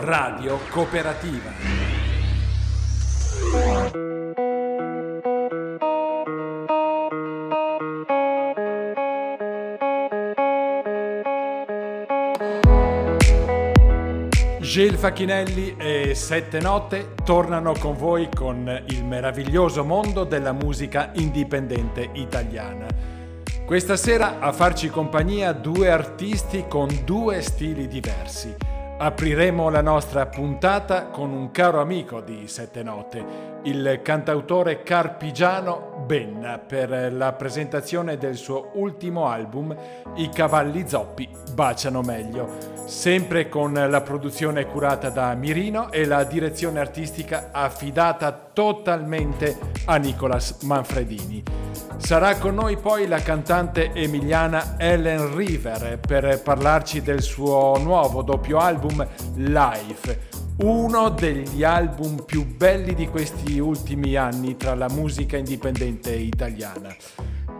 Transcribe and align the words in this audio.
Radio 0.00 0.58
Cooperativa. 0.70 1.50
Gil 14.60 14.96
Facchinelli 14.96 15.76
e 15.78 16.14
Sette 16.14 16.60
Notte 16.60 17.14
tornano 17.24 17.72
con 17.78 17.96
voi 17.96 18.28
con 18.32 18.84
il 18.88 19.04
meraviglioso 19.04 19.82
mondo 19.84 20.24
della 20.24 20.52
musica 20.52 21.12
indipendente 21.14 22.10
italiana. 22.12 22.86
Questa 23.64 23.96
sera 23.96 24.38
a 24.40 24.52
farci 24.52 24.90
compagnia 24.90 25.52
due 25.52 25.90
artisti 25.90 26.66
con 26.68 26.88
due 27.04 27.40
stili 27.40 27.88
diversi. 27.88 28.75
Apriremo 28.98 29.68
la 29.68 29.82
nostra 29.82 30.24
puntata 30.24 31.08
con 31.08 31.30
un 31.30 31.50
caro 31.50 31.82
amico 31.82 32.22
di 32.22 32.48
Sette 32.48 32.82
Notte, 32.82 33.22
il 33.64 34.00
cantautore 34.02 34.82
carpigiano 34.82 35.95
Benna, 36.06 36.58
per 36.58 37.12
la 37.12 37.32
presentazione 37.32 38.16
del 38.16 38.36
suo 38.36 38.70
ultimo 38.74 39.26
album 39.26 39.76
I 40.14 40.28
cavalli 40.28 40.88
zoppi 40.88 41.28
baciano 41.52 42.00
meglio, 42.00 42.48
sempre 42.84 43.48
con 43.48 43.72
la 43.72 44.00
produzione 44.02 44.66
curata 44.66 45.10
da 45.10 45.34
Mirino 45.34 45.90
e 45.90 46.04
la 46.04 46.22
direzione 46.22 46.78
artistica 46.78 47.48
affidata 47.50 48.30
totalmente 48.52 49.58
a 49.86 49.96
Nicolas 49.96 50.62
Manfredini. 50.62 51.42
Sarà 51.96 52.36
con 52.36 52.54
noi 52.54 52.76
poi 52.76 53.08
la 53.08 53.20
cantante 53.20 53.90
emiliana 53.92 54.76
Ellen 54.78 55.34
River 55.34 55.98
per 55.98 56.40
parlarci 56.40 57.02
del 57.02 57.20
suo 57.20 57.78
nuovo 57.78 58.22
doppio 58.22 58.58
album 58.58 59.04
Life, 59.34 60.44
uno 60.58 61.10
degli 61.10 61.62
album 61.64 62.24
più 62.24 62.46
belli 62.46 62.94
di 62.94 63.08
questi 63.08 63.58
ultimi 63.58 64.16
anni 64.16 64.56
tra 64.56 64.74
la 64.74 64.88
musica 64.88 65.36
indipendente 65.36 66.14
italiana. 66.14 66.94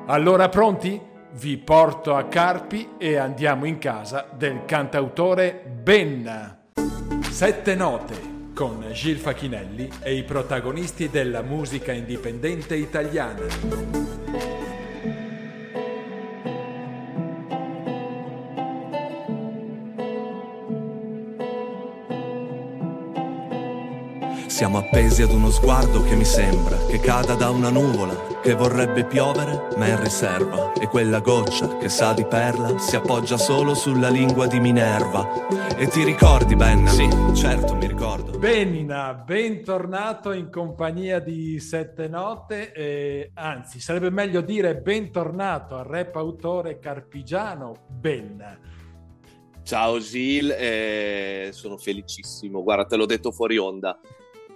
Allora 0.07 0.49
pronti? 0.49 0.99
Vi 1.39 1.59
porto 1.59 2.15
a 2.15 2.25
Carpi 2.25 2.93
e 2.97 3.17
andiamo 3.17 3.67
in 3.67 3.79
casa 3.79 4.27
del 4.35 4.65
cantautore 4.65 5.63
Benna. 5.83 6.59
Sette 7.29 7.75
note 7.75 8.35
con 8.55 8.83
Gil 8.93 9.19
Facchinelli 9.19 9.91
e 10.01 10.15
i 10.15 10.25
protagonisti 10.25 11.11
della 11.11 11.43
musica 11.43 11.93
indipendente 11.93 12.75
italiana. 12.77 14.26
Siamo 24.57 24.79
appesi 24.79 25.21
ad 25.21 25.33
uno 25.33 25.51
sguardo 25.51 26.03
che 26.03 26.17
mi 26.17 26.25
sembra 26.25 26.79
che 26.87 26.99
cada 26.99 27.35
da 27.35 27.51
una 27.51 27.69
nuvola, 27.69 28.41
che 28.41 28.55
vorrebbe 28.55 29.05
piovere, 29.05 29.69
ma 29.77 29.85
è 29.85 29.91
in 29.91 30.03
riserva. 30.03 30.73
E 30.73 30.87
quella 30.87 31.21
goccia 31.21 31.77
che 31.77 31.91
sa 31.91 32.15
di 32.15 32.25
perla 32.25 32.79
si 32.79 32.97
appoggia 32.97 33.37
solo 33.37 33.75
sulla 33.75 34.09
lingua 34.09 34.47
di 34.47 34.59
Minerva. 34.59 35.47
E 35.77 35.89
ti 35.89 36.05
ricordi, 36.05 36.57
Ben? 36.57 36.89
Sì, 36.89 37.07
certo, 37.35 37.75
mi 37.75 37.87
ricordo. 37.87 38.39
Benina, 38.39 39.13
bentornato 39.13 40.33
in 40.33 40.51
compagnia 40.51 41.19
di 41.21 41.61
Sette 41.61 42.09
Note, 42.09 42.73
eh, 42.73 43.33
anzi, 43.35 43.79
sarebbe 43.79 44.09
meglio 44.09 44.41
dire 44.41 44.77
bentornato 44.77 45.77
al 45.77 45.85
rap 45.85 46.17
autore 46.17 46.79
carpigiano 46.79 47.75
Ben. 47.89 48.61
Ciao 49.63 49.99
Gil, 49.99 50.51
eh, 50.51 51.51
sono 51.53 51.77
felicissimo. 51.77 52.63
Guarda, 52.63 52.87
te 52.87 52.97
l'ho 52.97 53.05
detto 53.05 53.33
fuori 53.33 53.59
onda 53.59 54.01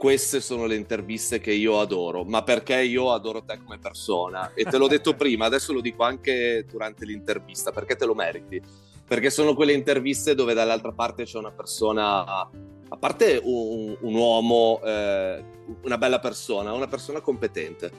queste 0.01 0.41
sono 0.41 0.65
le 0.65 0.77
interviste 0.77 1.41
che 1.41 1.53
io 1.53 1.79
adoro, 1.79 2.25
ma 2.25 2.43
perché 2.43 2.81
io 2.81 3.13
adoro 3.13 3.43
te 3.43 3.59
come 3.63 3.79
persona. 3.79 4.53
E 4.55 4.65
te 4.65 4.79
l'ho 4.79 4.87
detto 4.89 5.15
prima, 5.15 5.45
adesso 5.45 5.75
lo 5.75 5.83
dico 5.83 6.05
anche 6.05 6.65
durante 6.67 7.05
l'intervista, 7.05 7.71
perché 7.71 7.97
te 7.97 8.07
lo 8.07 8.15
meriti. 8.15 8.63
Perché 9.07 9.29
sono 9.29 9.55
quelle 9.55 9.75
interviste 9.75 10.35
dove 10.35 10.55
dall'altra 10.55 10.93
parte 10.93 11.25
c'è 11.25 11.37
una 11.37 11.51
persona, 11.51 12.25
a 12.25 12.97
parte 12.99 13.43
un, 13.45 13.95
un 14.01 14.15
uomo, 14.15 14.81
eh, 14.83 15.45
una 15.83 15.99
bella 15.99 16.19
persona, 16.19 16.73
una 16.73 16.89
persona 16.89 17.21
competente. 17.21 17.91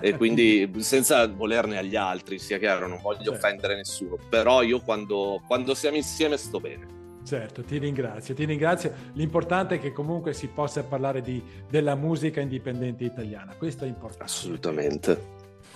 E 0.00 0.16
quindi 0.16 0.68
senza 0.82 1.28
volerne 1.28 1.78
agli 1.78 1.94
altri, 1.94 2.40
sia 2.40 2.58
chiaro, 2.58 2.88
non 2.88 2.98
voglio 3.00 3.30
certo. 3.30 3.34
offendere 3.34 3.76
nessuno, 3.76 4.18
però 4.28 4.62
io 4.62 4.80
quando, 4.80 5.40
quando 5.46 5.76
siamo 5.76 5.96
insieme 5.96 6.36
sto 6.38 6.58
bene. 6.58 6.95
Certo, 7.26 7.62
ti 7.64 7.78
ringrazio, 7.78 8.34
ti 8.34 8.44
ringrazio. 8.44 8.92
L'importante 9.14 9.74
è 9.74 9.80
che 9.80 9.92
comunque 9.92 10.32
si 10.32 10.46
possa 10.46 10.84
parlare 10.84 11.22
di, 11.22 11.42
della 11.68 11.96
musica 11.96 12.40
indipendente 12.40 13.02
italiana, 13.02 13.52
questo 13.58 13.82
è 13.84 13.88
importante. 13.88 14.22
Assolutamente, 14.22 15.22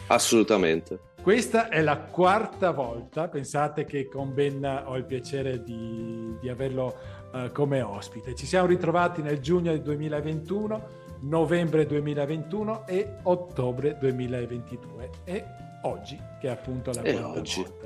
assolutamente. 0.07 0.99
Questa 1.21 1.69
è 1.69 1.83
la 1.83 1.99
quarta 1.99 2.71
volta, 2.71 3.27
pensate 3.27 3.85
che 3.85 4.07
con 4.07 4.33
Ben 4.33 4.65
ho 4.87 4.97
il 4.97 5.05
piacere 5.05 5.63
di, 5.65 6.37
di 6.41 6.49
averlo 6.49 6.97
uh, 7.33 7.51
come 7.51 7.83
ospite. 7.83 8.37
Ci 8.37 8.47
siamo 8.47 8.69
ritrovati 8.69 9.21
nel 9.21 9.41
giugno 9.41 9.73
del 9.73 9.83
2021, 9.83 10.89
novembre 11.23 11.85
2021 11.85 12.87
e 12.87 13.17
ottobre 13.25 13.99
2022 13.99 15.11
e 15.25 15.45
oggi 15.83 16.17
che 16.41 16.47
è 16.47 16.51
appunto 16.51 16.93
la 16.93 17.03
quarta 17.03 17.29
oggi. 17.29 17.63
volta. 17.63 17.80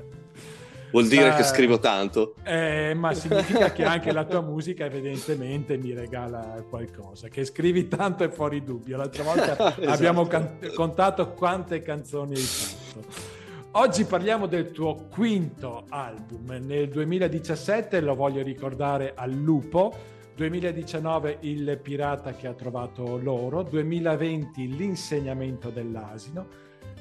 Vuol 0.94 1.08
dire 1.08 1.32
eh, 1.32 1.34
che 1.34 1.42
scrivo 1.42 1.80
tanto. 1.80 2.36
Eh, 2.44 2.94
ma 2.94 3.12
significa 3.14 3.72
che 3.72 3.82
anche 3.82 4.12
la 4.12 4.24
tua 4.24 4.40
musica 4.46 4.84
evidentemente 4.84 5.76
mi 5.76 5.92
regala 5.92 6.64
qualcosa. 6.68 7.26
Che 7.26 7.44
scrivi 7.44 7.88
tanto 7.88 8.22
è 8.22 8.28
fuori 8.28 8.62
dubbio. 8.62 8.96
L'altra 8.96 9.24
volta 9.24 9.52
esatto. 9.74 9.90
abbiamo 9.90 10.24
can- 10.28 10.56
contato 10.72 11.32
quante 11.32 11.82
canzoni 11.82 12.36
hai 12.36 12.40
fatto. 12.40 13.32
Oggi 13.72 14.04
parliamo 14.04 14.46
del 14.46 14.70
tuo 14.70 15.08
quinto 15.10 15.82
album. 15.88 16.60
Nel 16.64 16.88
2017 16.88 18.00
lo 18.00 18.14
voglio 18.14 18.44
ricordare 18.44 19.14
al 19.16 19.32
lupo. 19.32 19.92
2019 20.36 21.38
il 21.40 21.76
pirata 21.82 22.34
che 22.34 22.46
ha 22.46 22.54
trovato 22.54 23.18
l'oro, 23.18 23.62
2020 23.64 24.76
l'insegnamento 24.76 25.70
dell'asino, 25.70 26.46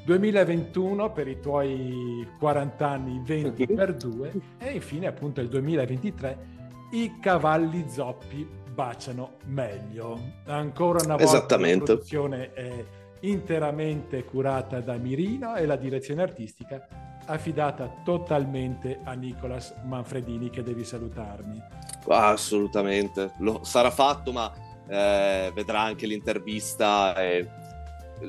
2021 0.06 1.12
per 1.12 1.28
i 1.28 1.40
tuoi 1.40 2.28
40 2.38 2.88
anni 2.88 3.22
20 3.24 3.68
per 3.68 3.96
2 3.96 4.34
e 4.59 4.72
infine 4.72 5.08
appunto 5.08 5.40
il 5.40 5.47
2023 5.47 6.52
i 6.91 7.19
cavalli 7.19 7.86
zoppi 7.88 8.47
baciano 8.74 9.38
meglio. 9.46 10.19
Ancora 10.46 11.00
una 11.03 11.16
volta 11.16 11.58
la 11.58 11.78
produzione 11.78 12.53
è 12.53 12.86
interamente 13.22 14.25
curata 14.25 14.81
da 14.81 14.96
Mirino 14.97 15.56
e 15.56 15.66
la 15.66 15.78
direzione 15.78 16.22
artistica 16.22 16.88
affidata 17.25 18.02
totalmente 18.03 19.00
a 19.03 19.14
Nicolas 19.14 19.74
Manfredini 19.85 20.50
che 20.50 20.62
devi 20.62 20.84
salutarmi. 20.84 21.62
assolutamente, 22.08 23.31
lo 23.40 23.64
sarà 23.64 23.91
fatto 23.91 24.34
ma 24.34 24.52
eh, 24.88 25.52
vedrà 25.56 25.81
anche 25.81 26.06
l'intervista 26.06 27.16
e 27.16 27.47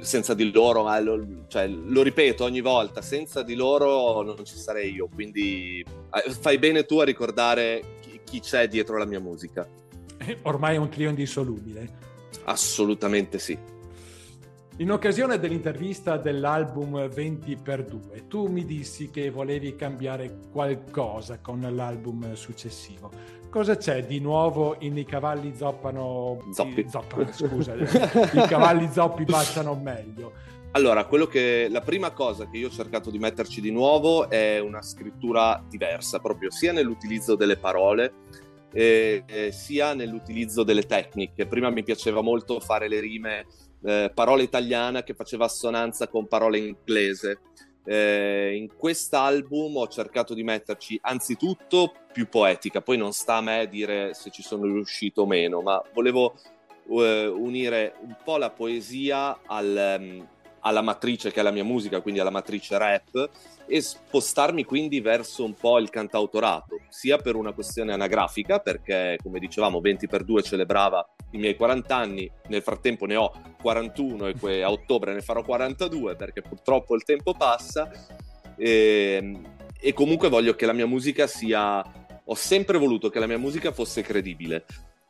senza 0.00 0.34
di 0.34 0.50
loro, 0.50 0.82
ma 0.82 0.98
lo, 1.00 1.44
cioè, 1.48 1.66
lo, 1.66 2.02
ripeto 2.02 2.44
ogni 2.44 2.60
volta, 2.60 3.00
senza 3.02 3.42
di 3.42 3.54
loro 3.54 4.22
non 4.22 4.44
ci 4.44 4.56
sarei 4.56 4.92
io, 4.92 5.08
quindi 5.12 5.80
eh, 5.80 6.30
fai 6.30 6.58
bene 6.58 6.84
tu 6.84 6.98
a 6.98 7.04
ricordare 7.04 7.98
chi, 8.00 8.20
chi 8.24 8.40
c'è 8.40 8.68
dietro 8.68 8.98
la 8.98 9.06
mia 9.06 9.20
musica. 9.20 9.66
Ormai 10.42 10.76
è 10.76 10.78
un 10.78 10.88
trio 10.88 11.08
indissolubile. 11.08 12.02
Assolutamente 12.44 13.38
sì. 13.38 13.56
In 14.78 14.90
occasione 14.90 15.38
dell'intervista 15.38 16.16
dell'album 16.16 16.96
20x2, 16.96 18.26
tu 18.26 18.48
mi 18.48 18.64
dissi 18.64 19.08
che 19.08 19.30
volevi 19.30 19.76
cambiare 19.76 20.38
qualcosa 20.50 21.38
con 21.38 21.60
l'album 21.60 22.32
successivo. 22.34 23.08
Cosa 23.54 23.76
c'è 23.76 24.04
di 24.04 24.18
nuovo 24.18 24.74
in 24.80 24.98
I 24.98 25.04
cavalli 25.04 25.54
zoppano... 25.54 26.44
Zoppi. 26.52 26.88
Zoppano, 26.88 27.32
scusa, 27.32 27.74
i 27.74 28.48
cavalli 28.48 28.88
zoppi 28.90 29.22
baciano 29.22 29.76
meglio. 29.76 30.32
Allora, 30.72 31.06
che, 31.06 31.68
la 31.70 31.80
prima 31.80 32.10
cosa 32.10 32.50
che 32.50 32.56
io 32.56 32.66
ho 32.66 32.72
cercato 32.72 33.12
di 33.12 33.20
metterci 33.20 33.60
di 33.60 33.70
nuovo 33.70 34.28
è 34.28 34.58
una 34.58 34.82
scrittura 34.82 35.64
diversa, 35.68 36.18
proprio 36.18 36.50
sia 36.50 36.72
nell'utilizzo 36.72 37.36
delle 37.36 37.56
parole, 37.56 38.14
eh, 38.72 39.22
eh, 39.24 39.52
sia 39.52 39.94
nell'utilizzo 39.94 40.64
delle 40.64 40.82
tecniche. 40.82 41.46
Prima 41.46 41.70
mi 41.70 41.84
piaceva 41.84 42.22
molto 42.22 42.58
fare 42.58 42.88
le 42.88 42.98
rime 42.98 43.46
eh, 43.84 44.10
parola 44.12 44.42
italiana 44.42 45.04
che 45.04 45.14
faceva 45.14 45.44
assonanza 45.44 46.08
con 46.08 46.26
parole 46.26 46.58
inglese. 46.58 47.38
Eh, 47.84 48.56
in 48.56 48.74
quest'album 48.76 49.76
ho 49.76 49.86
cercato 49.86 50.34
di 50.34 50.42
metterci 50.42 50.98
anzitutto 51.00 51.92
più 52.14 52.28
poetica, 52.28 52.80
poi 52.80 52.96
non 52.96 53.12
sta 53.12 53.34
a 53.34 53.40
me 53.40 53.68
dire 53.68 54.14
se 54.14 54.30
ci 54.30 54.42
sono 54.42 54.66
riuscito 54.66 55.22
o 55.22 55.26
meno, 55.26 55.62
ma 55.62 55.82
volevo 55.92 56.34
uh, 56.84 56.96
unire 56.96 57.96
un 58.02 58.16
po' 58.22 58.36
la 58.36 58.50
poesia 58.50 59.40
al, 59.44 59.96
um, 59.98 60.26
alla 60.60 60.80
matrice 60.80 61.32
che 61.32 61.40
è 61.40 61.42
la 61.42 61.50
mia 61.50 61.64
musica, 61.64 62.00
quindi 62.00 62.20
alla 62.20 62.30
matrice 62.30 62.78
rap, 62.78 63.30
e 63.66 63.80
spostarmi 63.80 64.62
quindi 64.62 65.00
verso 65.00 65.44
un 65.44 65.54
po' 65.54 65.78
il 65.78 65.90
cantautorato, 65.90 66.82
sia 66.88 67.16
per 67.16 67.34
una 67.34 67.52
questione 67.52 67.92
anagrafica, 67.92 68.60
perché 68.60 69.18
come 69.20 69.40
dicevamo 69.40 69.80
20 69.80 70.06
per 70.06 70.22
2 70.22 70.42
celebrava 70.42 71.04
i 71.32 71.38
miei 71.38 71.56
40 71.56 71.96
anni, 71.96 72.30
nel 72.46 72.62
frattempo 72.62 73.06
ne 73.06 73.16
ho 73.16 73.32
41 73.60 74.28
e 74.28 74.34
que- 74.38 74.62
a 74.62 74.70
ottobre 74.70 75.12
ne 75.12 75.20
farò 75.20 75.42
42 75.42 76.14
perché 76.14 76.42
purtroppo 76.42 76.94
il 76.94 77.02
tempo 77.02 77.34
passa, 77.34 77.90
e, 78.56 79.18
ehm, 79.20 79.52
e 79.80 79.92
comunque 79.92 80.28
voglio 80.28 80.54
che 80.54 80.66
la 80.66 80.72
mia 80.72 80.86
musica 80.86 81.26
sia... 81.26 82.02
Ho 82.26 82.34
sempre 82.34 82.78
voluto 82.78 83.10
che 83.10 83.18
la 83.18 83.26
mia 83.26 83.38
musica 83.38 83.72
fosse 83.72 84.02
credibile, 84.02 84.64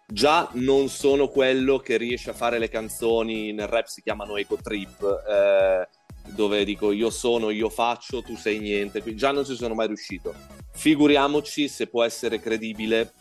già 0.07 0.49
non 0.55 0.89
sono 0.89 1.29
quello 1.29 1.79
che 1.79 1.97
riesce 1.97 2.31
a 2.31 2.35
fare 2.35 2.59
le 2.59 2.69
canzoni 2.69 3.53
nel 3.53 3.69
rap 3.69 3.87
si 3.87 4.03
chiamano 4.03 4.37
ego 4.37 4.59
trip 4.61 5.03
eh, 5.03 5.89
dove 6.33 6.65
dico 6.65 6.91
io 6.93 7.11
sono, 7.11 7.51
io 7.51 7.69
faccio, 7.69 8.23
tu 8.23 8.37
sei 8.37 8.59
niente, 8.59 9.03
già 9.15 9.31
non 9.31 9.45
ci 9.45 9.55
sono 9.55 9.75
mai 9.75 9.87
riuscito. 9.87 10.35
Figuriamoci 10.73 11.69
se 11.69 11.87
può 11.87 12.03
essere 12.03 12.41
credibile 12.41 13.13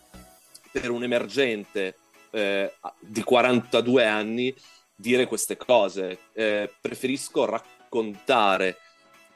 per 0.71 0.89
un 0.89 1.03
emergente 1.03 1.97
eh, 2.31 2.73
di 2.99 3.21
42 3.21 4.05
anni 4.05 4.55
dire 4.95 5.27
queste 5.27 5.55
cose. 5.57 6.19
Eh, 6.33 6.71
preferisco 6.81 7.45
raccontare 7.45 8.77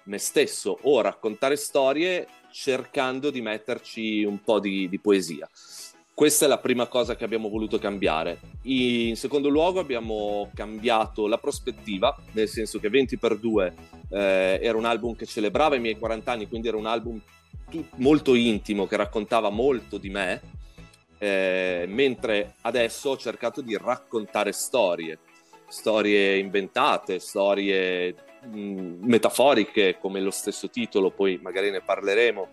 me 0.07 0.17
stesso 0.17 0.79
o 0.83 1.01
raccontare 1.01 1.55
storie 1.57 2.27
cercando 2.51 3.29
di 3.29 3.41
metterci 3.41 4.23
un 4.23 4.41
po' 4.41 4.59
di, 4.59 4.87
di 4.89 4.99
poesia. 4.99 5.49
Questa 6.13 6.45
è 6.45 6.47
la 6.47 6.57
prima 6.57 6.87
cosa 6.87 7.15
che 7.15 7.23
abbiamo 7.23 7.47
voluto 7.47 7.77
cambiare. 7.77 8.39
In 8.63 9.15
secondo 9.15 9.49
luogo 9.49 9.79
abbiamo 9.79 10.49
cambiato 10.55 11.27
la 11.27 11.37
prospettiva, 11.37 12.15
nel 12.31 12.47
senso 12.47 12.79
che 12.79 12.89
20 12.89 13.17
per 13.17 13.37
2 13.37 13.73
eh, 14.09 14.59
era 14.61 14.77
un 14.77 14.85
album 14.85 15.15
che 15.15 15.27
celebrava 15.27 15.75
i 15.75 15.79
miei 15.79 15.95
40 15.95 16.31
anni, 16.31 16.47
quindi 16.47 16.69
era 16.69 16.77
un 16.77 16.87
album 16.87 17.21
molto 17.97 18.33
intimo 18.33 18.87
che 18.87 18.95
raccontava 18.95 19.49
molto 19.49 19.99
di 19.99 20.09
me, 20.09 20.41
eh, 21.19 21.85
mentre 21.87 22.55
adesso 22.61 23.11
ho 23.11 23.17
cercato 23.17 23.61
di 23.61 23.77
raccontare 23.77 24.53
storie, 24.53 25.19
storie 25.67 26.37
inventate, 26.37 27.19
storie 27.19 28.15
metaforiche 28.45 29.97
come 29.99 30.19
lo 30.19 30.31
stesso 30.31 30.69
titolo, 30.69 31.11
poi 31.11 31.39
magari 31.41 31.71
ne 31.71 31.81
parleremo. 31.81 32.47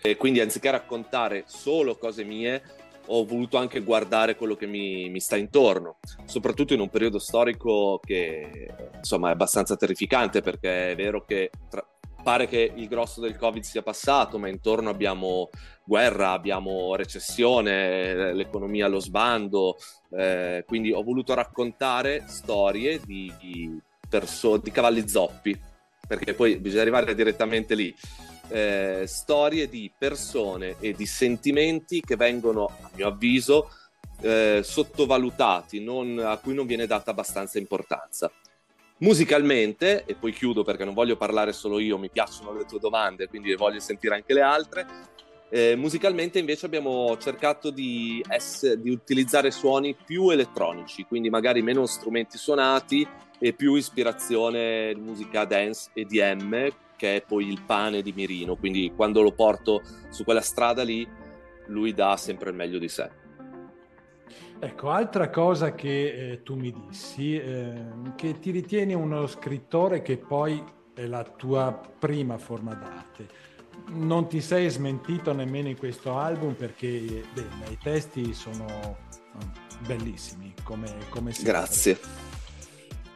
E 0.00 0.16
quindi 0.16 0.40
anziché 0.40 0.70
raccontare 0.70 1.44
solo 1.46 1.96
cose 1.96 2.24
mie, 2.24 2.62
ho 3.10 3.24
voluto 3.24 3.56
anche 3.56 3.80
guardare 3.80 4.36
quello 4.36 4.54
che 4.54 4.66
mi, 4.66 5.08
mi 5.08 5.20
sta 5.20 5.36
intorno, 5.36 5.98
soprattutto 6.24 6.74
in 6.74 6.80
un 6.80 6.88
periodo 6.88 7.18
storico 7.18 8.00
che 8.04 8.68
insomma 8.96 9.30
è 9.30 9.32
abbastanza 9.32 9.76
terrificante 9.76 10.40
perché 10.42 10.90
è 10.90 10.94
vero 10.94 11.24
che 11.24 11.50
tra, 11.70 11.84
pare 12.22 12.46
che 12.46 12.72
il 12.74 12.88
grosso 12.88 13.20
del 13.20 13.36
Covid 13.36 13.62
sia 13.62 13.82
passato, 13.82 14.38
ma 14.38 14.48
intorno 14.48 14.90
abbiamo 14.90 15.48
guerra, 15.84 16.32
abbiamo 16.32 16.94
recessione, 16.94 18.34
l'economia 18.34 18.86
allo 18.86 19.00
sbando, 19.00 19.76
eh, 20.10 20.62
quindi 20.66 20.92
ho 20.92 21.02
voluto 21.02 21.32
raccontare 21.32 22.24
storie 22.26 23.00
di, 23.02 23.32
di, 23.40 23.80
perso- 24.08 24.56
di 24.56 24.70
cavalli 24.70 25.08
zoppi, 25.08 25.58
perché 26.06 26.34
poi 26.34 26.56
bisogna 26.58 26.82
arrivare 26.82 27.14
direttamente 27.14 27.74
lì 27.74 27.94
eh, 28.48 29.04
storie 29.06 29.68
di 29.68 29.92
persone 29.96 30.76
e 30.80 30.92
di 30.92 31.06
sentimenti 31.06 32.00
che 32.00 32.16
vengono, 32.16 32.66
a 32.66 32.90
mio 32.94 33.08
avviso, 33.08 33.70
eh, 34.20 34.60
sottovalutati, 34.62 35.82
non, 35.82 36.18
a 36.18 36.36
cui 36.38 36.54
non 36.54 36.66
viene 36.66 36.86
data 36.86 37.10
abbastanza 37.10 37.58
importanza. 37.58 38.30
Musicalmente, 39.00 40.04
e 40.06 40.14
poi 40.14 40.32
chiudo 40.32 40.64
perché 40.64 40.84
non 40.84 40.94
voglio 40.94 41.16
parlare 41.16 41.52
solo 41.52 41.78
io, 41.78 41.98
mi 41.98 42.10
piacciono 42.10 42.52
le 42.52 42.64
tue 42.64 42.80
domande, 42.80 43.28
quindi 43.28 43.54
voglio 43.54 43.78
sentire 43.78 44.14
anche 44.16 44.34
le 44.34 44.40
altre. 44.40 44.86
Eh, 45.50 45.76
musicalmente 45.76 46.38
invece 46.38 46.66
abbiamo 46.66 47.16
cercato 47.16 47.70
di, 47.70 48.22
essere, 48.28 48.80
di, 48.80 48.90
utilizzare 48.90 49.50
suoni 49.50 49.94
più 49.94 50.28
elettronici, 50.28 51.04
quindi 51.04 51.30
magari 51.30 51.62
meno 51.62 51.86
strumenti 51.86 52.36
suonati 52.36 53.06
e 53.38 53.52
più 53.54 53.74
ispirazione 53.74 54.94
musica 54.94 55.46
dance 55.46 55.90
e 55.94 56.04
DM, 56.04 56.68
che 56.96 57.16
è 57.16 57.22
poi 57.22 57.48
il 57.48 57.62
pane 57.64 58.02
di 58.02 58.12
Mirino, 58.12 58.56
quindi 58.56 58.92
quando 58.94 59.22
lo 59.22 59.32
porto 59.32 59.80
su 60.10 60.24
quella 60.24 60.42
strada 60.42 60.82
lì, 60.82 61.08
lui 61.68 61.94
dà 61.94 62.16
sempre 62.16 62.50
il 62.50 62.56
meglio 62.56 62.78
di 62.78 62.88
sé. 62.88 63.10
Ecco, 64.60 64.90
altra 64.90 65.30
cosa 65.30 65.72
che 65.74 66.32
eh, 66.32 66.42
tu 66.42 66.56
mi 66.56 66.72
dissi, 66.72 67.36
eh, 67.36 67.72
che 68.16 68.38
ti 68.40 68.50
ritieni 68.50 68.92
uno 68.92 69.26
scrittore 69.28 70.02
che 70.02 70.18
poi 70.18 70.62
è 70.94 71.06
la 71.06 71.22
tua 71.22 71.80
prima 71.98 72.38
forma 72.38 72.74
d'arte. 72.74 73.28
Non 73.86 74.28
ti 74.28 74.40
sei 74.40 74.68
smentito 74.68 75.32
nemmeno 75.32 75.68
in 75.68 75.76
questo 75.76 76.18
album 76.18 76.54
perché 76.54 77.24
beh, 77.32 77.70
i 77.70 77.78
testi 77.82 78.34
sono 78.34 78.96
mm, 79.34 79.86
bellissimi, 79.86 80.54
come, 80.62 80.94
come 81.08 81.32
sempre. 81.32 81.52
Grazie. 81.52 82.27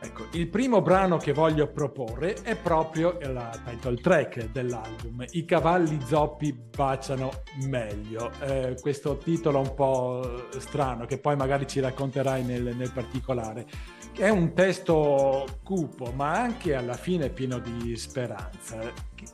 Ecco, 0.05 0.27
il 0.33 0.49
primo 0.49 0.83
brano 0.83 1.17
che 1.17 1.33
voglio 1.33 1.69
proporre 1.69 2.35
è 2.43 2.57
proprio 2.57 3.19
la 3.21 3.57
title 3.65 3.97
track 3.97 4.51
dell'album, 4.51 5.25
I 5.31 5.45
cavalli 5.45 6.01
zoppi 6.05 6.53
baciano 6.53 7.31
meglio. 7.69 8.33
Eh, 8.41 8.75
questo 8.81 9.17
titolo 9.19 9.61
un 9.61 9.75
po' 9.75 10.49
strano 10.59 11.07
che 11.07 11.19
poi 11.19 11.37
magari 11.37 11.69
ci 11.69 11.79
racconterai 11.79 12.43
nel, 12.43 12.75
nel 12.75 12.91
particolare. 12.91 13.65
È 14.13 14.29
un 14.29 14.53
testo 14.55 15.61
cupo 15.63 16.11
ma 16.17 16.33
anche 16.33 16.75
alla 16.75 16.95
fine 16.95 17.31
pieno 17.31 17.61
di 17.61 17.97
speranza. 17.97 18.81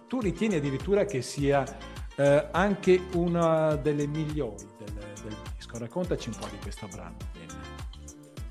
Tu 0.06 0.20
ritieni 0.20 0.56
addirittura 0.56 1.06
che 1.06 1.22
sia 1.22 1.64
eh, 2.14 2.48
anche 2.50 3.00
una 3.14 3.74
delle 3.76 4.06
migliori 4.06 4.66
del, 4.76 4.92
del 5.22 5.36
disco. 5.56 5.78
Raccontaci 5.78 6.28
un 6.28 6.36
po' 6.38 6.46
di 6.50 6.58
questo 6.60 6.86
brano. 6.88 7.16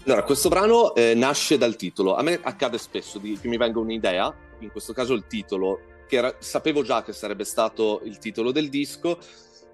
Allora, 0.07 0.24
questo 0.24 0.48
brano 0.48 0.95
eh, 0.95 1.15
nasce 1.15 1.57
dal 1.57 1.75
titolo. 1.75 2.15
A 2.15 2.24
me 2.24 2.39
accade 2.42 2.77
spesso 2.77 3.19
di, 3.19 3.38
che 3.38 3.50
mi 3.50 3.57
venga 3.57 3.80
un'idea, 3.80 4.33
in 4.59 4.71
questo 4.71 4.94
caso 4.94 5.13
il 5.13 5.27
titolo, 5.27 5.81
che 6.07 6.15
era, 6.15 6.33
sapevo 6.39 6.81
già 6.81 7.04
che 7.04 7.12
sarebbe 7.12 7.44
stato 7.44 8.00
il 8.06 8.18
titolo 8.18 8.54
del 8.54 8.69
disco, 8.69 9.18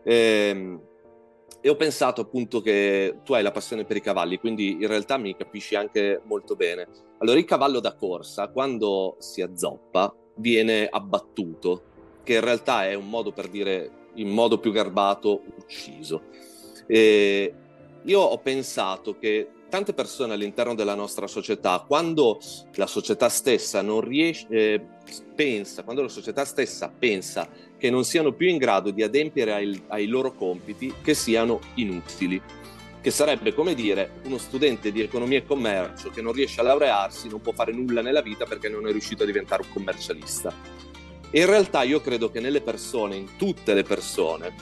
ehm, 0.04 0.82
e 1.62 1.70
ho 1.70 1.76
pensato 1.76 2.22
appunto 2.22 2.62
che 2.62 3.20
tu 3.24 3.34
hai 3.34 3.44
la 3.44 3.52
passione 3.52 3.86
per 3.86 3.98
i 3.98 4.02
cavalli, 4.02 4.40
quindi 4.40 4.72
in 4.72 4.88
realtà 4.88 5.18
mi 5.18 5.36
capisci 5.36 5.76
anche 5.76 6.20
molto 6.24 6.56
bene. 6.56 6.88
Allora, 7.20 7.38
il 7.38 7.46
cavallo 7.46 7.80
da 7.80 7.94
corsa, 7.94 8.48
quando 8.48 9.18
si 9.20 9.44
azzoppa, 9.44 10.16
viene 10.38 10.88
abbattuto, 10.88 11.84
che 12.24 12.34
in 12.34 12.42
realtà 12.42 12.88
è 12.88 12.96
un 12.96 13.08
modo 13.08 13.34
per 13.34 13.50
dire 13.50 14.10
in 14.16 14.30
modo 14.30 14.58
più 14.58 14.72
garbato 14.72 15.44
ucciso. 15.60 16.24
E 16.88 17.54
io 18.02 18.20
ho 18.20 18.38
pensato 18.40 19.20
che 19.20 19.48
tante 19.74 19.96
persone 19.96 20.36
all'interno 20.36 20.76
della 20.76 20.94
nostra 20.94 21.26
società, 21.26 21.84
quando 21.88 22.40
la 22.76 22.86
società 22.86 23.28
stessa 23.28 23.82
non 23.82 24.02
riesce, 24.02 24.46
eh, 24.50 24.86
pensa, 25.34 25.82
quando 25.82 26.04
la 26.04 26.10
società 26.10 26.46
stessa 26.46 26.94
pensa 26.96 27.50
che 27.76 27.90
non 27.90 28.04
siano 28.04 28.34
più 28.34 28.48
in 28.48 28.58
grado 28.58 28.92
di 28.92 29.02
adempiere 29.02 29.52
ai, 29.52 29.84
ai 29.88 30.06
loro 30.06 30.32
compiti, 30.34 30.94
che 31.02 31.16
siano 31.16 31.60
inutili 31.76 32.40
che 33.02 33.10
sarebbe 33.10 33.54
come 33.56 33.74
dire 33.74 34.22
uno 34.26 34.38
studente 34.38 34.92
di 34.92 35.02
economia 35.02 35.40
e 35.40 35.46
commercio 35.46 36.12
che 36.12 36.22
non 36.22 36.34
riesce 36.34 36.62
a 36.62 36.64
laurearsi, 36.64 37.28
non 37.28 37.42
può 37.42 37.52
fare 37.52 37.74
nulla 37.74 38.02
nella 38.02 38.22
vita 38.22 38.46
perché 38.46 38.70
non 38.70 38.88
è 38.88 38.92
riuscito 38.92 39.24
a 39.24 39.26
diventare 39.26 39.64
un 39.64 39.74
commercialista. 39.74 40.54
E 41.32 41.40
in 41.40 41.48
realtà 41.48 41.82
io 41.82 42.00
credo 42.00 42.30
che 42.30 42.40
nelle 42.40 42.62
persone, 42.62 43.16
in 43.16 43.36
tutte 43.38 43.74
le 43.74 43.84
persone, 43.84 44.54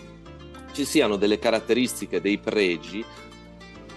ci 0.72 0.86
siano 0.86 1.18
delle 1.18 1.38
caratteristiche, 1.38 2.22
dei 2.22 2.38
pregi 2.38 3.04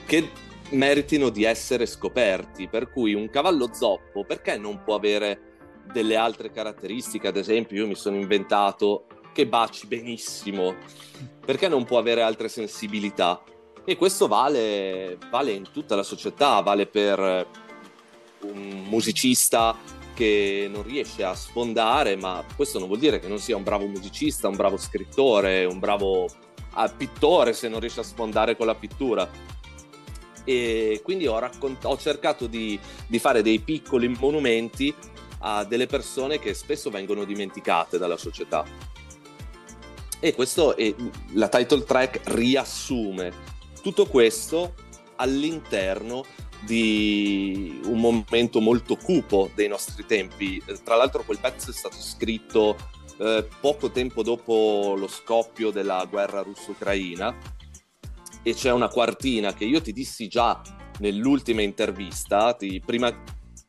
che 0.04 0.28
meritino 0.70 1.28
di 1.28 1.44
essere 1.44 1.86
scoperti. 1.86 2.68
Per 2.68 2.90
cui 2.90 3.14
un 3.14 3.28
cavallo 3.30 3.72
zoppo, 3.72 4.24
perché 4.24 4.56
non 4.56 4.82
può 4.82 4.94
avere 4.94 5.52
delle 5.92 6.16
altre 6.16 6.50
caratteristiche? 6.50 7.28
Ad 7.28 7.36
esempio, 7.36 7.76
io 7.76 7.86
mi 7.86 7.94
sono 7.94 8.16
inventato 8.16 9.06
che 9.32 9.46
baci 9.46 9.86
benissimo, 9.86 10.74
perché 11.44 11.68
non 11.68 11.84
può 11.84 11.98
avere 11.98 12.22
altre 12.22 12.48
sensibilità? 12.48 13.42
E 13.84 13.96
questo 13.96 14.28
vale, 14.28 15.18
vale 15.30 15.52
in 15.52 15.64
tutta 15.70 15.94
la 15.94 16.02
società, 16.02 16.60
vale 16.60 16.86
per 16.86 17.46
un 18.40 18.84
musicista 18.88 19.76
che 20.14 20.68
non 20.72 20.84
riesce 20.84 21.24
a 21.24 21.34
sfondare, 21.34 22.16
ma 22.16 22.42
questo 22.56 22.78
non 22.78 22.86
vuol 22.86 23.00
dire 23.00 23.18
che 23.18 23.28
non 23.28 23.38
sia 23.38 23.56
un 23.56 23.64
bravo 23.64 23.86
musicista, 23.86 24.48
un 24.48 24.56
bravo 24.56 24.76
scrittore, 24.76 25.64
un 25.64 25.80
bravo 25.80 26.26
ah, 26.74 26.88
pittore 26.88 27.52
se 27.52 27.68
non 27.68 27.80
riesce 27.80 28.00
a 28.00 28.04
sfondare 28.04 28.56
con 28.56 28.66
la 28.66 28.74
pittura 28.74 29.28
e 30.44 31.00
quindi 31.02 31.26
ho, 31.26 31.38
raccont- 31.38 31.84
ho 31.84 31.96
cercato 31.96 32.46
di, 32.46 32.78
di 33.06 33.18
fare 33.18 33.42
dei 33.42 33.58
piccoli 33.58 34.08
monumenti 34.08 34.94
a 35.38 35.64
delle 35.64 35.86
persone 35.86 36.38
che 36.38 36.54
spesso 36.54 36.90
vengono 36.90 37.24
dimenticate 37.24 37.98
dalla 37.98 38.16
società. 38.16 38.64
E 40.20 40.34
questo 40.34 40.76
è, 40.76 40.94
la 41.32 41.48
title 41.48 41.84
track 41.84 42.20
riassume 42.34 43.32
tutto 43.82 44.06
questo 44.06 44.74
all'interno 45.16 46.24
di 46.60 47.80
un 47.84 48.00
momento 48.00 48.60
molto 48.60 48.96
cupo 48.96 49.50
dei 49.54 49.68
nostri 49.68 50.06
tempi. 50.06 50.62
Tra 50.82 50.96
l'altro 50.96 51.24
quel 51.24 51.38
pezzo 51.38 51.70
è 51.70 51.74
stato 51.74 51.96
scritto 51.98 52.76
eh, 53.18 53.46
poco 53.60 53.90
tempo 53.90 54.22
dopo 54.22 54.94
lo 54.96 55.08
scoppio 55.08 55.70
della 55.70 56.06
guerra 56.08 56.40
russo-ucraina 56.40 57.36
e 58.44 58.54
c'è 58.54 58.70
una 58.70 58.88
quartina 58.88 59.54
che 59.54 59.64
io 59.64 59.80
ti 59.80 59.92
dissi 59.92 60.28
già 60.28 60.60
nell'ultima 60.98 61.62
intervista, 61.62 62.52
ti, 62.52 62.80
prima 62.84 63.10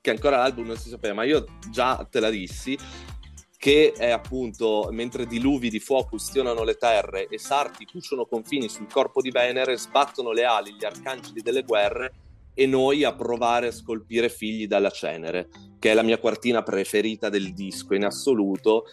che 0.02 0.10
ancora 0.12 0.38
l'album 0.38 0.68
non 0.68 0.78
si 0.78 0.90
sapeva, 0.90 1.16
ma 1.16 1.24
io 1.24 1.46
già 1.72 2.06
te 2.12 2.20
la 2.20 2.30
dissi, 2.30 2.78
che 3.58 3.94
è 3.94 4.12
appunto 4.12 4.90
mentre 4.92 5.26
diluvi 5.26 5.70
di 5.70 5.80
fuoco 5.80 6.16
ustionano 6.16 6.64
le 6.64 6.76
terre 6.76 7.28
e 7.28 7.40
sarti 7.40 7.86
cuciono 7.86 8.26
confini 8.26 8.70
sul 8.70 8.88
corpo 8.92 9.22
di 9.22 9.32
Venere, 9.32 9.78
sbattono 9.78 10.32
le 10.32 10.44
ali 10.44 10.76
gli 10.76 10.86
arcangeli 10.86 11.42
delle 11.42 11.64
guerre 11.64 12.14
e 12.54 12.68
noi 12.68 13.04
a 13.04 13.16
provare 13.16 13.68
a 13.68 13.72
scolpire 13.72 14.30
figli 14.30 14.68
dalla 14.68 14.92
cenere, 14.92 15.50
che 15.80 15.92
è 15.92 15.94
la 15.94 16.04
mia 16.04 16.20
quartina 16.20 16.64
preferita 16.64 17.30
del 17.30 17.54
disco 17.54 17.96
in 17.96 18.06
assoluto. 18.06 18.84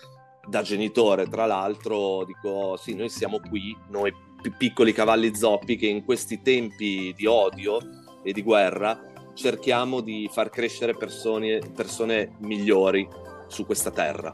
Da 0.48 0.62
genitore, 0.62 1.28
tra 1.28 1.46
l'altro, 1.46 2.24
dico 2.24 2.76
sì, 2.76 2.94
noi 2.94 3.08
siamo 3.08 3.38
qui, 3.38 3.76
noi 3.90 4.12
piccoli 4.50 4.92
cavalli 4.92 5.34
zoppi 5.34 5.76
che 5.76 5.86
in 5.86 6.04
questi 6.04 6.42
tempi 6.42 7.14
di 7.16 7.26
odio 7.26 7.78
e 8.22 8.32
di 8.32 8.42
guerra 8.42 9.10
cerchiamo 9.34 10.00
di 10.00 10.28
far 10.30 10.50
crescere 10.50 10.94
persone, 10.94 11.60
persone 11.74 12.36
migliori 12.40 13.08
su 13.46 13.64
questa 13.64 13.90
terra. 13.90 14.32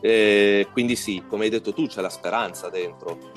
E 0.00 0.68
quindi 0.72 0.96
sì, 0.96 1.24
come 1.26 1.44
hai 1.44 1.50
detto 1.50 1.72
tu, 1.72 1.86
c'è 1.86 2.00
la 2.00 2.10
speranza 2.10 2.68
dentro 2.68 3.32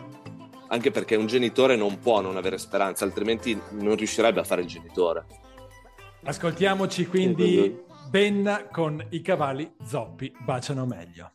anche 0.70 0.92
perché 0.92 1.16
un 1.16 1.28
genitore 1.28 1.76
non 1.76 2.00
può 2.00 2.22
non 2.22 2.38
avere 2.38 2.58
speranza, 2.58 3.06
altrimenti 3.06 3.60
non 3.72 3.96
riuscirebbe 3.96 4.40
a 4.40 4.44
fare 4.44 4.62
il 4.62 4.68
genitore. 4.68 5.26
Ascoltiamoci 6.24 7.08
quindi 7.08 7.84
Ben 8.10 8.68
con 8.72 9.06
i 9.10 9.22
cavalli 9.22 9.72
zoppi 9.84 10.34
baciano 10.44 10.86
meglio. 10.86 11.32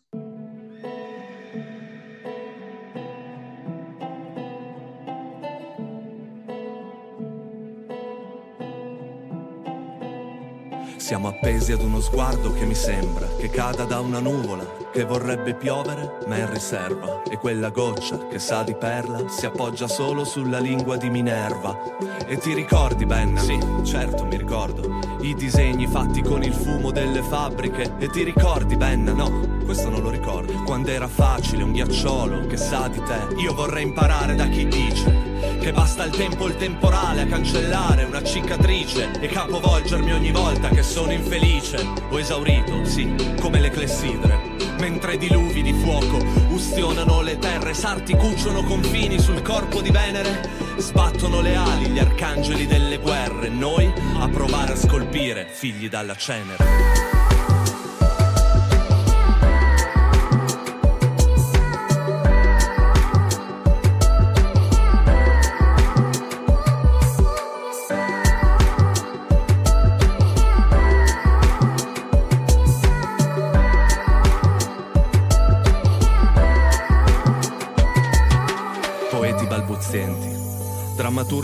Siamo 11.13 11.29
appesi 11.29 11.73
ad 11.73 11.83
uno 11.83 12.01
sguardo 12.01 12.55
che 12.55 12.65
mi 12.65 12.75
sembra 12.75 13.29
che 13.37 13.51
cada 13.51 13.85
da 13.85 14.01
una 14.01 14.19
nuvola, 14.19 14.65
che 14.91 15.05
vorrebbe 15.05 15.53
piovere 15.53 16.21
ma 16.27 16.37
è 16.37 16.41
in 16.41 16.51
riserva. 16.51 17.23
E 17.25 17.37
quella 17.37 17.69
goccia 17.69 18.29
che 18.29 18.39
sa 18.39 18.63
di 18.63 18.75
perla 18.75 19.29
si 19.29 19.45
appoggia 19.45 19.89
solo 19.89 20.25
sulla 20.25 20.59
lingua 20.59 20.97
di 20.97 21.11
Minerva. 21.11 21.79
E 22.27 22.39
ti 22.39 22.55
ricordi, 22.55 23.05
Ben? 23.05 23.37
Sì, 23.37 23.59
certo 23.85 24.25
mi 24.25 24.39
ricordo. 24.39 25.01
I 25.21 25.35
disegni 25.35 25.87
fatti 25.87 26.23
con 26.23 26.43
il 26.43 26.55
fumo 26.55 26.91
delle 26.91 27.21
fabbriche. 27.21 27.93
E 27.99 28.09
ti 28.09 28.23
ricordi, 28.23 28.79
Ben? 28.79 29.05
No, 29.05 29.61
questo 29.67 29.91
non 29.91 30.01
lo 30.01 30.09
ricordo. 30.09 30.63
Quando 30.63 30.93
era 30.93 31.09
facile 31.09 31.63
un 31.63 31.73
ghiacciolo 31.73 32.47
che 32.47 32.57
sa 32.57 32.89
di 32.89 33.03
te. 33.03 33.35
Io 33.37 33.53
vorrei 33.53 33.83
imparare 33.83 34.35
da 34.35 34.47
chi 34.47 34.67
dice 34.67 35.32
che 35.63 35.73
basta 35.73 36.05
il 36.05 36.11
tempo, 36.11 36.49
il 36.49 36.57
temporale 36.57 37.21
a 37.21 37.27
cancellare 37.27 38.03
una 38.03 38.21
cicatrice 38.21 39.13
e 39.21 39.29
capovolgermi 39.29 40.13
ogni 40.13 40.33
volta 40.33 40.69
che 40.71 40.83
sono 40.83 41.13
infelice 41.13 41.87
o 42.09 42.19
esaurito, 42.19 42.85
sì, 42.85 43.15
come 43.41 43.61
le 43.61 43.71
clessidre. 43.71 44.41
Mentre 44.81 45.17
diluvi 45.17 45.63
di 45.63 45.73
fuoco 45.73 46.17
ustionano 46.49 47.21
le 47.23 47.39
terre, 47.39 47.75
sarti 47.75 48.17
cuciono 48.17 48.65
confini 48.65 49.21
sul 49.21 49.41
corpo 49.43 49.81
di 49.81 49.91
Venere, 49.91 50.51
sbattono 50.79 51.41
le 51.41 51.55
ali 51.55 51.87
gli 51.91 51.99
arcangeli 52.01 52.67
delle 52.67 52.99
guerre, 52.99 53.49
noi 53.49 53.91
a 54.19 54.29
provare 54.29 54.73
a 54.73 54.77
scolpire 54.77 55.47
figli 55.49 55.89
dalla 55.89 56.17
cenere. 56.17 57.12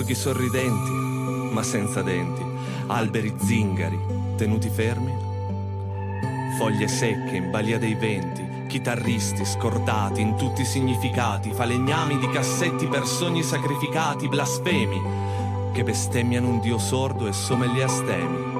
Drammaturghi 0.09 0.15
sorridenti, 0.15 0.91
ma 1.53 1.63
senza 1.63 2.03
denti, 2.03 2.43
alberi 2.87 3.35
zingari, 3.37 3.99
tenuti 4.37 4.71
fermi, 4.71 5.13
foglie 6.57 6.89
secche 6.89 7.37
in 7.37 7.51
balia 7.51 7.79
dei 7.79 7.95
venti, 7.95 8.67
chitarristi 8.69 9.45
scordati 9.45 10.21
in 10.21 10.37
tutti 10.37 10.63
i 10.63 10.67
significati, 10.67 11.53
falegnami 11.53 12.19
di 12.19 12.29
cassetti 12.29 12.87
per 12.87 13.07
sogni 13.07 13.43
sacrificati, 13.43 14.29
blasfemi, 14.29 15.01
che 15.73 15.85
bestemmiano 15.85 16.49
un 16.49 16.61
dio 16.61 16.79
sordo 16.79 17.27
e 17.27 17.33
sommeli 17.33 17.83
astemi. 17.83 18.57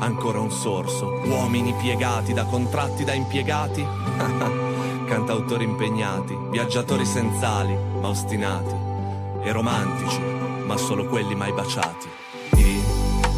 Ancora 0.00 0.40
un 0.40 0.50
sorso, 0.50 1.20
uomini 1.24 1.74
piegati 1.80 2.32
da 2.32 2.44
contratti 2.44 3.04
da 3.04 3.14
impiegati, 3.14 3.84
cantautori 5.06 5.64
impegnati, 5.64 6.36
viaggiatori 6.50 7.04
senzali, 7.04 7.76
ma 8.00 8.08
ostinati 8.08 8.86
e 9.42 9.52
romantici 9.52 10.37
ma 10.68 10.76
solo 10.76 11.06
quelli 11.06 11.34
mai 11.34 11.50
baciati. 11.50 12.08
I 12.56 12.82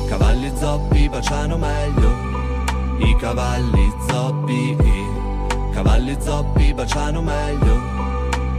cavalli 0.08 0.52
zoppi 0.56 1.08
baciano 1.08 1.56
meglio, 1.56 2.10
i 2.99 3.14
cavalli 3.16 3.92
zoppi, 4.08 4.76
i 4.82 5.70
cavalli 5.70 6.16
zoppi 6.20 6.75
baciano 6.75 7.22
meglio, 7.22 7.76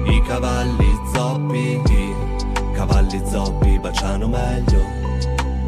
i 0.06 0.22
cavalli 0.22 1.00
zoppi, 1.14 1.82
i 1.86 2.16
cavalli 2.72 3.22
zoppi 3.30 3.78
baciano 3.78 4.28
meglio, 4.30 4.82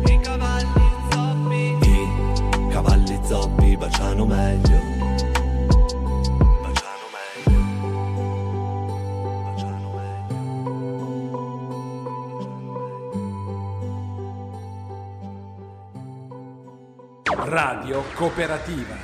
i 0.05 0.19
cavalli 0.21 0.91
zoppi, 1.11 1.77
i 1.81 2.67
cavalli 2.69 3.19
zoppi 3.21 3.75
baciano 3.75 4.25
meglio. 4.25 4.92
Radio 17.53 18.01
Cooperativa. 18.15 18.95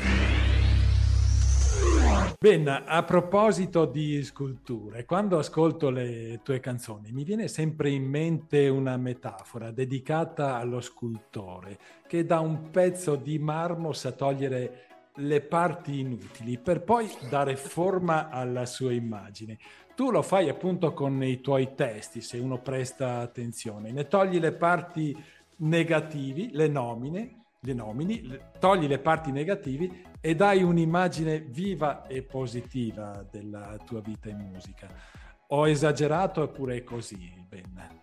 Ben, 2.40 2.68
a 2.68 3.04
proposito 3.04 3.86
di 3.86 4.24
sculture, 4.24 5.06
quando 5.06 5.38
ascolto 5.38 5.92
le 5.92 6.40
tue 6.42 6.60
canzoni 6.60 7.12
mi 7.12 7.24
viene 7.24 7.48
sempre 7.48 7.92
in 7.92 8.06
mente 8.06 8.68
una 8.68 8.98
metafora 8.98 9.70
dedicata 9.70 10.56
allo 10.56 10.82
scultore 10.82 11.78
che 12.08 12.26
da 12.26 12.40
un 12.40 12.72
pezzo 12.72 13.16
di 13.16 13.38
marmo 13.38 13.94
sa 13.94 14.14
togliere 14.14 14.88
le 15.18 15.42
parti 15.42 16.00
inutili 16.00 16.58
per 16.58 16.82
poi 16.82 17.08
dare 17.30 17.56
forma 17.56 18.30
alla 18.30 18.66
sua 18.66 18.94
immagine. 18.94 19.60
Tu 19.94 20.10
lo 20.10 20.24
fai 20.24 20.50
appunto 20.50 20.92
con 20.94 21.24
i 21.24 21.40
tuoi 21.40 21.76
testi, 21.76 22.20
se 22.20 22.40
uno 22.40 22.60
presta 22.60 23.20
attenzione, 23.20 23.92
ne 23.92 24.08
togli 24.08 24.40
le 24.40 24.54
parti 24.54 25.16
negativi, 25.58 26.50
le 26.54 26.68
nomine 26.68 27.39
le 27.62 27.74
nomini, 27.74 28.40
togli 28.60 28.88
le 28.88 29.00
parti 29.00 29.32
negativi 29.32 30.04
e 30.22 30.36
dai 30.36 30.64
un'immagine 30.64 31.40
viva 31.40 32.08
e 32.08 32.24
positiva 32.24 33.26
della 33.30 33.78
tua 33.86 34.02
vita 34.02 34.30
in 34.30 34.38
musica. 34.38 34.88
Ho 35.48 35.68
esagerato 35.68 36.44
oppure 36.44 36.78
è 36.78 36.84
così, 36.84 37.34
Ben? 37.48 38.02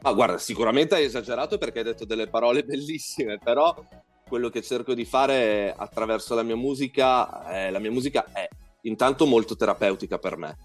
Ma 0.00 0.12
guarda, 0.12 0.38
sicuramente 0.38 0.94
hai 0.94 1.04
esagerato 1.04 1.58
perché 1.58 1.78
hai 1.78 1.84
detto 1.84 2.04
delle 2.04 2.28
parole 2.28 2.62
bellissime, 2.64 3.38
però 3.38 3.74
quello 4.26 4.48
che 4.48 4.62
cerco 4.62 4.94
di 4.94 5.04
fare 5.04 5.74
attraverso 5.76 6.34
la 6.34 6.42
mia 6.42 6.56
musica, 6.56 7.46
eh, 7.48 7.70
la 7.70 7.78
mia 7.78 7.90
musica 7.90 8.26
è 8.32 8.48
intanto 8.82 9.26
molto 9.26 9.56
terapeutica 9.56 10.18
per 10.18 10.36
me, 10.36 10.56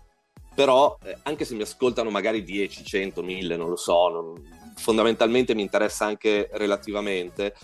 però 0.55 0.97
eh, 1.03 1.17
anche 1.23 1.43
se 1.43 1.55
mi 1.55 1.63
ascoltano 1.63 2.09
magari 2.09 2.43
10, 2.43 2.83
100, 2.83 3.23
1000, 3.23 3.57
non 3.57 3.69
lo 3.69 3.75
so, 3.75 4.09
non, 4.09 4.59
fondamentalmente 4.75 5.53
mi 5.53 5.61
interessa 5.61 6.05
anche 6.05 6.50
relativamente, 6.53 7.55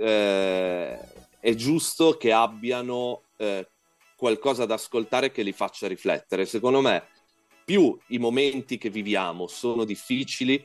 eh, 0.00 0.98
è 1.38 1.54
giusto 1.54 2.16
che 2.16 2.32
abbiano 2.32 3.24
eh, 3.36 3.68
qualcosa 4.16 4.64
da 4.64 4.74
ascoltare 4.74 5.30
che 5.30 5.42
li 5.42 5.52
faccia 5.52 5.86
riflettere. 5.86 6.46
Secondo 6.46 6.80
me, 6.80 7.06
più 7.64 7.96
i 8.08 8.18
momenti 8.18 8.78
che 8.78 8.88
viviamo 8.90 9.46
sono 9.46 9.84
difficili 9.84 10.64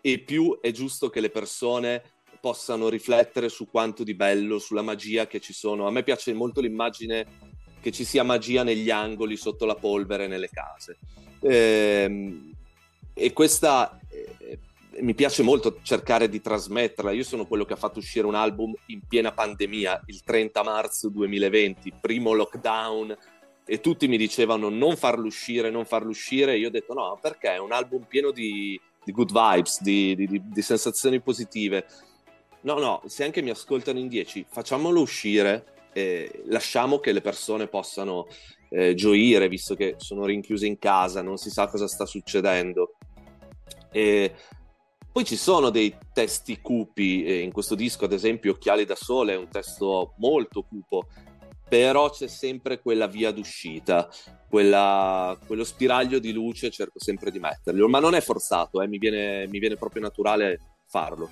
e 0.00 0.18
più 0.20 0.58
è 0.60 0.70
giusto 0.70 1.08
che 1.08 1.20
le 1.20 1.30
persone 1.30 2.02
possano 2.40 2.88
riflettere 2.88 3.48
su 3.48 3.66
quanto 3.68 4.04
di 4.04 4.14
bello, 4.14 4.58
sulla 4.58 4.82
magia 4.82 5.26
che 5.26 5.40
ci 5.40 5.52
sono. 5.52 5.86
A 5.86 5.90
me 5.90 6.02
piace 6.02 6.32
molto 6.34 6.60
l'immagine 6.60 7.54
che 7.80 7.90
ci 7.90 8.04
sia 8.04 8.22
magia 8.22 8.62
negli 8.62 8.90
angoli, 8.90 9.36
sotto 9.36 9.64
la 9.64 9.74
polvere, 9.74 10.26
nelle 10.26 10.50
case. 10.50 10.98
Eh, 11.40 12.40
e 13.14 13.32
questa 13.32 13.98
mi 15.00 15.14
piace 15.14 15.42
molto 15.42 15.78
cercare 15.82 16.28
di 16.28 16.40
trasmetterla. 16.40 17.10
Io 17.12 17.24
sono 17.24 17.46
quello 17.46 17.64
che 17.64 17.74
ha 17.74 17.76
fatto 17.76 17.98
uscire 17.98 18.26
un 18.26 18.34
album 18.34 18.74
in 18.86 19.00
piena 19.06 19.32
pandemia, 19.32 20.02
il 20.06 20.22
30 20.22 20.62
marzo 20.62 21.08
2020, 21.08 21.92
primo 22.00 22.32
lockdown, 22.32 23.16
e 23.64 23.80
tutti 23.80 24.06
mi 24.06 24.16
dicevano 24.16 24.68
non 24.68 24.96
farlo 24.96 25.26
uscire, 25.26 25.70
non 25.70 25.84
farlo 25.84 26.10
uscire. 26.10 26.56
io 26.56 26.68
ho 26.68 26.70
detto 26.70 26.94
no, 26.94 27.18
perché 27.20 27.54
è 27.54 27.58
un 27.58 27.72
album 27.72 28.04
pieno 28.04 28.30
di, 28.30 28.80
di 29.04 29.12
good 29.12 29.32
vibes, 29.32 29.82
di, 29.82 30.14
di, 30.14 30.40
di, 30.44 30.62
sensazioni 30.62 31.20
positive. 31.20 31.86
No, 32.62 32.78
no, 32.78 33.02
se 33.06 33.24
anche 33.24 33.42
mi 33.42 33.50
ascoltano 33.50 33.98
in 33.98 34.08
10, 34.08 34.46
facciamolo 34.48 35.00
uscire 35.00 35.74
e 35.92 36.42
lasciamo 36.46 36.98
che 36.98 37.12
le 37.12 37.20
persone 37.20 37.66
possano 37.68 38.26
eh, 38.70 38.94
gioire, 38.94 39.48
visto 39.48 39.74
che 39.74 39.94
sono 39.98 40.24
rinchiuse 40.24 40.66
in 40.66 40.78
casa, 40.78 41.22
non 41.22 41.36
si 41.36 41.50
sa 41.50 41.66
cosa 41.66 41.88
sta 41.88 42.06
succedendo. 42.06 42.94
E 43.90 44.34
poi 45.16 45.24
ci 45.24 45.36
sono 45.36 45.70
dei 45.70 45.96
testi 46.12 46.60
cupi, 46.60 47.24
eh, 47.24 47.38
in 47.38 47.50
questo 47.50 47.74
disco 47.74 48.04
ad 48.04 48.12
esempio 48.12 48.52
Occhiali 48.52 48.84
da 48.84 48.94
Sole 48.94 49.32
è 49.32 49.36
un 49.38 49.48
testo 49.48 50.12
molto 50.18 50.60
cupo, 50.60 51.06
però 51.66 52.10
c'è 52.10 52.26
sempre 52.26 52.82
quella 52.82 53.06
via 53.06 53.30
d'uscita, 53.30 54.10
quella, 54.46 55.34
quello 55.46 55.64
spiraglio 55.64 56.18
di 56.18 56.34
luce 56.34 56.70
cerco 56.70 57.00
sempre 57.00 57.30
di 57.30 57.38
metterlo, 57.38 57.88
ma 57.88 57.98
non 57.98 58.14
è 58.14 58.20
forzato, 58.20 58.82
eh, 58.82 58.88
mi, 58.88 58.98
viene, 58.98 59.46
mi 59.46 59.58
viene 59.58 59.76
proprio 59.76 60.02
naturale 60.02 60.60
farlo. 60.84 61.30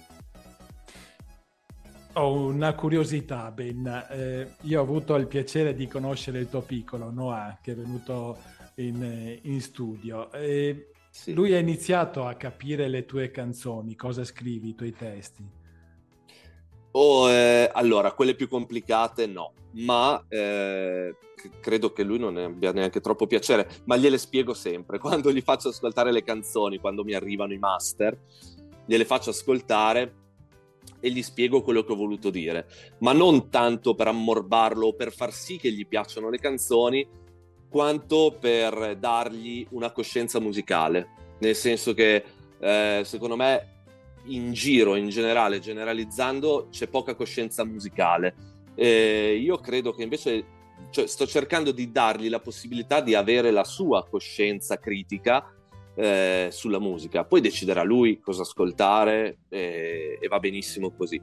Ho 2.15 2.33
una 2.33 2.73
curiosità, 2.73 3.51
Ben. 3.51 4.07
Eh, 4.13 4.49
io 4.63 4.81
ho 4.81 4.83
avuto 4.83 5.15
il 5.17 5.27
piacere 5.27 5.75
di 5.75 5.87
conoscere 5.87 6.39
il 6.39 6.49
tuo 6.49 6.63
piccolo, 6.63 7.11
Noah, 7.11 7.59
che 7.61 7.73
è 7.73 7.75
venuto 7.75 8.39
in, 8.77 9.41
in 9.43 9.61
studio. 9.61 10.33
E 10.33 10.89
sì. 11.15 11.33
Lui 11.33 11.55
ha 11.55 11.59
iniziato 11.59 12.27
a 12.27 12.35
capire 12.35 12.89
le 12.89 13.05
tue 13.05 13.31
canzoni, 13.31 13.95
cosa 13.95 14.25
scrivi, 14.25 14.71
i 14.71 14.75
tuoi 14.75 14.93
testi. 14.93 15.49
Oh, 16.91 17.31
eh, 17.31 17.71
allora, 17.73 18.11
quelle 18.11 18.35
più 18.35 18.49
complicate 18.49 19.27
no, 19.27 19.53
ma 19.75 20.21
eh, 20.29 21.15
credo 21.61 21.93
che 21.93 22.03
lui 22.03 22.19
non 22.19 22.35
ne 22.35 22.45
abbia 22.45 22.73
neanche 22.73 23.01
troppo 23.01 23.29
piacere, 23.29 23.69
ma 23.85 23.97
gliele 23.97 24.19
spiego 24.19 24.55
sempre. 24.55 24.99
Quando 25.01 25.33
gli 25.33 25.41
faccio 25.41 25.69
ascoltare 25.69 26.11
le 26.11 26.25
canzoni, 26.25 26.79
quando 26.79 27.05
mi 27.05 27.15
arrivano 27.15 27.53
i 27.53 27.59
master, 27.59 28.19
gliele 28.85 29.05
faccio 29.05 29.31
ascoltare 29.31 30.15
e 30.99 31.11
gli 31.11 31.23
spiego 31.23 31.63
quello 31.63 31.85
che 31.85 31.93
ho 31.93 31.97
voluto 31.97 32.29
dire, 32.29 32.67
ma 32.99 33.13
non 33.13 33.51
tanto 33.51 33.95
per 33.95 34.09
ammorbarlo 34.09 34.89
o 34.89 34.95
per 34.95 35.13
far 35.13 35.33
sì 35.33 35.59
che 35.59 35.71
gli 35.71 35.87
piacciono 35.87 36.29
le 36.29 36.39
canzoni, 36.39 37.07
quanto 37.75 38.37
per 38.39 38.97
dargli 38.99 39.67
una 39.71 39.91
coscienza 39.91 40.39
musicale, 40.39 41.09
nel 41.41 41.57
senso 41.57 41.93
che 41.93 42.25
eh, 42.61 43.03
secondo 43.05 43.35
me 43.35 43.69
in 44.27 44.53
giro, 44.53 44.95
in 44.95 45.09
generale, 45.09 45.59
generalizzando, 45.59 46.69
c'è 46.71 46.87
poca 46.87 47.17
coscienza 47.17 47.65
musicale. 47.65 48.37
Eh, 48.77 49.41
io 49.43 49.57
credo 49.57 49.93
che 49.93 50.05
invece 50.05 50.45
cioè, 50.91 51.09
sto 51.09 51.27
cercando 51.27 51.73
di 51.73 51.91
dargli 51.91 52.29
la 52.29 52.39
possibilità 52.39 53.01
di 53.01 53.17
avere 53.17 53.51
la 53.51 53.65
sua 53.65 54.07
coscienza 54.09 54.79
critica 54.79 55.53
eh, 55.97 56.51
sulla 56.53 56.79
musica. 56.79 57.25
Poi 57.25 57.41
deciderà 57.41 57.83
lui 57.83 58.21
cosa 58.21 58.43
ascoltare 58.43 59.39
eh, 59.49 60.17
e 60.21 60.29
va 60.29 60.39
benissimo 60.39 60.93
così. 60.93 61.21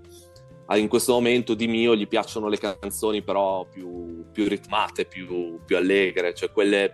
Ah, 0.71 0.77
in 0.77 0.87
questo 0.87 1.11
momento 1.11 1.53
di 1.53 1.67
mio 1.67 1.97
gli 1.97 2.07
piacciono 2.07 2.47
le 2.47 2.57
canzoni 2.57 3.21
però 3.21 3.65
più, 3.65 4.23
più 4.31 4.47
ritmate, 4.47 5.03
più, 5.03 5.59
più, 5.65 5.75
allegre, 5.75 6.33
cioè 6.33 6.49
quelle 6.49 6.93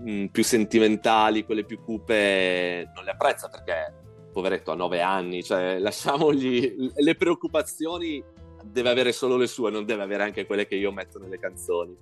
mh, 0.00 0.10
mm, 0.10 0.26
più 0.26 0.42
sentimentali, 0.42 1.44
quelle 1.44 1.62
più 1.62 1.80
cupe 1.80 2.90
non 2.92 3.04
le 3.04 3.12
apprezza 3.12 3.48
perché 3.48 3.94
poveretto 4.32 4.72
ha 4.72 4.74
nove 4.74 5.00
anni, 5.00 5.44
cioè 5.44 5.78
lasciamogli 5.78 6.90
le 6.92 7.14
preoccupazioni 7.14 8.20
deve 8.64 8.90
avere 8.90 9.12
solo 9.12 9.36
le 9.36 9.46
sue, 9.46 9.70
non 9.70 9.84
deve 9.84 10.02
avere 10.02 10.24
anche 10.24 10.44
quelle 10.44 10.66
che 10.66 10.74
io 10.74 10.90
metto 10.90 11.20
nelle 11.20 11.38
canzoni. 11.38 11.96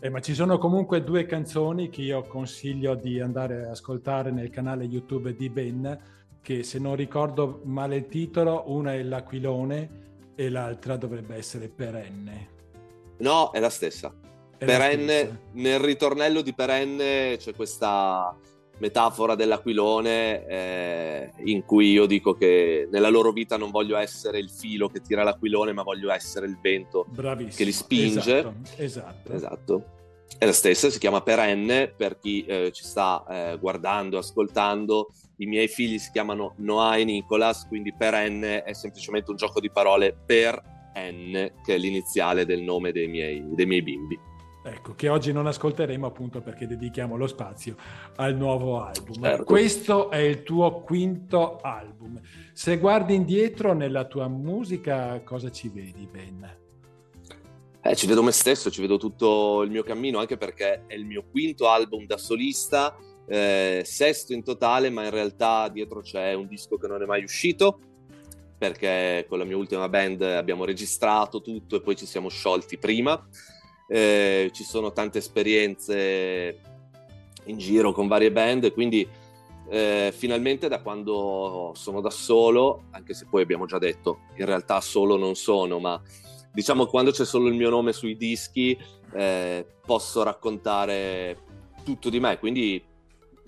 Eh, 0.00 0.08
ma 0.08 0.18
ci 0.18 0.34
sono 0.34 0.58
comunque 0.58 1.04
due 1.04 1.24
canzoni 1.24 1.88
che 1.88 2.02
io 2.02 2.22
consiglio 2.22 2.96
di 2.96 3.20
andare 3.20 3.62
ad 3.62 3.70
ascoltare 3.70 4.32
nel 4.32 4.50
canale 4.50 4.86
YouTube 4.86 5.36
di 5.36 5.48
Ben, 5.50 6.00
che 6.42 6.64
se 6.64 6.80
non 6.80 6.96
ricordo 6.96 7.60
male 7.62 7.94
il 7.94 8.06
titolo, 8.08 8.64
una 8.66 8.92
è 8.92 9.04
L'Aquilone 9.04 10.02
e 10.36 10.50
l'altra 10.50 10.96
dovrebbe 10.96 11.34
essere 11.34 11.68
perenne. 11.68 12.54
No, 13.18 13.50
è 13.50 13.58
la 13.58 13.70
stessa. 13.70 14.14
È 14.56 14.64
perenne, 14.64 15.04
la 15.04 15.18
stessa. 15.20 15.40
nel 15.52 15.78
ritornello 15.80 16.42
di 16.42 16.54
perenne 16.54 17.36
c'è 17.38 17.54
questa 17.54 18.36
metafora 18.78 19.34
dell'aquilone 19.34 20.46
eh, 20.46 21.30
in 21.44 21.64
cui 21.64 21.92
io 21.92 22.04
dico 22.04 22.34
che 22.34 22.86
nella 22.90 23.08
loro 23.08 23.32
vita 23.32 23.56
non 23.56 23.70
voglio 23.70 23.96
essere 23.96 24.38
il 24.38 24.50
filo 24.50 24.88
che 24.88 25.00
tira 25.00 25.22
l'aquilone, 25.22 25.72
ma 25.72 25.82
voglio 25.82 26.10
essere 26.10 26.46
il 26.46 26.58
vento 26.60 27.06
Bravissimo. 27.08 27.56
che 27.56 27.64
li 27.64 27.72
spinge. 27.72 28.38
Esatto, 28.38 28.52
esatto. 28.76 29.32
esatto. 29.32 29.84
È 30.38 30.44
la 30.44 30.52
stessa, 30.52 30.90
si 30.90 30.98
chiama 30.98 31.22
perenne 31.22 31.88
per 31.88 32.18
chi 32.18 32.44
eh, 32.44 32.70
ci 32.72 32.84
sta 32.84 33.24
eh, 33.28 33.58
guardando, 33.58 34.18
ascoltando 34.18 35.08
i 35.36 35.46
miei 35.46 35.68
figli 35.68 35.98
si 35.98 36.10
chiamano 36.10 36.54
Noah 36.58 36.96
e 36.96 37.04
Nicolas, 37.04 37.66
quindi 37.66 37.92
per 37.92 38.14
N 38.14 38.62
è 38.64 38.72
semplicemente 38.72 39.30
un 39.30 39.36
gioco 39.36 39.60
di 39.60 39.70
parole 39.70 40.14
per 40.14 40.60
N, 40.94 41.50
che 41.62 41.74
è 41.74 41.78
l'iniziale 41.78 42.46
del 42.46 42.62
nome 42.62 42.92
dei 42.92 43.06
miei, 43.06 43.44
dei 43.54 43.66
miei 43.66 43.82
bimbi. 43.82 44.18
Ecco, 44.64 44.94
che 44.96 45.08
oggi 45.08 45.30
non 45.32 45.46
ascolteremo 45.46 46.06
appunto 46.06 46.40
perché 46.40 46.66
dedichiamo 46.66 47.16
lo 47.16 47.28
spazio 47.28 47.76
al 48.16 48.34
nuovo 48.34 48.82
album. 48.82 49.22
Certo. 49.22 49.44
Questo 49.44 50.10
è 50.10 50.16
il 50.16 50.42
tuo 50.42 50.80
quinto 50.80 51.58
album. 51.60 52.20
Se 52.52 52.76
guardi 52.78 53.14
indietro 53.14 53.74
nella 53.74 54.06
tua 54.06 54.26
musica, 54.26 55.20
cosa 55.22 55.52
ci 55.52 55.68
vedi, 55.68 56.08
Ben? 56.10 56.64
Eh, 57.80 57.94
ci 57.94 58.08
vedo 58.08 58.24
me 58.24 58.32
stesso, 58.32 58.68
ci 58.68 58.80
vedo 58.80 58.96
tutto 58.96 59.62
il 59.62 59.70
mio 59.70 59.84
cammino, 59.84 60.18
anche 60.18 60.36
perché 60.36 60.86
è 60.86 60.94
il 60.94 61.04
mio 61.04 61.26
quinto 61.30 61.68
album 61.68 62.04
da 62.04 62.16
solista 62.16 62.96
eh, 63.26 63.82
sesto 63.84 64.32
in 64.32 64.42
totale, 64.42 64.90
ma 64.90 65.04
in 65.04 65.10
realtà 65.10 65.68
dietro 65.68 66.00
c'è 66.00 66.32
un 66.34 66.46
disco 66.46 66.76
che 66.76 66.86
non 66.86 67.02
è 67.02 67.06
mai 67.06 67.22
uscito 67.22 67.80
perché 68.58 69.26
con 69.28 69.38
la 69.38 69.44
mia 69.44 69.56
ultima 69.56 69.88
band 69.88 70.22
abbiamo 70.22 70.64
registrato 70.64 71.42
tutto 71.42 71.76
e 71.76 71.80
poi 71.82 71.96
ci 71.96 72.06
siamo 72.06 72.28
sciolti 72.28 72.78
prima. 72.78 73.22
Eh, 73.88 74.50
ci 74.52 74.64
sono 74.64 74.92
tante 74.92 75.18
esperienze 75.18 76.58
in 77.44 77.58
giro 77.58 77.92
con 77.92 78.08
varie 78.08 78.32
band, 78.32 78.72
quindi 78.72 79.06
eh, 79.68 80.12
finalmente 80.16 80.68
da 80.68 80.80
quando 80.80 81.72
sono 81.74 82.00
da 82.00 82.10
solo, 82.10 82.84
anche 82.90 83.14
se 83.14 83.26
poi 83.28 83.42
abbiamo 83.42 83.66
già 83.66 83.78
detto, 83.78 84.20
in 84.36 84.46
realtà 84.46 84.80
solo 84.80 85.16
non 85.16 85.34
sono, 85.34 85.78
ma 85.78 86.00
diciamo 86.52 86.86
quando 86.86 87.10
c'è 87.10 87.24
solo 87.24 87.48
il 87.48 87.54
mio 87.54 87.70
nome 87.70 87.92
sui 87.92 88.16
dischi, 88.16 88.76
eh, 89.12 89.66
posso 89.84 90.22
raccontare 90.22 91.38
tutto 91.84 92.10
di 92.10 92.18
me, 92.18 92.38
quindi 92.38 92.82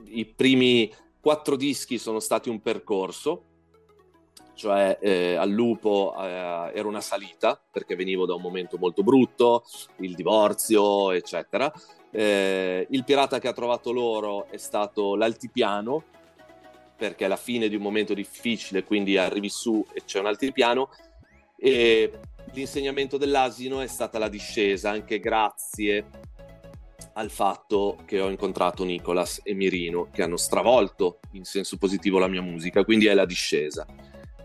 i 0.06 0.24
primi 0.24 0.92
quattro 1.20 1.56
dischi 1.56 1.98
sono 1.98 2.20
stati 2.20 2.48
un 2.48 2.60
percorso, 2.60 3.44
cioè 4.54 4.98
eh, 5.00 5.34
al 5.36 5.50
lupo 5.50 6.14
eh, 6.18 6.24
era 6.24 6.88
una 6.88 7.00
salita 7.00 7.60
perché 7.70 7.94
venivo 7.94 8.26
da 8.26 8.34
un 8.34 8.42
momento 8.42 8.76
molto 8.78 9.02
brutto, 9.02 9.64
il 9.98 10.14
divorzio, 10.14 11.12
eccetera. 11.12 11.72
Eh, 12.10 12.86
il 12.90 13.04
pirata 13.04 13.38
che 13.38 13.48
ha 13.48 13.52
trovato 13.52 13.92
l'oro 13.92 14.46
è 14.46 14.56
stato 14.56 15.14
l'altipiano 15.14 16.02
perché 16.96 17.26
è 17.26 17.28
la 17.28 17.36
fine 17.36 17.68
di 17.68 17.76
un 17.76 17.82
momento 17.82 18.14
difficile, 18.14 18.82
quindi 18.82 19.16
arrivi 19.16 19.48
su 19.48 19.86
e 19.92 20.02
c'è 20.04 20.18
un 20.18 20.26
altipiano. 20.26 20.90
E 21.56 22.18
l'insegnamento 22.52 23.16
dell'asino 23.16 23.80
è 23.80 23.86
stata 23.86 24.18
la 24.18 24.28
discesa, 24.28 24.90
anche 24.90 25.20
grazie 25.20 26.06
al 27.18 27.30
fatto 27.30 27.98
che 28.06 28.20
ho 28.20 28.30
incontrato 28.30 28.84
Nicolas 28.84 29.40
e 29.42 29.52
Mirino 29.52 30.08
che 30.12 30.22
hanno 30.22 30.36
stravolto 30.36 31.18
in 31.32 31.44
senso 31.44 31.76
positivo 31.76 32.18
la 32.18 32.28
mia 32.28 32.40
musica, 32.40 32.84
quindi 32.84 33.06
è 33.06 33.14
la 33.14 33.26
discesa. 33.26 33.84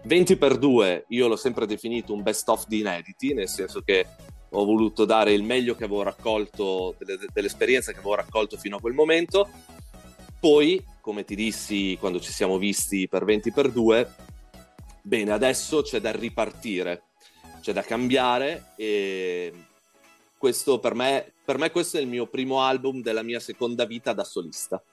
20 0.06 0.38
per 0.38 0.58
2 0.58 1.06
io 1.10 1.28
l'ho 1.28 1.36
sempre 1.36 1.68
definito 1.68 2.14
un 2.14 2.24
best 2.24 2.50
of 2.50 2.66
di 2.68 2.80
inediti, 2.80 3.34
nel 3.34 3.48
senso 3.48 3.82
che 3.82 4.08
ho 4.50 4.66
voluto 4.66 5.06
dare 5.06 5.34
il 5.34 5.44
meglio 5.44 5.76
che 5.76 5.84
avevo 5.84 6.02
raccolto, 6.02 6.96
delle, 6.98 7.20
dell'esperienza 7.32 7.92
che 7.92 8.00
avevo 8.00 8.16
raccolto 8.16 8.58
fino 8.58 8.78
a 8.78 8.82
quel 8.82 8.94
momento. 8.94 9.48
Poi, 10.40 10.84
come 11.00 11.24
ti 11.26 11.36
dissi 11.36 11.96
quando 12.00 12.20
ci 12.20 12.32
siamo 12.32 12.58
visti 12.58 13.08
per 13.08 13.24
20 13.24 13.52
per 13.52 13.72
2, 13.72 14.16
bene, 15.04 15.32
adesso 15.32 15.84
c'è 15.84 16.02
da 16.02 16.12
ripartire, 16.12 17.04
c'è 17.62 17.72
da 17.72 17.84
cambiare 17.84 18.74
e 18.76 19.54
questo 20.38 20.80
per 20.80 20.96
me, 20.96 21.33
per 21.44 21.58
me 21.58 21.72
questo 21.72 21.98
è 21.98 22.02
il 22.02 22.08
mio 22.08 22.28
primo 22.28 22.62
album 22.62 23.02
della 23.02 23.24
mia 23.24 23.40
seconda 23.40 23.86
vita 23.86 24.14
da 24.14 24.24
solista. 24.24 24.84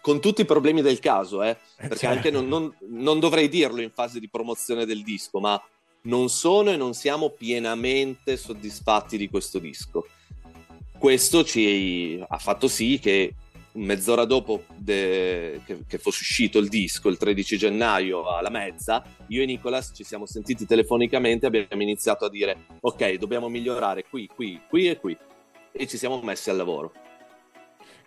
Con 0.00 0.20
tutti 0.20 0.42
i 0.42 0.46
problemi 0.46 0.82
del 0.82 0.98
caso, 0.98 1.42
eh, 1.42 1.50
eh 1.50 1.58
perché 1.76 1.96
certo. 1.96 2.16
anche 2.16 2.30
non, 2.30 2.46
non, 2.46 2.76
non 2.88 3.20
dovrei 3.20 3.48
dirlo 3.48 3.80
in 3.80 3.90
fase 3.90 4.20
di 4.20 4.28
promozione 4.28 4.84
del 4.84 5.02
disco, 5.02 5.40
ma 5.40 5.60
non 6.02 6.28
sono 6.28 6.70
e 6.70 6.76
non 6.76 6.92
siamo 6.92 7.30
pienamente 7.30 8.36
soddisfatti 8.36 9.16
di 9.16 9.30
questo 9.30 9.58
disco. 9.58 10.06
Questo 10.98 11.42
ci 11.42 12.22
ha 12.26 12.38
fatto 12.38 12.68
sì 12.68 12.98
che 12.98 13.34
mezz'ora 13.74 14.24
dopo 14.24 14.64
de... 14.76 15.60
che, 15.64 15.84
che, 15.86 15.98
fosse 15.98 16.18
uscito 16.20 16.58
il 16.58 16.68
disco, 16.68 17.08
il 17.08 17.16
13 17.16 17.56
gennaio 17.56 18.28
alla 18.28 18.50
mezza, 18.50 19.04
io 19.28 19.42
e 19.42 19.46
Nicolas 19.46 19.92
ci 19.94 20.04
siamo 20.04 20.26
sentiti 20.26 20.66
telefonicamente 20.66 21.46
e 21.46 21.48
abbiamo 21.48 21.82
iniziato 21.82 22.24
a 22.24 22.30
dire 22.30 22.66
ok, 22.80 23.14
dobbiamo 23.14 23.48
migliorare 23.48 24.04
qui, 24.08 24.26
qui, 24.26 24.60
qui 24.68 24.88
e 24.88 24.98
qui. 24.98 25.16
E 25.72 25.86
ci 25.86 25.96
siamo 25.96 26.20
messi 26.22 26.50
al 26.50 26.56
lavoro. 26.56 26.92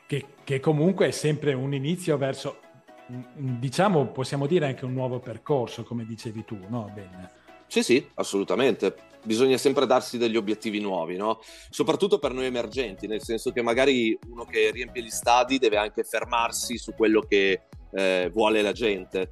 Che, 0.05 0.25
che 0.43 0.59
comunque 0.61 1.07
è 1.07 1.11
sempre 1.11 1.53
un 1.53 1.73
inizio 1.73 2.17
verso, 2.17 2.59
diciamo, 3.07 4.07
possiamo 4.07 4.47
dire 4.47 4.67
anche 4.67 4.85
un 4.85 4.93
nuovo 4.93 5.19
percorso, 5.19 5.83
come 5.83 6.05
dicevi 6.05 6.45
tu, 6.45 6.57
no? 6.69 6.89
Ben. 6.93 7.29
Sì, 7.67 7.83
sì, 7.83 8.07
assolutamente. 8.15 8.95
Bisogna 9.23 9.57
sempre 9.57 9.85
darsi 9.85 10.17
degli 10.17 10.37
obiettivi 10.37 10.79
nuovi, 10.79 11.17
no? 11.17 11.39
Soprattutto 11.69 12.17
per 12.17 12.31
noi 12.31 12.45
emergenti, 12.45 13.07
nel 13.07 13.21
senso 13.21 13.51
che 13.51 13.61
magari 13.61 14.17
uno 14.29 14.45
che 14.45 14.71
riempie 14.71 15.03
gli 15.03 15.09
stadi 15.09 15.57
deve 15.57 15.77
anche 15.77 16.03
fermarsi 16.03 16.77
su 16.77 16.93
quello 16.93 17.21
che 17.21 17.63
eh, 17.91 18.29
vuole 18.33 18.61
la 18.61 18.71
gente, 18.71 19.31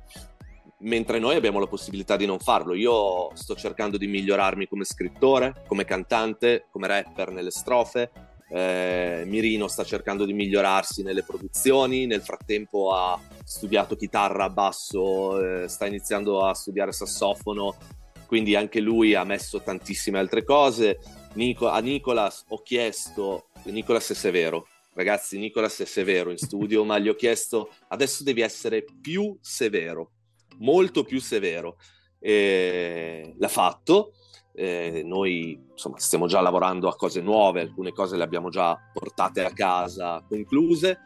mentre 0.79 1.17
noi 1.17 1.35
abbiamo 1.35 1.59
la 1.59 1.67
possibilità 1.67 2.17
di 2.17 2.25
non 2.25 2.39
farlo. 2.39 2.73
Io 2.73 3.33
sto 3.35 3.55
cercando 3.55 3.95
di 3.97 4.07
migliorarmi 4.07 4.67
come 4.67 4.83
scrittore, 4.83 5.63
come 5.65 5.85
cantante, 5.85 6.67
come 6.71 6.87
rapper 6.87 7.31
nelle 7.31 7.51
strofe. 7.51 8.11
Eh, 8.49 9.23
Mirino 9.25 9.67
sta 9.67 9.83
cercando 9.83 10.25
di 10.25 10.33
migliorarsi 10.33 11.03
nelle 11.03 11.23
produzioni, 11.23 12.05
nel 12.05 12.21
frattempo 12.21 12.91
ha 12.91 13.19
studiato 13.43 13.95
chitarra, 13.95 14.49
basso, 14.49 15.63
eh, 15.63 15.67
sta 15.69 15.85
iniziando 15.87 16.41
a 16.41 16.53
studiare 16.53 16.91
sassofono 16.91 17.75
quindi 18.25 18.55
anche 18.55 18.79
lui 18.79 19.13
ha 19.13 19.23
messo 19.23 19.61
tantissime 19.61 20.19
altre 20.19 20.43
cose. 20.43 20.99
Nico, 21.33 21.67
a 21.67 21.79
Nicolas 21.79 22.45
ho 22.49 22.61
chiesto, 22.61 23.47
Nicolas 23.65 24.09
è 24.09 24.13
severo, 24.13 24.67
ragazzi, 24.93 25.37
Nicolas 25.37 25.79
è 25.79 25.85
severo 25.85 26.31
in 26.31 26.37
studio, 26.37 26.83
ma 26.83 26.97
gli 26.97 27.09
ho 27.09 27.15
chiesto 27.15 27.69
adesso 27.89 28.23
devi 28.23 28.41
essere 28.41 28.83
più 29.01 29.37
severo, 29.41 30.11
molto 30.57 31.03
più 31.03 31.19
severo. 31.19 31.77
E 32.19 33.35
l'ha 33.37 33.47
fatto. 33.47 34.13
Eh, 34.57 35.01
noi 35.03 35.61
insomma 35.69 35.99
stiamo 35.99 36.27
già 36.27 36.39
lavorando 36.39 36.87
a 36.87 36.95
cose 36.95 37.19
nuove, 37.19 37.59
alcune 37.59 37.91
cose 37.91 38.15
le 38.15 38.23
abbiamo 38.23 38.49
già 38.49 38.79
portate 38.93 39.43
a 39.43 39.51
casa 39.51 40.23
concluse. 40.27 40.97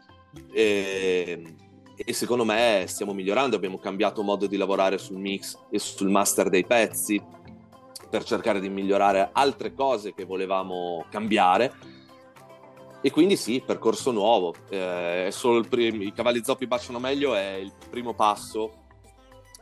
E 0.54 1.42
e 2.06 2.14
secondo 2.14 2.46
me 2.46 2.86
stiamo 2.88 3.14
migliorando, 3.14 3.58
abbiamo 3.58 3.78
cambiato 3.78 4.24
modo 4.24 4.48
di 4.48 4.56
lavorare 4.56 4.98
sul 4.98 5.18
mix 5.18 5.58
e 5.70 5.80
sul 5.80 6.10
master 6.10 6.50
dei 6.50 6.66
pezzi 6.66 7.22
per 8.10 8.24
cercare 8.24 8.62
di 8.62 8.70
migliorare 8.70 9.30
altre 9.34 9.74
cose 9.74 10.14
che 10.14 10.24
volevamo 10.24 11.06
cambiare. 11.10 11.74
E 13.02 13.12
quindi 13.12 13.36
sì, 13.36 13.62
percorso 13.66 14.12
nuovo. 14.12 14.56
Eh, 14.70 15.34
prim- 15.70 16.02
I 16.02 16.14
cavalli 16.14 16.44
zoppi 16.44 16.68
baciano 16.68 17.00
meglio 17.00 17.36
è 17.36 17.54
il 17.54 17.72
primo 17.90 18.14
passo 18.14 18.86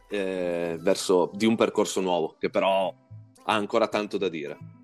eh, 0.10 0.78
verso 0.80 1.32
di 1.34 1.46
un 1.46 1.56
percorso 1.56 2.02
nuovo, 2.02 2.36
che 2.40 2.50
però 2.50 2.94
ha 3.44 3.54
ancora 3.54 3.88
tanto 3.88 4.18
da 4.18 4.30
dire. 4.30 4.77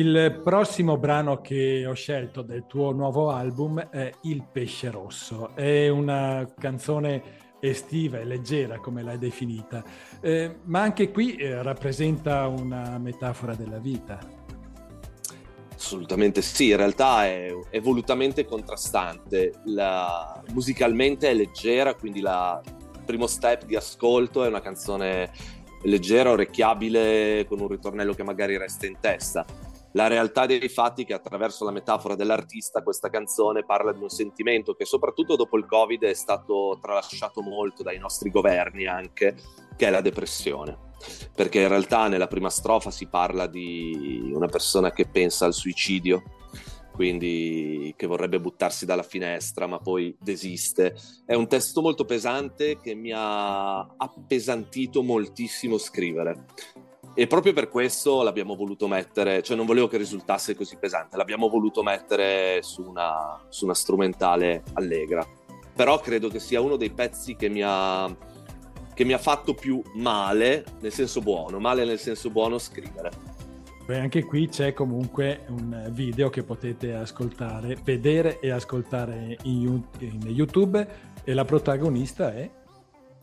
Il 0.00 0.40
prossimo 0.42 0.96
brano 0.96 1.42
che 1.42 1.84
ho 1.86 1.92
scelto 1.92 2.40
del 2.40 2.64
tuo 2.66 2.90
nuovo 2.92 3.28
album 3.28 3.78
è 3.90 4.10
Il 4.22 4.46
pesce 4.50 4.90
rosso. 4.90 5.54
È 5.54 5.90
una 5.90 6.50
canzone 6.58 7.58
estiva 7.60 8.18
e 8.18 8.24
leggera, 8.24 8.78
come 8.78 9.02
l'hai 9.02 9.18
definita, 9.18 9.84
eh, 10.22 10.60
ma 10.64 10.80
anche 10.80 11.10
qui 11.10 11.36
eh, 11.36 11.62
rappresenta 11.62 12.46
una 12.46 12.96
metafora 12.96 13.54
della 13.54 13.76
vita. 13.76 14.18
Assolutamente 15.74 16.40
sì, 16.40 16.70
in 16.70 16.78
realtà 16.78 17.26
è, 17.26 17.54
è 17.68 17.80
volutamente 17.82 18.46
contrastante. 18.46 19.52
La, 19.66 20.42
musicalmente 20.54 21.28
è 21.28 21.34
leggera, 21.34 21.94
quindi 21.94 22.20
la, 22.22 22.58
il 22.64 23.02
primo 23.04 23.26
step 23.26 23.66
di 23.66 23.76
ascolto 23.76 24.44
è 24.44 24.48
una 24.48 24.62
canzone 24.62 25.30
leggera, 25.82 26.30
orecchiabile, 26.30 27.44
con 27.46 27.60
un 27.60 27.68
ritornello 27.68 28.14
che 28.14 28.22
magari 28.22 28.56
resta 28.56 28.86
in 28.86 28.96
testa 28.98 29.44
la 29.92 30.06
realtà 30.06 30.46
dei 30.46 30.68
fatti 30.68 31.04
che 31.04 31.14
attraverso 31.14 31.64
la 31.64 31.72
metafora 31.72 32.14
dell'artista 32.14 32.82
questa 32.82 33.10
canzone 33.10 33.64
parla 33.64 33.92
di 33.92 34.00
un 34.00 34.08
sentimento 34.08 34.74
che 34.74 34.84
soprattutto 34.84 35.36
dopo 35.36 35.56
il 35.56 35.66
Covid 35.66 36.04
è 36.04 36.14
stato 36.14 36.78
tralasciato 36.80 37.42
molto 37.42 37.82
dai 37.82 37.98
nostri 37.98 38.30
governi 38.30 38.86
anche, 38.86 39.36
che 39.76 39.86
è 39.86 39.90
la 39.90 40.00
depressione. 40.00 40.88
Perché 41.34 41.62
in 41.62 41.68
realtà 41.68 42.08
nella 42.08 42.26
prima 42.26 42.50
strofa 42.50 42.90
si 42.90 43.06
parla 43.06 43.46
di 43.46 44.30
una 44.34 44.48
persona 44.48 44.92
che 44.92 45.08
pensa 45.08 45.46
al 45.46 45.54
suicidio, 45.54 46.22
quindi 46.92 47.94
che 47.96 48.06
vorrebbe 48.06 48.38
buttarsi 48.38 48.84
dalla 48.84 49.02
finestra 49.02 49.66
ma 49.66 49.78
poi 49.78 50.14
desiste. 50.20 50.94
È 51.24 51.34
un 51.34 51.48
testo 51.48 51.80
molto 51.80 52.04
pesante 52.04 52.78
che 52.78 52.94
mi 52.94 53.12
ha 53.14 53.80
appesantito 53.80 55.02
moltissimo 55.02 55.78
scrivere 55.78 56.44
e 57.14 57.26
proprio 57.26 57.52
per 57.52 57.68
questo 57.68 58.22
l'abbiamo 58.22 58.54
voluto 58.54 58.86
mettere, 58.86 59.42
cioè 59.42 59.56
non 59.56 59.66
volevo 59.66 59.88
che 59.88 59.96
risultasse 59.96 60.54
così 60.54 60.76
pesante, 60.76 61.16
l'abbiamo 61.16 61.48
voluto 61.48 61.82
mettere 61.82 62.62
su 62.62 62.82
una, 62.82 63.44
su 63.48 63.64
una 63.64 63.74
strumentale 63.74 64.62
allegra. 64.74 65.26
Però 65.74 65.98
credo 65.98 66.28
che 66.28 66.40
sia 66.40 66.60
uno 66.60 66.76
dei 66.76 66.90
pezzi 66.90 67.36
che 67.36 67.48
mi 67.48 67.62
ha, 67.64 68.14
che 68.94 69.04
mi 69.04 69.12
ha 69.12 69.18
fatto 69.18 69.54
più 69.54 69.82
male, 69.94 70.64
nel 70.80 70.92
senso 70.92 71.20
buono, 71.20 71.58
male 71.58 71.84
nel 71.84 71.98
senso 71.98 72.30
buono 72.30 72.58
scrivere. 72.58 73.10
Beh, 73.86 73.98
anche 73.98 74.24
qui 74.24 74.48
c'è 74.48 74.72
comunque 74.72 75.46
un 75.48 75.88
video 75.90 76.30
che 76.30 76.44
potete 76.44 76.94
ascoltare, 76.94 77.76
vedere 77.82 78.38
e 78.38 78.50
ascoltare 78.50 79.36
in, 79.42 79.82
YouTube 80.26 80.88
e 81.24 81.34
la 81.34 81.44
protagonista 81.44 82.32
è 82.32 82.48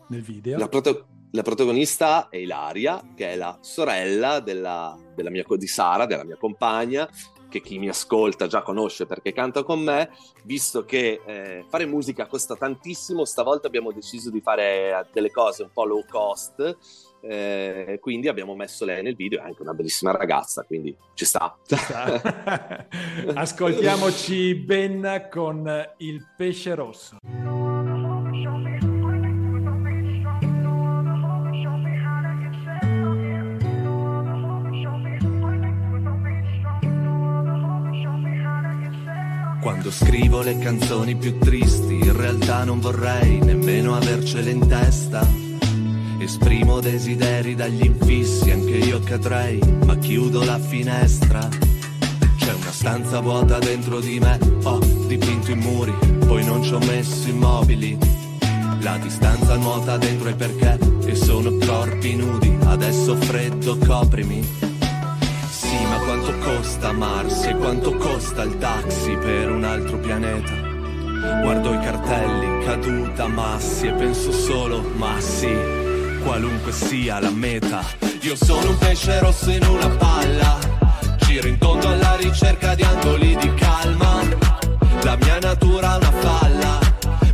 nel 0.08 0.20
video. 0.20 0.58
La 0.58 0.68
protagonista 0.68 1.16
la 1.32 1.42
protagonista 1.42 2.28
è 2.28 2.36
Ilaria, 2.36 3.02
che 3.14 3.32
è 3.32 3.36
la 3.36 3.58
sorella 3.60 4.40
della, 4.40 4.96
della 5.14 5.30
mia, 5.30 5.44
di 5.46 5.66
Sara, 5.66 6.06
della 6.06 6.24
mia 6.24 6.36
compagna, 6.36 7.08
che 7.48 7.60
chi 7.60 7.78
mi 7.78 7.88
ascolta 7.88 8.46
già 8.46 8.62
conosce 8.62 9.06
perché 9.06 9.32
canta 9.32 9.62
con 9.62 9.80
me, 9.80 10.10
visto 10.44 10.84
che 10.84 11.20
eh, 11.24 11.64
fare 11.68 11.86
musica 11.86 12.26
costa 12.26 12.56
tantissimo, 12.56 13.24
stavolta 13.24 13.66
abbiamo 13.66 13.92
deciso 13.92 14.30
di 14.30 14.40
fare 14.40 15.08
delle 15.12 15.30
cose 15.30 15.62
un 15.62 15.70
po' 15.72 15.84
low 15.84 16.04
cost, 16.08 16.76
eh, 17.20 17.98
quindi 18.00 18.28
abbiamo 18.28 18.54
messo 18.54 18.84
lei 18.84 19.02
nel 19.02 19.16
video, 19.16 19.40
è 19.40 19.44
anche 19.44 19.62
una 19.62 19.74
bellissima 19.74 20.12
ragazza, 20.12 20.62
quindi 20.62 20.96
ci 21.14 21.24
sta. 21.24 21.56
Ci 21.66 21.76
sta. 21.76 22.86
Ascoltiamoci 23.34 24.54
Ben 24.54 25.28
con 25.30 25.94
il 25.98 26.26
pesce 26.36 26.74
rosso. 26.74 27.16
Quando 39.68 39.90
scrivo 39.90 40.40
le 40.40 40.56
canzoni 40.56 41.14
più 41.14 41.36
tristi, 41.36 41.96
in 41.96 42.16
realtà 42.16 42.64
non 42.64 42.80
vorrei 42.80 43.38
nemmeno 43.40 43.94
avercele 43.96 44.50
in 44.50 44.66
testa. 44.66 45.28
Esprimo 46.16 46.80
desideri 46.80 47.54
dagli 47.54 47.84
infissi, 47.84 48.50
anche 48.50 48.78
io 48.78 48.98
cadrei, 49.00 49.60
ma 49.84 49.98
chiudo 49.98 50.42
la 50.42 50.58
finestra. 50.58 51.46
C'è 52.38 52.54
una 52.54 52.72
stanza 52.72 53.20
vuota 53.20 53.58
dentro 53.58 54.00
di 54.00 54.18
me, 54.18 54.38
ho 54.62 54.78
dipinto 55.06 55.50
i 55.50 55.56
muri, 55.56 55.92
poi 56.26 56.42
non 56.46 56.62
ci 56.62 56.72
ho 56.72 56.78
messo 56.78 57.28
i 57.28 57.32
mobili. 57.32 57.98
La 58.80 58.96
distanza 58.96 59.54
nuota 59.56 59.98
dentro 59.98 60.30
il 60.30 60.36
perché 60.36 60.78
e 61.04 61.14
sono 61.14 61.54
corpi 61.58 62.16
nudi, 62.16 62.56
adesso 62.64 63.14
freddo 63.16 63.76
coprimi 63.76 64.67
quanto 66.08 66.32
costa 66.38 66.90
Mars 66.92 67.44
e 67.44 67.54
quanto 67.54 67.94
costa 67.96 68.42
il 68.42 68.56
taxi 68.56 69.14
per 69.16 69.50
un 69.50 69.62
altro 69.62 69.98
pianeta. 69.98 70.52
Guardo 71.42 71.74
i 71.74 71.78
cartelli, 71.80 72.64
caduta, 72.64 73.26
massi 73.26 73.88
e 73.88 73.92
penso 73.92 74.32
solo, 74.32 74.80
ma 74.96 75.20
sì, 75.20 75.54
qualunque 76.22 76.72
sia 76.72 77.20
la 77.20 77.28
meta. 77.28 77.84
Io 78.22 78.34
sono 78.36 78.70
un 78.70 78.78
pesce 78.78 79.18
rosso 79.18 79.50
in 79.50 79.66
una 79.66 79.88
palla, 79.90 80.58
giro 81.18 81.46
in 81.46 81.58
tondo 81.58 81.88
alla 81.88 82.16
ricerca 82.16 82.74
di 82.74 82.84
angoli 82.84 83.36
di 83.36 83.52
calma. 83.52 84.22
La 85.02 85.16
mia 85.20 85.38
natura 85.40 85.92
è 85.92 85.96
una 85.98 86.12
falla, 86.12 86.78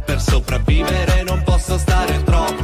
per 0.05 0.21
sopravvivere 0.21 1.23
non 1.23 1.41
posso 1.45 1.79
stare 1.79 2.25
troppo 2.25 2.64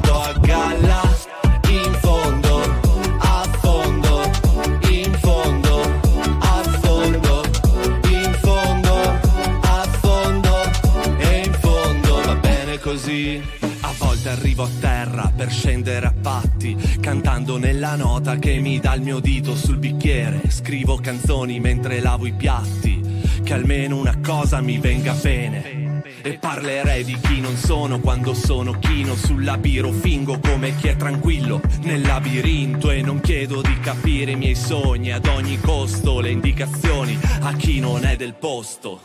scendere 15.61 16.07
a 16.07 16.14
patti, 16.18 16.75
cantando 17.01 17.59
nella 17.59 17.94
nota 17.94 18.37
che 18.37 18.59
mi 18.61 18.81
dà 18.81 18.94
il 18.94 19.03
mio 19.03 19.20
dito 19.20 19.55
sul 19.55 19.77
bicchiere. 19.77 20.40
Scrivo 20.49 20.96
canzoni 20.96 21.61
mentre 21.61 22.01
lavo 22.01 22.25
i 22.25 22.33
piatti, 22.33 23.03
che 23.44 23.53
almeno 23.53 23.99
una 23.99 24.18
cosa 24.25 24.62
mi 24.62 24.79
venga 24.79 25.12
bene. 25.12 25.99
E 26.23 26.38
parlerei 26.38 27.05
di 27.05 27.14
chi 27.20 27.40
non 27.40 27.57
sono 27.57 28.01
quando 28.01 28.33
sono 28.33 28.79
chino 28.79 29.14
sul 29.14 29.44
labiro 29.44 29.92
fingo 29.92 30.38
come 30.38 30.75
chi 30.77 30.88
è 30.88 30.96
tranquillo 30.96 31.61
nel 31.83 32.01
labirinto 32.01 32.90
e 32.90 33.03
non 33.03 33.20
chiedo 33.20 33.61
di 33.61 33.79
capire 33.81 34.33
i 34.33 34.37
miei 34.37 34.55
sogni 34.55 35.12
ad 35.12 35.27
ogni 35.27 35.61
costo, 35.61 36.20
le 36.20 36.31
indicazioni 36.31 37.18
a 37.40 37.53
chi 37.53 37.81
non 37.81 38.07
è 38.07 38.16
del 38.16 38.33
posto. 38.33 39.01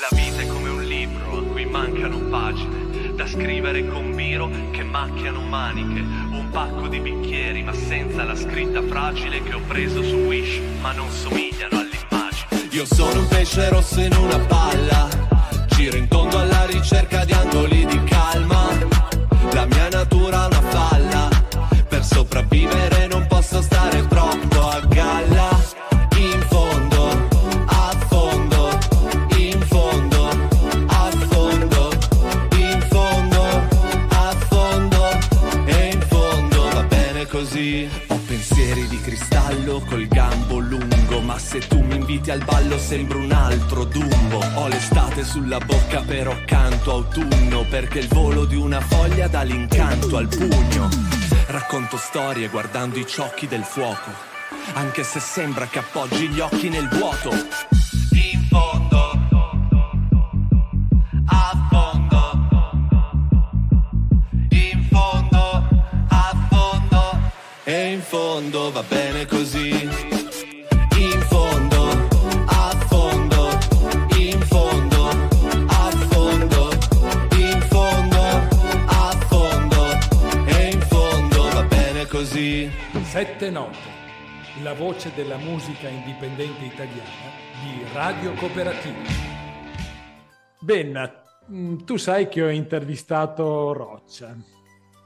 La 0.00 0.16
vita 0.16 0.40
è 0.40 0.46
come 0.46 0.70
un 0.70 0.84
libro 0.84 1.38
a 1.38 1.42
cui 1.42 1.66
mancano 1.66 2.18
pagine 2.30 2.87
da 3.18 3.26
scrivere 3.26 3.84
con 3.88 4.14
biro 4.14 4.48
che 4.70 4.84
macchiano 4.84 5.40
maniche, 5.40 5.98
un 5.98 6.50
pacco 6.52 6.86
di 6.86 7.00
bicchieri 7.00 7.64
ma 7.64 7.74
senza 7.74 8.22
la 8.22 8.36
scritta 8.36 8.80
fragile 8.80 9.42
che 9.42 9.54
ho 9.54 9.60
preso 9.66 10.04
su 10.04 10.14
Wish 10.14 10.60
ma 10.80 10.92
non 10.92 11.10
somigliano 11.10 11.80
all'immagine. 11.80 12.68
Io 12.70 12.84
sono 12.84 13.18
un 13.18 13.26
pesce 13.26 13.70
rosso 13.70 14.00
in 14.00 14.14
una 14.14 14.38
palla 14.38 15.08
Giro 15.66 15.96
in 15.96 16.06
tondo 16.06 16.38
alla 16.38 16.64
ricerca 16.66 17.24
di 17.24 17.32
angoli 17.32 17.84
di 17.86 18.04
calma. 18.04 18.68
La 19.52 19.66
mia 19.66 19.88
natura 19.88 20.44
è 20.44 20.46
una 20.46 20.60
falla. 20.60 21.28
Per 21.88 22.04
sopravvivere 22.04 23.08
non 23.08 23.26
inviti 42.28 42.30
al 42.30 42.44
ballo 42.44 42.78
sembro 42.78 43.18
un 43.18 43.32
altro 43.32 43.84
Dumbo. 43.84 44.38
Ho 44.54 44.68
l'estate 44.68 45.24
sulla 45.24 45.58
bocca 45.58 46.02
però 46.02 46.36
canto 46.44 46.92
autunno, 46.92 47.64
perché 47.68 48.00
il 48.00 48.08
volo 48.08 48.44
di 48.44 48.56
una 48.56 48.80
foglia 48.80 49.28
dà 49.28 49.42
l'incanto 49.42 50.16
al 50.16 50.28
pugno. 50.28 50.88
Racconto 51.46 51.96
storie 51.96 52.48
guardando 52.48 52.98
i 52.98 53.06
ciocchi 53.06 53.46
del 53.46 53.64
fuoco, 53.64 54.10
anche 54.74 55.02
se 55.02 55.20
sembra 55.20 55.66
che 55.66 55.78
appoggi 55.78 56.28
gli 56.28 56.40
occhi 56.40 56.68
nel 56.68 56.88
vuoto. 56.88 57.30
In 57.32 58.46
fondo, 58.48 59.10
a 61.26 61.66
fondo, 61.70 62.40
in 64.50 64.86
fondo, 64.90 65.68
a 66.08 66.48
fondo, 66.50 67.32
e 67.64 67.92
in 67.92 68.02
fondo 68.02 68.70
va 68.70 68.82
bene 68.82 69.26
così. 69.26 70.16
Sette 83.18 83.50
note, 83.50 83.76
la 84.62 84.74
voce 84.74 85.10
della 85.12 85.38
musica 85.38 85.88
indipendente 85.88 86.64
italiana 86.64 87.32
di 87.64 87.82
Radio 87.92 88.32
Cooperativa. 88.34 88.94
Ben, 90.60 91.12
mm, 91.50 91.78
tu 91.78 91.96
sai 91.96 92.28
che 92.28 92.44
ho 92.44 92.48
intervistato 92.48 93.72
Roccia. 93.72 94.36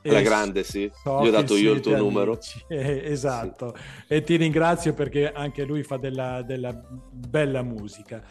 La 0.03 0.21
grande, 0.21 0.63
sì. 0.63 0.93
so 1.03 1.23
Gli 1.23 1.29
ho 1.29 1.31
dato 1.31 1.57
io 1.57 1.73
il 1.73 1.81
tuo 1.81 1.97
numero. 1.97 2.33
amici. 2.33 2.63
Eh, 2.69 3.01
esatto, 3.03 3.75
e 4.07 4.23
ti 4.23 4.37
ringrazio 4.37 4.93
perché 4.93 5.33
anche 5.33 5.65
lui 5.65 5.83
fa 5.83 5.97
della, 5.97 6.43
della 6.43 6.79
bella 7.11 7.63
musica. 7.63 8.23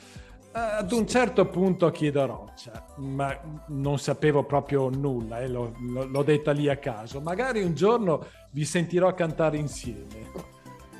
Eh, 0.54 0.60
Ad 0.60 0.92
un 0.92 1.08
certo 1.08 1.48
punto 1.48 1.90
chiedo 1.92 2.22
a 2.22 2.26
Roccia, 2.26 2.86
ma 2.98 3.34
non 3.68 3.98
sapevo 4.00 4.44
proprio 4.44 4.90
nulla, 4.90 5.40
eh, 5.40 5.48
l'ho, 5.48 5.72
l'ho- 5.80 6.06
l'ho 6.06 6.24
detta 6.24 6.52
lì 6.52 6.68
a 6.70 6.76
caso. 6.78 7.22
Magari 7.22 7.64
un 7.64 7.74
giorno 7.74 8.26
vi 8.52 8.66
sentirò 8.66 9.14
cantare 9.14 9.58
insieme. 9.58 10.30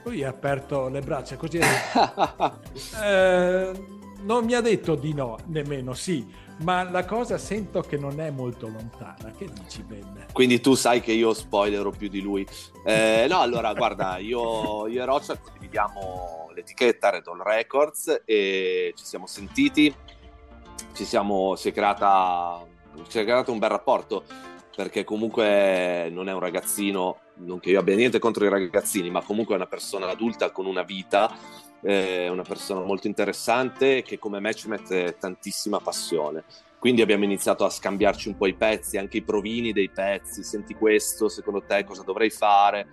Lui 0.06 0.24
ha 0.24 0.30
aperto 0.30 0.88
le 0.88 1.02
braccia 1.02 1.36
così. 1.36 1.60
eh, 3.04 3.72
non 4.24 4.46
mi 4.46 4.54
ha 4.54 4.62
detto 4.62 4.96
di 4.96 5.14
no, 5.14 5.38
nemmeno 5.48 5.94
sì, 5.94 6.26
ma 6.62 6.89
la 6.89 7.06
cosa 7.06 7.38
sento 7.38 7.82
che 7.82 7.97
non 7.97 8.19
è 8.19 8.30
molto 8.30 8.67
lontana. 8.67 9.32
Che 9.38 9.47
dici, 9.52 9.84
Ben? 9.84 10.28
Quindi 10.32 10.60
tu 10.60 10.76
sai 10.76 11.02
che 11.02 11.12
io 11.12 11.34
spoilerò 11.34 11.89
più 11.89 12.08
di 12.08 12.21
lui. 12.21 12.47
Eh, 12.86 13.26
no, 13.30 13.39
allora, 13.39 13.74
guarda, 13.74 14.17
io, 14.17 14.88
io 14.88 15.02
e 15.02 15.06
Roccia 15.06 15.38
condividiamo 15.38 16.52
l'etichetta 16.54 17.10
Red 17.10 17.28
Hall 17.28 17.41
Records 17.41 18.24
e 18.26 18.93
ci 18.95 19.06
siamo 19.06 19.26
sentiti, 19.28 19.93
ci 20.93 21.06
siamo, 21.06 21.56
si 21.56 21.69
è 21.69 21.74
creata, 21.74 22.65
si 23.08 23.19
è 23.19 23.24
creato 23.24 23.52
un 23.52 23.60
bel 23.60 23.69
rapporto 23.69 24.24
perché 24.76 25.04
comunque 25.04 26.10
non 26.12 26.30
è 26.30 26.34
un 26.34 26.39
ragazzino, 26.39 27.19
non 27.36 27.60
che 27.60 27.71
io 27.71 27.80
abbia 27.80 27.95
niente 27.95 28.19
contro 28.19 28.45
i 28.45 28.50
ragazzini, 28.50 29.10
ma 29.10 29.21
comunque 29.21 29.54
è 29.54 29.58
una 29.58 29.67
persona 29.67 30.10
adulta 30.10 30.52
con 30.52 30.65
una 30.65 30.84
vita, 30.84 31.32
eh, 31.84 32.30
una 32.30 32.44
persona 32.44 32.82
molto 32.82 33.08
interessante 33.08 34.02
che 34.02 34.20
come 34.20 34.39
me 34.39 34.54
ci 34.54 34.67
mette 34.67 35.17
tantissima 35.20 35.80
passione. 35.80 36.44
Quindi 36.80 37.02
abbiamo 37.02 37.24
iniziato 37.24 37.63
a 37.63 37.70
scambiarci 37.70 38.28
un 38.28 38.38
po' 38.38 38.48
i 38.48 38.56
pezzi, 38.56 38.98
anche 38.98 39.17
i 39.17 39.22
provini 39.22 39.72
dei 39.72 39.89
pezzi. 39.89 40.44
Senti 40.44 40.74
questo, 40.74 41.30
secondo 41.30 41.62
te 41.62 41.84
cosa 41.84 42.02
dovrei 42.02 42.32
fare? 42.32 42.88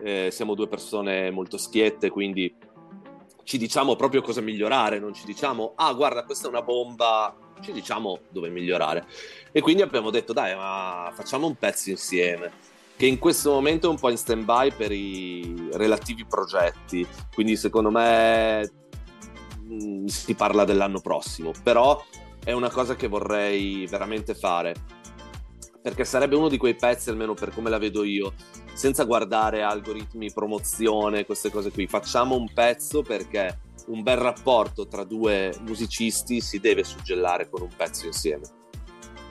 Eh, 0.00 0.28
siamo 0.30 0.54
due 0.54 0.68
persone 0.68 1.30
molto 1.30 1.58
schiette, 1.58 2.08
quindi 2.08 2.54
ci 3.42 3.58
diciamo 3.58 3.96
proprio 3.96 4.20
cosa 4.20 4.40
migliorare, 4.40 4.98
non 4.98 5.14
ci 5.14 5.24
diciamo, 5.24 5.72
ah 5.76 5.92
guarda 5.94 6.24
questa 6.24 6.46
è 6.46 6.50
una 6.50 6.62
bomba, 6.62 7.34
ci 7.60 7.72
diciamo 7.72 8.20
dove 8.28 8.50
migliorare. 8.50 9.06
E 9.52 9.60
quindi 9.60 9.82
abbiamo 9.82 10.10
detto 10.10 10.32
dai, 10.32 10.54
ma 10.54 11.10
facciamo 11.14 11.46
un 11.46 11.54
pezzo 11.56 11.90
insieme, 11.90 12.52
che 12.98 13.06
in 13.06 13.20
questo 13.20 13.52
momento 13.52 13.86
è 13.86 13.90
un 13.90 13.98
po' 13.98 14.10
in 14.10 14.16
stand-by 14.16 14.72
per 14.72 14.90
i 14.90 15.70
relativi 15.74 16.26
progetti, 16.26 17.06
quindi 17.32 17.56
secondo 17.56 17.92
me 17.92 18.68
mh, 19.62 20.06
si 20.06 20.34
parla 20.34 20.64
dell'anno 20.64 21.00
prossimo, 21.00 21.52
però 21.62 22.04
è 22.42 22.50
una 22.50 22.70
cosa 22.70 22.96
che 22.96 23.06
vorrei 23.06 23.86
veramente 23.86 24.34
fare, 24.34 24.74
perché 25.80 26.04
sarebbe 26.04 26.34
uno 26.34 26.48
di 26.48 26.56
quei 26.56 26.74
pezzi, 26.74 27.08
almeno 27.08 27.34
per 27.34 27.54
come 27.54 27.70
la 27.70 27.78
vedo 27.78 28.02
io, 28.02 28.34
senza 28.74 29.04
guardare 29.04 29.62
algoritmi, 29.62 30.32
promozione, 30.32 31.24
queste 31.24 31.50
cose 31.50 31.70
qui. 31.70 31.86
Facciamo 31.86 32.34
un 32.34 32.52
pezzo 32.52 33.02
perché 33.02 33.60
un 33.86 34.02
bel 34.02 34.16
rapporto 34.16 34.88
tra 34.88 35.04
due 35.04 35.54
musicisti 35.60 36.40
si 36.40 36.58
deve 36.58 36.82
suggellare 36.82 37.48
con 37.48 37.62
un 37.62 37.70
pezzo 37.76 38.06
insieme. 38.06 38.57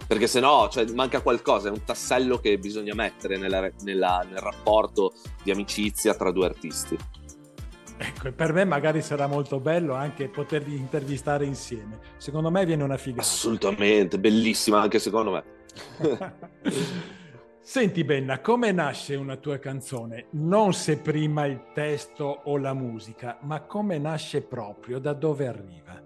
Perché 0.08 0.28
se 0.28 0.40
no 0.40 0.70
cioè, 0.70 0.86
manca 0.94 1.22
qualcosa, 1.22 1.68
è 1.68 1.72
un 1.72 1.84
tassello 1.84 2.38
che 2.38 2.58
bisogna 2.58 2.94
mettere 2.96 3.38
nella- 3.38 3.70
nella- 3.84 4.26
nel 4.28 4.40
rapporto 4.40 5.14
di 5.44 5.52
amicizia 5.52 6.14
tra 6.14 6.32
due 6.32 6.46
artisti. 6.46 6.98
Ecco, 8.00 8.32
per 8.32 8.54
me 8.54 8.64
magari 8.64 9.02
sarà 9.02 9.28
molto 9.28 9.60
bello 9.60 9.96
anche 9.96 10.30
poterli 10.30 10.76
intervistare 10.76 11.46
insieme. 11.46 12.00
Secondo 12.18 12.52
me 12.52 12.66
viene 12.66 12.84
una 12.84 12.98
figata. 12.98 13.24
Assolutamente, 13.24 14.20
bellissima 14.20 14.80
anche 14.82 15.00
secondo 15.00 15.32
me. 15.32 15.44
Senti 17.60 18.06
Benna, 18.06 18.40
come 18.40 18.72
nasce 18.72 19.16
una 19.16 19.36
tua 19.36 19.58
canzone? 19.58 20.28
Non 20.32 20.74
se 20.74 21.00
prima 21.00 21.46
il 21.48 21.72
testo 21.74 22.44
o 22.46 22.58
la 22.58 22.74
musica, 22.74 23.40
ma 23.42 23.62
come 23.64 23.98
nasce 23.98 24.42
proprio, 24.42 25.00
da 25.00 25.12
dove 25.12 25.48
arriva? 25.48 26.02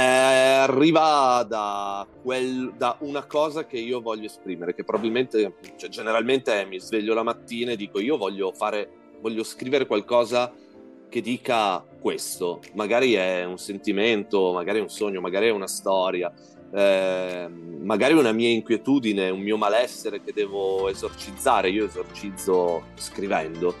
Eh, 0.00 0.02
arriva 0.02 1.44
da, 1.46 2.06
quel- 2.22 2.72
da 2.74 2.96
una 3.00 3.26
cosa 3.26 3.66
che 3.66 3.76
io 3.76 4.00
voglio 4.00 4.24
esprimere, 4.24 4.74
che 4.74 4.82
probabilmente, 4.82 5.56
cioè, 5.76 5.90
generalmente 5.90 6.62
è, 6.62 6.64
mi 6.64 6.80
sveglio 6.80 7.12
la 7.12 7.22
mattina 7.22 7.72
e 7.72 7.76
dico 7.76 8.00
io 8.00 8.16
voglio 8.16 8.50
fare, 8.50 8.88
voglio 9.20 9.42
scrivere 9.44 9.84
qualcosa 9.84 10.54
che 11.06 11.20
dica 11.20 11.84
questo. 12.00 12.62
Magari 12.72 13.12
è 13.12 13.44
un 13.44 13.58
sentimento, 13.58 14.52
magari 14.54 14.78
è 14.78 14.80
un 14.80 14.88
sogno, 14.88 15.20
magari 15.20 15.48
è 15.48 15.50
una 15.50 15.66
storia, 15.66 16.32
eh, 16.72 17.46
magari 17.48 18.14
una 18.14 18.32
mia 18.32 18.48
inquietudine, 18.48 19.28
un 19.28 19.40
mio 19.40 19.58
malessere 19.58 20.22
che 20.22 20.32
devo 20.32 20.88
esorcizzare. 20.88 21.68
Io 21.68 21.84
esorcizzo 21.84 22.84
scrivendo. 22.94 23.74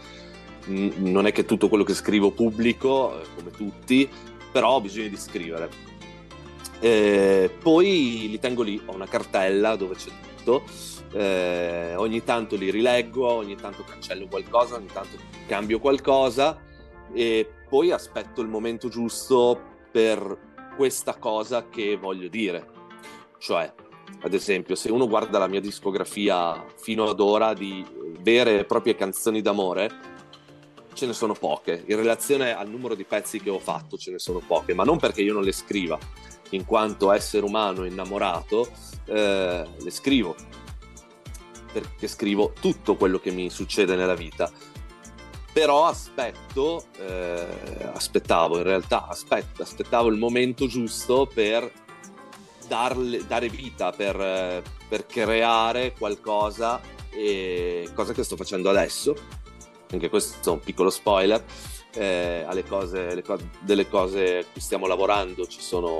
Non 0.66 1.26
è 1.26 1.32
che 1.32 1.46
tutto 1.46 1.70
quello 1.70 1.84
che 1.84 1.94
scrivo 1.94 2.30
pubblico, 2.30 3.18
eh, 3.18 3.24
come 3.34 3.50
tutti, 3.52 4.06
però 4.52 4.72
ho 4.72 4.80
bisogno 4.82 5.08
di 5.08 5.16
scrivere. 5.16 5.88
Eh, 6.80 7.50
poi 7.60 8.26
li 8.30 8.38
tengo 8.38 8.62
lì, 8.62 8.80
ho 8.84 8.94
una 8.94 9.06
cartella 9.06 9.76
dove 9.76 9.94
c'è 9.94 10.10
tutto, 10.36 10.64
eh, 11.12 11.94
ogni 11.96 12.24
tanto 12.24 12.56
li 12.56 12.70
rileggo, 12.70 13.26
ogni 13.26 13.56
tanto 13.56 13.84
cancello 13.84 14.26
qualcosa, 14.26 14.76
ogni 14.76 14.88
tanto 14.92 15.16
cambio 15.46 15.78
qualcosa 15.78 16.58
e 17.12 17.48
poi 17.68 17.90
aspetto 17.90 18.40
il 18.40 18.48
momento 18.48 18.88
giusto 18.88 19.60
per 19.90 20.48
questa 20.76 21.16
cosa 21.16 21.68
che 21.68 21.96
voglio 21.96 22.28
dire. 22.28 22.66
Cioè, 23.38 23.72
ad 24.22 24.34
esempio, 24.34 24.74
se 24.74 24.90
uno 24.90 25.06
guarda 25.06 25.38
la 25.38 25.48
mia 25.48 25.60
discografia 25.60 26.64
fino 26.76 27.08
ad 27.08 27.20
ora 27.20 27.52
di 27.52 27.84
vere 28.20 28.60
e 28.60 28.64
proprie 28.64 28.94
canzoni 28.94 29.40
d'amore, 29.42 29.90
ce 30.92 31.06
ne 31.06 31.12
sono 31.12 31.34
poche. 31.34 31.84
In 31.86 31.96
relazione 31.96 32.54
al 32.54 32.68
numero 32.68 32.94
di 32.94 33.04
pezzi 33.04 33.40
che 33.40 33.50
ho 33.50 33.58
fatto, 33.58 33.96
ce 33.96 34.10
ne 34.10 34.18
sono 34.18 34.42
poche, 34.46 34.74
ma 34.74 34.84
non 34.84 34.98
perché 34.98 35.22
io 35.22 35.32
non 35.32 35.42
le 35.42 35.52
scriva, 35.52 35.98
in 36.50 36.64
quanto 36.64 37.12
essere 37.12 37.44
umano 37.44 37.84
innamorato, 37.84 38.68
eh, 39.06 39.66
le 39.76 39.90
scrivo, 39.90 40.34
perché 41.72 42.08
scrivo 42.08 42.52
tutto 42.58 42.96
quello 42.96 43.18
che 43.18 43.30
mi 43.30 43.50
succede 43.50 43.94
nella 43.96 44.14
vita. 44.14 44.50
Però 45.52 45.86
aspetto, 45.86 46.84
eh, 46.98 47.46
aspettavo 47.92 48.58
in 48.58 48.62
realtà, 48.62 49.08
aspetto, 49.08 49.62
aspettavo 49.62 50.08
il 50.08 50.16
momento 50.16 50.66
giusto 50.66 51.28
per 51.32 51.70
darle, 52.68 53.26
dare 53.26 53.48
vita, 53.48 53.90
per, 53.90 54.62
per 54.88 55.06
creare 55.06 55.92
qualcosa, 55.98 56.80
e, 57.10 57.90
cosa 57.94 58.12
che 58.12 58.22
sto 58.22 58.36
facendo 58.36 58.70
adesso. 58.70 59.16
Anche 59.90 60.08
questo 60.08 60.50
è 60.50 60.52
un 60.52 60.60
piccolo 60.60 60.90
spoiler. 60.90 61.44
Eh, 61.92 62.44
alle 62.46 62.62
cose, 62.62 63.20
co- 63.22 63.36
delle 63.62 63.88
cose 63.88 64.38
a 64.38 64.44
cui 64.44 64.60
stiamo 64.60 64.86
lavorando 64.86 65.48
ci 65.48 65.60
sono 65.60 65.98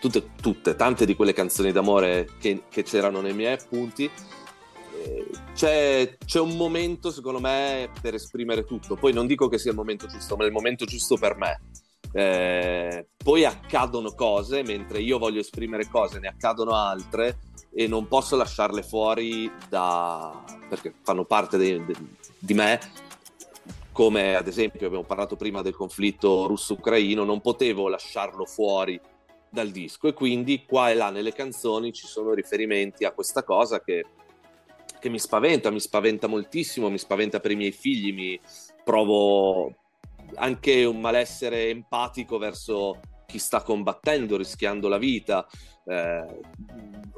tutte, 0.00 0.30
tutte, 0.40 0.74
tante 0.74 1.04
di 1.04 1.14
quelle 1.14 1.32
canzoni 1.32 1.70
d'amore 1.70 2.30
che, 2.40 2.64
che 2.68 2.82
c'erano 2.82 3.20
nei 3.20 3.34
miei 3.34 3.52
appunti. 3.52 4.10
Eh, 5.02 5.26
c'è, 5.54 6.16
c'è, 6.24 6.40
un 6.40 6.56
momento, 6.56 7.10
secondo 7.10 7.38
me, 7.38 7.90
per 8.00 8.14
esprimere 8.14 8.64
tutto. 8.64 8.96
Poi 8.96 9.12
non 9.12 9.26
dico 9.26 9.48
che 9.48 9.58
sia 9.58 9.70
il 9.70 9.76
momento 9.76 10.06
giusto, 10.06 10.36
ma 10.36 10.44
è 10.44 10.46
il 10.46 10.52
momento 10.52 10.84
giusto 10.86 11.16
per 11.16 11.36
me. 11.36 11.60
Eh, 12.12 13.06
poi 13.22 13.44
accadono 13.44 14.12
cose, 14.14 14.62
mentre 14.62 15.00
io 15.00 15.18
voglio 15.18 15.40
esprimere 15.40 15.88
cose, 15.88 16.18
ne 16.18 16.28
accadono 16.28 16.74
altre 16.74 17.38
e 17.72 17.86
non 17.86 18.08
posso 18.08 18.36
lasciarle 18.36 18.82
fuori 18.82 19.50
da... 19.68 20.42
perché 20.68 20.92
fanno 21.02 21.24
parte 21.24 21.56
de, 21.56 21.84
de, 21.84 21.94
di 22.36 22.54
me 22.54 22.80
come 23.92 24.34
ad 24.34 24.46
esempio 24.46 24.86
abbiamo 24.86 25.04
parlato 25.04 25.36
prima 25.36 25.62
del 25.62 25.74
conflitto 25.74 26.46
russo-ucraino, 26.46 27.22
non 27.24 27.40
potevo 27.40 27.88
lasciarlo 27.88 28.46
fuori 28.46 28.98
dal 29.50 29.70
disco 29.70 30.08
e 30.08 30.12
quindi 30.12 30.64
qua 30.64 30.90
e 30.90 30.94
là 30.94 31.10
nelle 31.10 31.32
canzoni 31.32 31.92
ci 31.92 32.06
sono 32.06 32.32
riferimenti 32.32 33.04
a 33.04 33.12
questa 33.12 33.42
cosa 33.42 33.80
che, 33.80 34.04
che 34.98 35.08
mi 35.08 35.18
spaventa, 35.18 35.70
mi 35.70 35.80
spaventa 35.80 36.26
moltissimo, 36.26 36.88
mi 36.88 36.98
spaventa 36.98 37.40
per 37.40 37.50
i 37.50 37.56
miei 37.56 37.72
figli, 37.72 38.12
mi 38.12 38.40
provo 38.84 39.74
anche 40.36 40.84
un 40.84 41.00
malessere 41.00 41.68
empatico 41.68 42.38
verso 42.38 43.00
chi 43.26 43.38
sta 43.38 43.62
combattendo, 43.62 44.36
rischiando 44.36 44.88
la 44.88 44.98
vita. 44.98 45.46
Eh, 45.84 46.40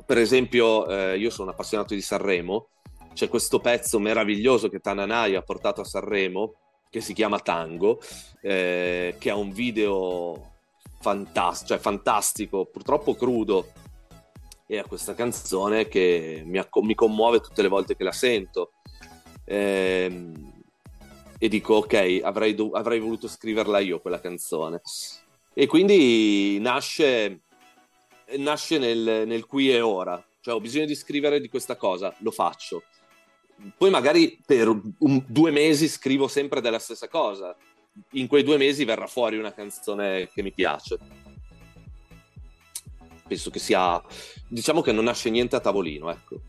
per 0.05 0.19
esempio, 0.19 0.87
eh, 0.87 1.19
io 1.19 1.31
sono 1.31 1.51
appassionato 1.51 1.95
di 1.95 2.03
Sanremo, 2.03 2.69
c'è 3.13 3.29
questo 3.29 3.61
pezzo 3.61 3.99
meraviglioso 3.99 4.69
che 4.69 4.81
Tananai 4.81 5.35
ha 5.35 5.43
portato 5.43 5.81
a 5.81 5.85
Sanremo, 5.85 6.55
che 6.89 7.01
si 7.01 7.13
chiama 7.15 7.39
Tango, 7.39 8.01
eh, 8.43 9.17
che 9.19 9.31
ha 9.31 9.37
un 9.37 9.51
video 9.51 10.52
fantastico, 11.03 11.69
cioè 11.69 11.79
fantastico, 11.79 12.65
purtroppo 12.65 13.15
crudo, 13.15 13.73
e 14.67 14.79
a 14.79 14.87
questa 14.87 15.15
canzone 15.15 15.89
che 15.89 16.43
mi, 16.47 16.59
acc- 16.59 16.81
mi, 16.81 16.95
commuove 16.95 17.41
tutte 17.41 17.61
le 17.61 17.69
volte 17.69 17.97
che 17.97 18.05
la 18.05 18.13
sento. 18.13 18.73
Ehm, 19.45 20.63
e 21.39 21.49
dico, 21.49 21.75
ok, 21.75 22.21
avrei, 22.23 22.55
do- 22.55 22.71
avrei, 22.71 23.01
voluto 23.01 23.29
scriverla 23.29 23.81
io 23.81 24.01
quella 24.01 24.21
canzone. 24.21 24.81
E 25.53 25.67
quindi 25.67 26.59
nasce, 26.61 27.43
nasce 28.39 28.79
nel, 28.79 29.27
nel 29.27 29.45
qui 29.45 29.71
e 29.71 29.81
ora. 29.81 30.25
Cioè, 30.41 30.55
ho 30.55 30.61
bisogno 30.61 30.87
di 30.87 30.95
scrivere 30.95 31.41
di 31.41 31.49
questa 31.49 31.77
cosa, 31.77 32.15
lo 32.21 32.31
faccio. 32.31 32.85
Poi 33.77 33.91
magari 33.91 34.41
per 34.45 34.69
un, 34.69 35.25
due 35.29 35.51
mesi 35.51 35.87
scrivo 35.89 36.29
sempre 36.29 36.61
della 36.61 36.79
stessa 36.79 37.09
cosa, 37.09 37.55
in 38.13 38.27
quei 38.27 38.43
due 38.43 38.57
mesi 38.57 38.85
verrà 38.85 39.07
fuori 39.07 39.37
una 39.37 39.53
canzone 39.53 40.29
che 40.33 40.43
mi 40.43 40.53
piace. 40.53 40.99
Penso 43.27 43.51
che 43.51 43.59
sia, 43.59 44.03
diciamo 44.49 44.81
che 44.81 44.93
non 44.93 45.05
nasce 45.05 45.31
niente 45.31 45.57
a 45.57 45.61
tavolino, 45.61 46.11
ecco. 46.11 46.41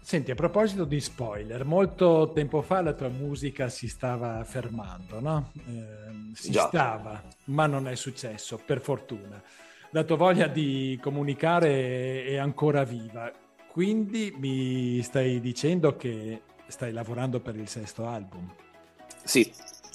Senti, 0.00 0.32
a 0.32 0.34
proposito 0.34 0.84
di 0.84 1.00
spoiler, 1.00 1.64
molto 1.64 2.32
tempo 2.34 2.62
fa 2.62 2.80
la 2.80 2.94
tua 2.94 3.08
musica 3.08 3.68
si 3.68 3.86
stava 3.86 4.42
fermando, 4.42 5.20
no? 5.20 5.52
Eh, 5.54 6.34
si 6.34 6.50
Già. 6.50 6.66
stava, 6.66 7.22
ma 7.44 7.66
non 7.66 7.86
è 7.86 7.94
successo, 7.94 8.60
per 8.64 8.80
fortuna. 8.80 9.40
La 9.90 10.02
tua 10.02 10.16
voglia 10.16 10.48
di 10.48 10.98
comunicare 11.00 12.24
è 12.24 12.36
ancora 12.36 12.82
viva, 12.82 13.30
quindi 13.70 14.34
mi 14.36 15.00
stai 15.02 15.40
dicendo 15.40 15.94
che 15.94 16.42
stai 16.66 16.90
lavorando 16.92 17.38
per 17.38 17.54
il 17.54 17.68
sesto 17.68 18.06
album. 18.06 18.52
Sì, 19.24 19.52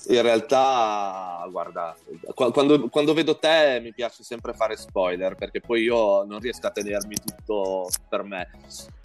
in 0.08 0.22
realtà, 0.22 1.48
guarda, 1.50 1.96
quando, 2.34 2.90
quando, 2.90 3.14
vedo 3.14 3.38
te 3.38 3.80
mi 3.82 3.92
piace 3.92 4.24
sempre 4.24 4.54
fare 4.54 4.76
spoiler 4.76 5.36
perché 5.36 5.62
poi 5.62 5.82
io 5.82 6.24
non 6.24 6.40
riesco 6.40 6.68
a 6.68 6.72
tenermi 6.72 7.16
tutto 7.16 7.90
per 8.08 8.24
me. 8.24 8.52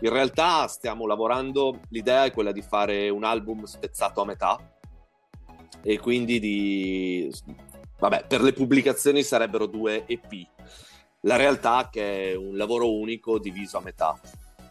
In 0.00 0.10
realtà 0.10 0.66
stiamo 0.66 1.06
lavorando, 1.06 1.80
l'idea 1.88 2.24
è 2.24 2.32
quella 2.32 2.52
di 2.52 2.60
fare 2.60 3.08
un 3.08 3.24
album 3.24 3.64
spezzato 3.64 4.20
a 4.20 4.26
metà 4.26 4.58
e 5.82 5.98
quindi 5.98 6.38
di... 6.38 7.32
Vabbè, 7.98 8.24
per 8.26 8.42
le 8.42 8.52
pubblicazioni 8.52 9.22
sarebbero 9.22 9.66
due 9.66 10.04
EP. 10.06 10.46
La 11.22 11.36
realtà 11.36 11.86
è 11.86 11.88
che 11.90 12.32
è 12.32 12.34
un 12.34 12.56
lavoro 12.56 12.92
unico 12.92 13.38
diviso 13.38 13.78
a 13.78 13.82
metà. 13.82 14.18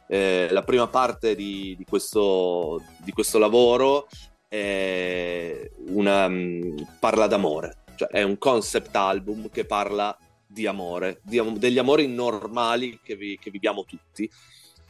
Eh, 0.08 0.48
la 0.50 0.64
prima 0.64 0.88
parte 0.88 1.36
di, 1.36 1.76
di, 1.78 1.86
questo, 1.86 2.82
di 2.98 3.12
questo 3.12 3.38
lavoro 3.38 4.08
una, 4.50 6.28
mm, 6.28 6.78
parla 7.00 7.28
d'amore, 7.28 7.84
cioè 7.96 8.10
è 8.10 8.24
un 8.24 8.38
concept 8.38 8.96
album 8.96 9.50
che 9.50 9.66
parla 9.66 10.18
di 10.48 10.66
amore, 10.66 11.22
di, 11.24 11.40
degli 11.58 11.78
amori 11.78 12.08
normali 12.08 13.00
che, 13.04 13.16
vi, 13.16 13.38
che 13.38 13.52
viviamo 13.52 13.84
tutti, 13.86 14.30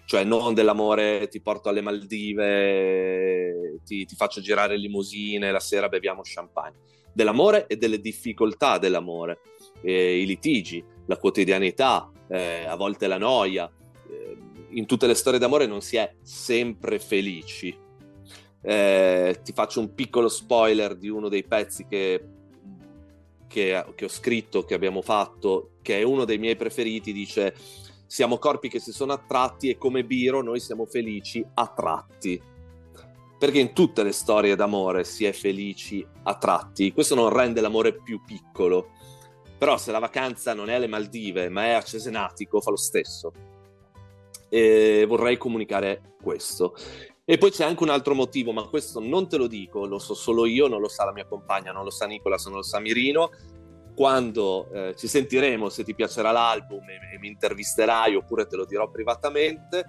cioè 0.06 0.24
non 0.24 0.54
dell'amore 0.54 1.28
ti 1.28 1.41
porto 1.41 1.69
alle 1.69 1.82
Maldive, 1.82 3.80
ti, 3.86 4.06
ti 4.06 4.15
faccio 4.15 4.41
girare 4.41 4.78
limousine, 4.78 5.52
la 5.52 5.60
sera 5.60 5.89
beviamo 5.89 6.22
champagne, 6.24 6.78
dell'amore 7.13 7.67
e 7.67 7.78
delle 7.78 8.00
difficoltà 8.00 8.78
dell'amore, 8.78 9.41
eh, 9.82 10.19
i 10.19 10.26
litigi, 10.26 10.84
la 11.06 11.17
quotidianità, 11.17 12.10
eh, 12.28 12.65
a 12.65 12.76
volte 12.76 13.08
la 13.08 13.17
noia. 13.17 13.69
Eh, 14.10 14.38
in 14.72 14.86
tutte 14.86 15.08
le 15.08 15.15
storie 15.15 15.39
d'amore 15.39 15.65
non 15.65 15.82
si 15.82 15.98
è 15.98 16.15
sempre 16.22 17.00
felici, 17.00 17.78
eh, 18.62 19.39
ti 19.43 19.54
faccio 19.54 19.80
un 19.80 19.93
piccolo 19.93 20.28
spoiler 20.28 20.95
di 20.95 21.10
uno 21.10 21.30
dei 21.30 21.43
pezzi 21.43 21.86
che, 21.88 22.24
che, 23.48 23.86
che, 23.95 24.06
ho 24.06 24.10
scritto, 24.10 24.63
che 24.63 24.74
abbiamo 24.74 25.02
fatto, 25.02 25.72
che 25.82 26.00
è 26.00 26.04
uno 26.04 26.26
dei 26.26 26.38
miei 26.38 26.56
preferiti, 26.56 27.13
dice 27.13 27.56
siamo 28.10 28.39
corpi 28.39 28.69
che 28.69 28.80
si 28.80 28.91
sono 28.91 29.13
attratti 29.13 29.69
e 29.69 29.78
come 29.78 30.04
Biro 30.04 30.41
noi 30.41 30.60
siamo 30.60 30.86
felici 30.86 31.45
attratti. 31.54 32.41
Perché 33.38 33.60
in 33.60 33.72
tutte 33.74 34.02
le 34.02 34.12
storie 34.12 34.56
d'amore 34.56 35.04
si 35.04 35.26
è 35.26 35.32
felici 35.32 36.06
attratti. 36.24 36.91
Questo 36.91 37.13
non 37.13 37.30
rende 37.30 37.62
l'amore 37.62 38.02
più 38.02 38.24
piccolo. 38.26 38.89
Però 39.60 39.78
se 39.78 39.91
la 39.91 40.00
vacanza 40.00 40.56
non 40.56 40.72
è 40.72 40.74
alle 40.74 40.88
Maldive, 40.88 41.50
ma 41.50 41.65
è 41.65 41.72
a 41.72 41.84
Cesenatico, 41.84 42.60
fa 42.62 42.72
lo 42.72 42.78
stesso. 42.78 43.32
E 44.50 45.06
vorrei 45.08 45.38
comunicare 45.38 46.15
questo. 46.19 46.76
E 47.30 47.38
poi 47.38 47.52
c'è 47.52 47.63
anche 47.63 47.84
un 47.84 47.89
altro 47.89 48.15
motivo, 48.15 48.52
ma 48.54 48.63
questo 48.63 49.00
non 49.00 49.30
te 49.30 49.38
lo 49.38 49.46
dico, 49.46 49.86
lo 49.86 50.00
so 50.00 50.15
solo 50.15 50.48
io, 50.48 50.65
non 50.68 50.82
lo 50.82 50.88
sa 50.88 51.06
la 51.06 51.13
mia 51.13 51.28
compagna, 51.28 51.72
non 51.72 51.84
lo 51.84 51.92
sa 51.92 52.08
Nicola, 52.08 52.38
non 52.46 52.56
lo 52.56 52.63
sa 52.63 52.80
Mirino. 52.80 53.30
Quando 53.94 54.68
eh, 54.72 54.96
ci 54.98 55.08
sentiremo, 55.08 55.70
se 55.70 55.84
ti 55.84 55.94
piacerà 55.94 56.32
l'album 56.32 56.89
e, 56.89 56.96
e 57.13 57.20
mi 57.20 57.28
intervisterai 57.28 58.15
oppure 58.15 58.48
te 58.48 58.56
lo 58.56 58.65
dirò 58.65 58.89
privatamente, 58.89 59.86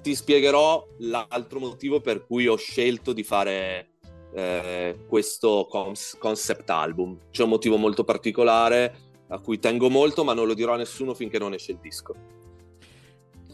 ti 0.00 0.14
spiegherò 0.14 0.86
l'altro 0.98 1.58
motivo 1.58 2.00
per 2.00 2.24
cui 2.24 2.46
ho 2.46 2.54
scelto 2.54 3.12
di 3.12 3.24
fare 3.24 3.94
eh, 4.32 5.06
questo 5.08 5.66
concept 5.68 6.70
album. 6.70 7.18
C'è 7.32 7.42
un 7.42 7.48
motivo 7.48 7.78
molto 7.78 8.04
particolare 8.04 8.94
a 9.26 9.40
cui 9.40 9.58
tengo 9.58 9.90
molto, 9.90 10.22
ma 10.22 10.34
non 10.34 10.46
lo 10.46 10.54
dirò 10.54 10.74
a 10.74 10.76
nessuno 10.76 11.14
finché 11.14 11.40
non 11.40 11.52
esce 11.52 11.72
il 11.72 11.78
disco. 11.80 12.14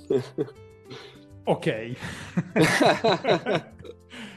Ok. 1.45 1.93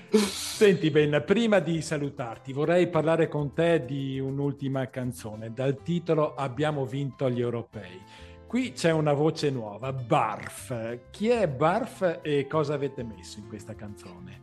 Senti 0.10 0.90
Ben, 0.90 1.24
prima 1.26 1.60
di 1.60 1.82
salutarti 1.82 2.52
vorrei 2.52 2.90
parlare 2.90 3.30
con 3.30 3.54
te 3.54 3.86
di 3.86 4.20
un'ultima 4.20 4.90
canzone. 4.90 5.54
Dal 5.54 5.82
titolo 5.84 6.36
Abbiamo 6.36 6.86
vinto 6.86 7.30
gli 7.30 7.40
europei. 7.40 8.02
Qui 8.46 8.74
c'è 8.74 8.92
una 8.92 9.14
voce 9.14 9.50
nuova, 9.50 9.94
Barf. 9.94 11.00
Chi 11.12 11.30
è 11.30 11.48
Barf 11.48 12.20
e 12.22 12.46
cosa 12.48 12.74
avete 12.74 13.04
messo 13.04 13.40
in 13.40 13.48
questa 13.48 13.74
canzone? 13.74 14.42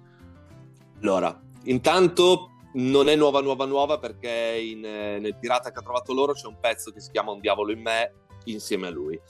Allora, 1.02 1.38
intanto 1.64 2.50
non 2.74 3.08
è 3.08 3.14
nuova 3.14 3.40
nuova 3.40 3.66
nuova 3.66 3.98
perché 3.98 4.30
in, 4.30 4.84
eh, 4.84 5.18
nel 5.18 5.36
Pirata 5.36 5.70
che 5.70 5.78
ha 5.78 5.82
trovato 5.82 6.12
loro 6.14 6.32
c'è 6.32 6.46
un 6.46 6.58
pezzo 6.58 6.90
che 6.90 7.00
si 7.00 7.10
chiama 7.10 7.30
Un 7.30 7.40
diavolo 7.40 7.72
in 7.72 7.80
me 7.80 8.12
insieme 8.44 8.86
a 8.86 8.90
lui. 8.90 9.20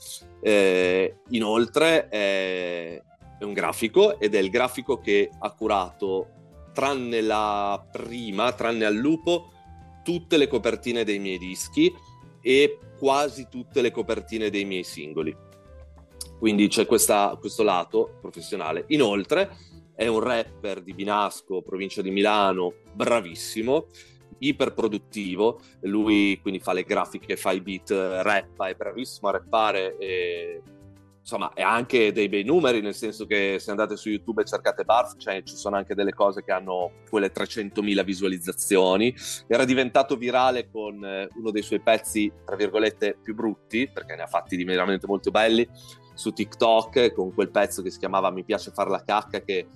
Eh, 0.41 1.17
inoltre 1.29 2.07
è, 2.09 3.01
è 3.37 3.43
un 3.43 3.53
grafico 3.53 4.19
ed 4.19 4.35
è 4.35 4.39
il 4.39 4.49
grafico 4.49 4.99
che 4.99 5.29
ha 5.37 5.51
curato, 5.51 6.29
tranne 6.73 7.21
la 7.21 7.85
prima, 7.91 8.51
tranne 8.53 8.85
al 8.85 8.95
lupo, 8.95 9.51
tutte 10.03 10.37
le 10.37 10.47
copertine 10.47 11.03
dei 11.03 11.19
miei 11.19 11.37
dischi 11.37 11.93
e 12.41 12.79
quasi 12.97 13.47
tutte 13.49 13.81
le 13.81 13.91
copertine 13.91 14.49
dei 14.49 14.65
miei 14.65 14.83
singoli. 14.83 15.35
Quindi 16.37 16.67
c'è 16.67 16.85
questa, 16.85 17.35
questo 17.39 17.63
lato 17.63 18.17
professionale. 18.21 18.85
Inoltre 18.89 19.57
è 19.95 20.07
un 20.07 20.19
rapper 20.19 20.83
di 20.83 20.93
Binasco, 20.93 21.61
provincia 21.61 22.01
di 22.01 22.11
Milano, 22.11 22.73
bravissimo, 22.93 23.87
iperproduttivo. 24.39 25.59
Lui 25.81 26.37
quindi 26.41 26.59
fa 26.59 26.73
le 26.73 26.83
grafiche, 26.83 27.37
fa 27.37 27.51
i 27.51 27.61
beat, 27.61 27.89
rappa, 27.89 28.67
è 28.67 28.75
bravissimo 28.75 29.29
a 29.29 29.31
rappare. 29.31 29.97
E 29.97 30.61
insomma, 31.25 31.53
è 31.53 31.63
anche 31.63 32.11
dei 32.11 32.29
bei 32.29 32.43
numeri, 32.43 32.81
nel 32.81 32.93
senso 32.93 33.25
che 33.25 33.57
se 33.59 33.71
andate 33.71 33.97
su 33.97 34.09
YouTube 34.09 34.43
e 34.43 34.45
cercate 34.45 34.83
Barf, 34.83 35.15
cioè, 35.17 35.41
ci 35.41 35.55
sono 35.55 35.75
anche 35.75 35.95
delle 35.95 36.13
cose 36.13 36.43
che 36.43 36.51
hanno 36.51 36.91
quelle 37.09 37.31
300.000 37.31 38.03
visualizzazioni. 38.03 39.13
Era 39.47 39.65
diventato 39.65 40.17
virale 40.17 40.69
con 40.69 41.03
eh, 41.03 41.27
uno 41.33 41.49
dei 41.49 41.63
suoi 41.63 41.81
pezzi, 41.81 42.31
tra 42.45 42.55
virgolette, 42.55 43.17
più 43.23 43.33
brutti, 43.33 43.89
perché 43.91 44.15
ne 44.15 44.21
ha 44.21 44.27
fatti 44.27 44.55
di 44.55 44.63
veramente 44.63 45.07
molto 45.07 45.31
belli, 45.31 45.67
su 46.13 46.31
TikTok, 46.31 47.13
con 47.13 47.33
quel 47.33 47.49
pezzo 47.49 47.81
che 47.81 47.89
si 47.89 47.97
chiamava 47.97 48.29
Mi 48.29 48.43
piace 48.43 48.69
far 48.69 48.87
la 48.89 49.03
cacca, 49.03 49.41
che 49.41 49.67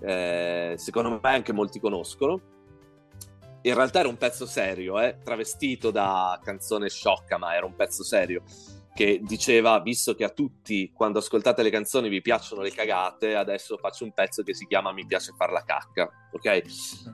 eh, 0.00 0.74
secondo 0.76 1.08
me 1.10 1.20
anche 1.22 1.52
molti 1.52 1.78
conoscono. 1.78 2.54
In 3.62 3.74
realtà 3.74 4.00
era 4.00 4.08
un 4.08 4.16
pezzo 4.16 4.44
serio, 4.44 5.00
eh, 5.00 5.18
travestito 5.22 5.92
da 5.92 6.40
canzone 6.42 6.88
sciocca, 6.88 7.38
ma 7.38 7.54
era 7.54 7.64
un 7.64 7.76
pezzo 7.76 8.02
serio 8.02 8.42
che 8.96 9.20
diceva, 9.22 9.78
visto 9.80 10.14
che 10.14 10.24
a 10.24 10.30
tutti 10.30 10.90
quando 10.90 11.18
ascoltate 11.18 11.62
le 11.62 11.68
canzoni 11.68 12.08
vi 12.08 12.22
piacciono 12.22 12.62
le 12.62 12.70
cagate, 12.70 13.34
adesso 13.34 13.76
faccio 13.76 14.04
un 14.04 14.14
pezzo 14.14 14.42
che 14.42 14.54
si 14.54 14.66
chiama 14.66 14.90
Mi 14.90 15.04
piace 15.04 15.34
far 15.36 15.52
la 15.52 15.62
cacca, 15.62 16.10
ok? 16.32 16.62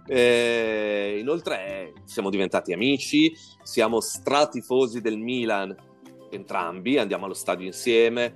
E, 0.06 1.16
inoltre 1.18 1.92
siamo 2.04 2.30
diventati 2.30 2.72
amici, 2.72 3.36
siamo 3.64 3.98
stratifosi 3.98 5.00
del 5.00 5.18
Milan 5.18 5.74
entrambi, 6.30 6.98
andiamo 6.98 7.24
allo 7.24 7.34
stadio 7.34 7.66
insieme. 7.66 8.32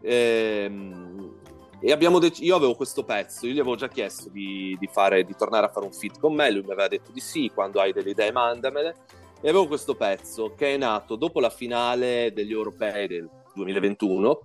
E, 0.00 0.62
ehm, 0.66 1.40
e 1.80 1.90
abbiamo 1.90 2.20
dec- 2.20 2.40
io 2.40 2.54
avevo 2.54 2.76
questo 2.76 3.02
pezzo, 3.02 3.46
io 3.46 3.52
gli 3.52 3.58
avevo 3.58 3.74
già 3.74 3.88
chiesto 3.88 4.30
di, 4.30 4.76
di, 4.78 4.86
fare, 4.86 5.24
di 5.24 5.34
tornare 5.36 5.66
a 5.66 5.70
fare 5.70 5.86
un 5.86 5.92
fit 5.92 6.20
con 6.20 6.34
me, 6.34 6.52
lui 6.52 6.62
mi 6.62 6.70
aveva 6.70 6.86
detto 6.86 7.10
di 7.10 7.20
sì, 7.20 7.50
quando 7.52 7.80
hai 7.80 7.92
delle 7.92 8.10
idee 8.10 8.30
mandamele 8.30 8.94
e 9.40 9.48
avevo 9.48 9.66
questo 9.66 9.94
pezzo 9.94 10.54
che 10.54 10.74
è 10.74 10.76
nato 10.76 11.16
dopo 11.16 11.40
la 11.40 11.50
finale 11.50 12.32
degli 12.32 12.52
europei 12.52 13.06
del 13.06 13.28
2021, 13.54 14.40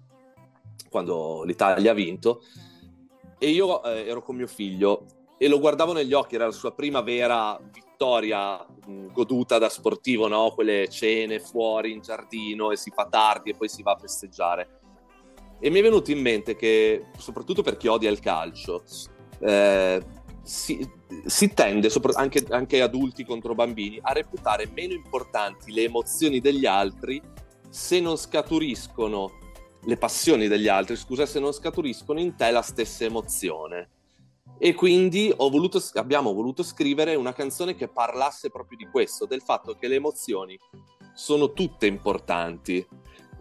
quando 0.90 1.44
l'Italia 1.44 1.92
ha 1.92 1.96
vinto, 1.96 2.42
e 3.38 3.50
io 3.50 3.84
eh, 3.84 4.08
ero 4.08 4.22
con 4.22 4.36
mio 4.36 4.48
figlio 4.48 5.06
e 5.38 5.48
lo 5.48 5.60
guardavo 5.60 5.94
negli 5.94 6.14
occhi, 6.14 6.36
era 6.36 6.46
la 6.46 6.52
sua 6.52 6.72
prima 6.72 7.02
vera 7.02 7.60
vittoria 7.74 8.64
mh, 8.86 9.08
goduta 9.12 9.58
da 9.58 9.70
sportivo, 9.70 10.28
no? 10.28 10.52
Quelle 10.54 10.88
cene 10.88 11.40
fuori 11.40 11.92
in 11.92 12.02
giardino 12.02 12.70
e 12.70 12.78
si 12.78 12.92
fa 12.94 13.08
tardi 13.08 13.50
e 13.50 13.56
poi 13.56 13.68
si 13.68 13.82
va 13.82 13.94
a 13.94 13.98
festeggiare. 13.98 14.80
E 15.60 15.70
mi 15.72 15.80
è 15.80 15.82
venuto 15.82 16.12
in 16.12 16.20
mente 16.20 16.56
che, 16.56 17.06
soprattutto 17.18 17.64
per 17.64 17.78
chi 17.78 17.88
odia 17.88 18.12
il 18.12 18.20
calcio, 18.20 18.84
eh, 19.40 20.04
si, 20.44 20.90
si, 21.26 21.54
tende, 21.54 21.90
anche, 22.14 22.46
anche 22.50 22.82
adulti 22.82 23.24
contro 23.24 23.54
bambini, 23.54 24.00
a 24.02 24.14
reputare 24.14 24.70
meno 24.74 24.94
importanti 24.94 25.72
le 25.72 25.84
emozioni 25.84 26.40
degli 26.40 26.66
altri 26.66 27.22
se 27.70 28.00
non 28.00 28.18
scaturiscono 28.18 29.40
le 29.84 29.98
passioni 29.98 30.48
degli 30.48 30.68
altri, 30.68 30.96
scusa, 30.96 31.26
se 31.26 31.40
non 31.40 31.54
scaturiscono 31.54 32.20
in 32.20 32.36
te 32.36 32.52
la 32.52 32.62
stessa 32.62 33.06
emozione. 33.06 33.90
E 34.58 34.76
quindi 34.76 35.34
voluto, 35.36 35.82
abbiamo 35.94 36.34
voluto 36.34 36.62
scrivere 36.62 37.16
una 37.16 37.34
canzone 37.34 37.76
che 37.76 37.88
parlasse 37.88 38.52
proprio 38.52 38.78
di 38.78 38.88
questo, 38.92 39.26
del 39.26 39.42
fatto 39.42 39.74
che 39.74 39.88
le 39.88 39.96
emozioni 39.96 40.60
sono 41.14 41.54
tutte 41.54 41.88
importanti. 41.88 42.86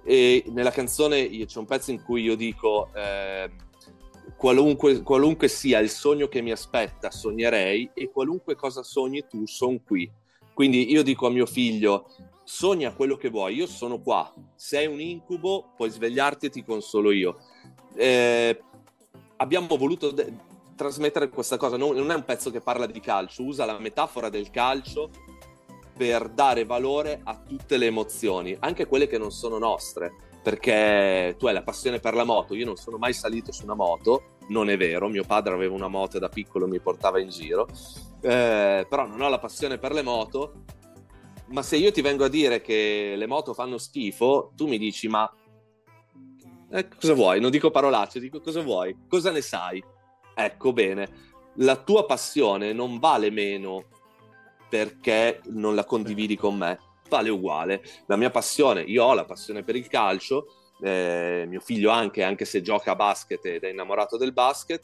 E 0.03 0.45
nella 0.49 0.71
canzone 0.71 1.29
c'è 1.29 1.59
un 1.59 1.67
pezzo 1.67 1.91
in 1.91 2.03
cui 2.03 2.23
io 2.23 2.37
dico... 2.37 2.89
Eh, 2.95 3.69
qualunque, 4.41 5.03
qualunque, 5.03 5.49
sia 5.49 5.81
il 5.81 5.91
sogno 5.91 6.27
che 6.27 6.41
mi 6.41 6.51
aspetta, 6.51 7.11
sognerei 7.11 7.91
e 7.93 8.11
qualunque 8.11 8.55
cosa 8.55 8.83
sogni 8.83 9.27
tu, 9.29 9.45
sono 9.45 9.79
qui. 9.85 10.11
Quindi 10.55 10.91
io 10.91 11.03
dico 11.03 11.27
a 11.27 11.31
mio 11.31 11.45
figlio, 11.45 12.07
sogna 12.43 12.95
quello 12.95 13.19
che 13.19 13.29
vuoi, 13.29 13.57
io 13.57 13.67
sono 13.67 14.01
qua. 14.01 14.33
Se 14.55 14.81
è 14.81 14.87
un 14.87 14.99
incubo, 14.99 15.73
puoi 15.77 15.91
svegliarti 15.91 16.47
e 16.47 16.49
ti 16.49 16.65
consolo 16.65 17.11
io. 17.11 17.37
Eh, 17.95 18.63
abbiamo 19.37 19.77
voluto 19.77 20.11
de- 20.11 20.33
trasmettere 20.75 21.29
questa 21.29 21.59
cosa, 21.59 21.77
non, 21.77 21.95
non 21.95 22.11
è 22.11 22.15
un 22.15 22.25
pezzo 22.25 22.51
che 22.51 22.63
parla 22.63 22.87
di 22.87 23.01
calcio, 23.01 23.43
usa 23.43 23.67
la 23.67 23.79
metafora 23.79 24.31
del 24.31 24.51
calcio 24.51 25.11
per 25.95 26.31
dare 26.31 26.65
valore 26.65 27.21
a 27.25 27.37
tutte 27.47 27.77
le 27.77 27.85
emozioni, 27.85 28.57
anche 28.61 28.87
quelle 28.87 29.07
che 29.07 29.19
non 29.19 29.33
sono 29.33 29.59
nostre 29.59 30.30
perché 30.43 31.35
tu 31.39 31.47
hai 31.47 31.55
la 31.55 31.63
passione 31.63 32.01
per 32.01 32.15
la 32.15 32.25
moto, 32.25 32.55
io 32.55 32.65
non 32.65 32.77
sono 32.77 32.97
mai 32.97 33.13
salito 33.13 33.53
su 33.53 33.65
una 33.65 33.75
moto, 33.75 34.37
non 34.49 34.71
è 34.71 34.77
vero, 34.77 35.09
mio 35.09 35.25
padre 35.25 35.55
aveva 35.55 35.75
una 35.75 35.89
moto 35.89 36.17
e 36.17 36.21
da 36.21 36.29
piccolo 36.29 36.67
mi 36.67 36.81
portava 36.81 37.21
in 37.21 37.29
giro, 37.29 37.69
eh, 38.23 38.87
però 38.89 39.07
non 39.07 39.21
ho 39.21 39.29
la 39.29 39.39
passione 39.39 39.79
per 39.79 39.93
le 39.93 40.03
moto, 40.03 40.65
ma 41.49 41.63
se 41.63 41.77
io 41.77 41.93
ti 41.93 42.01
vengo 42.01 42.25
a 42.25 42.29
dire 42.29 42.61
che 42.61 43.15
le 43.17 43.27
moto 43.27 43.55
fanno 43.55 43.79
schifo, 43.79 44.53
tu 44.55 44.67
mi 44.67 44.79
dici 44.79 45.09
ma 45.09 45.31
eh, 46.73 46.89
cosa 46.89 47.15
vuoi? 47.15 47.41
Non 47.41 47.51
dico 47.51 47.71
parolacce, 47.71 48.21
dico 48.21 48.41
cosa 48.41 48.63
vuoi? 48.63 48.97
Cosa 49.09 49.31
ne 49.31 49.41
sai? 49.41 49.83
Ecco 50.35 50.73
bene, 50.73 51.09
la 51.57 51.77
tua 51.77 52.07
passione 52.07 52.73
non 52.73 52.99
vale 52.99 53.31
meno 53.31 53.85
perché 54.69 55.41
non 55.47 55.75
la 55.75 55.85
condividi 55.85 56.37
con 56.37 56.57
me 56.57 56.79
vale 57.11 57.29
uguale. 57.29 57.83
La 58.07 58.17
mia 58.17 58.31
passione, 58.31 58.83
io 58.83 59.05
ho 59.05 59.13
la 59.13 59.27
passione 59.27 59.63
per 59.63 59.77
il 59.77 59.89
calcio, 59.89 60.47
eh, 60.81 61.45
mio 61.47 61.61
figlio 61.61 61.91
anche, 61.91 62.23
anche 62.23 62.47
se 62.47 62.63
gioca 62.63 62.93
a 62.93 62.97
basket 62.97 63.45
ed 63.45 63.65
è 63.65 63.69
innamorato 63.69 64.17
del 64.17 64.33
basket, 64.33 64.83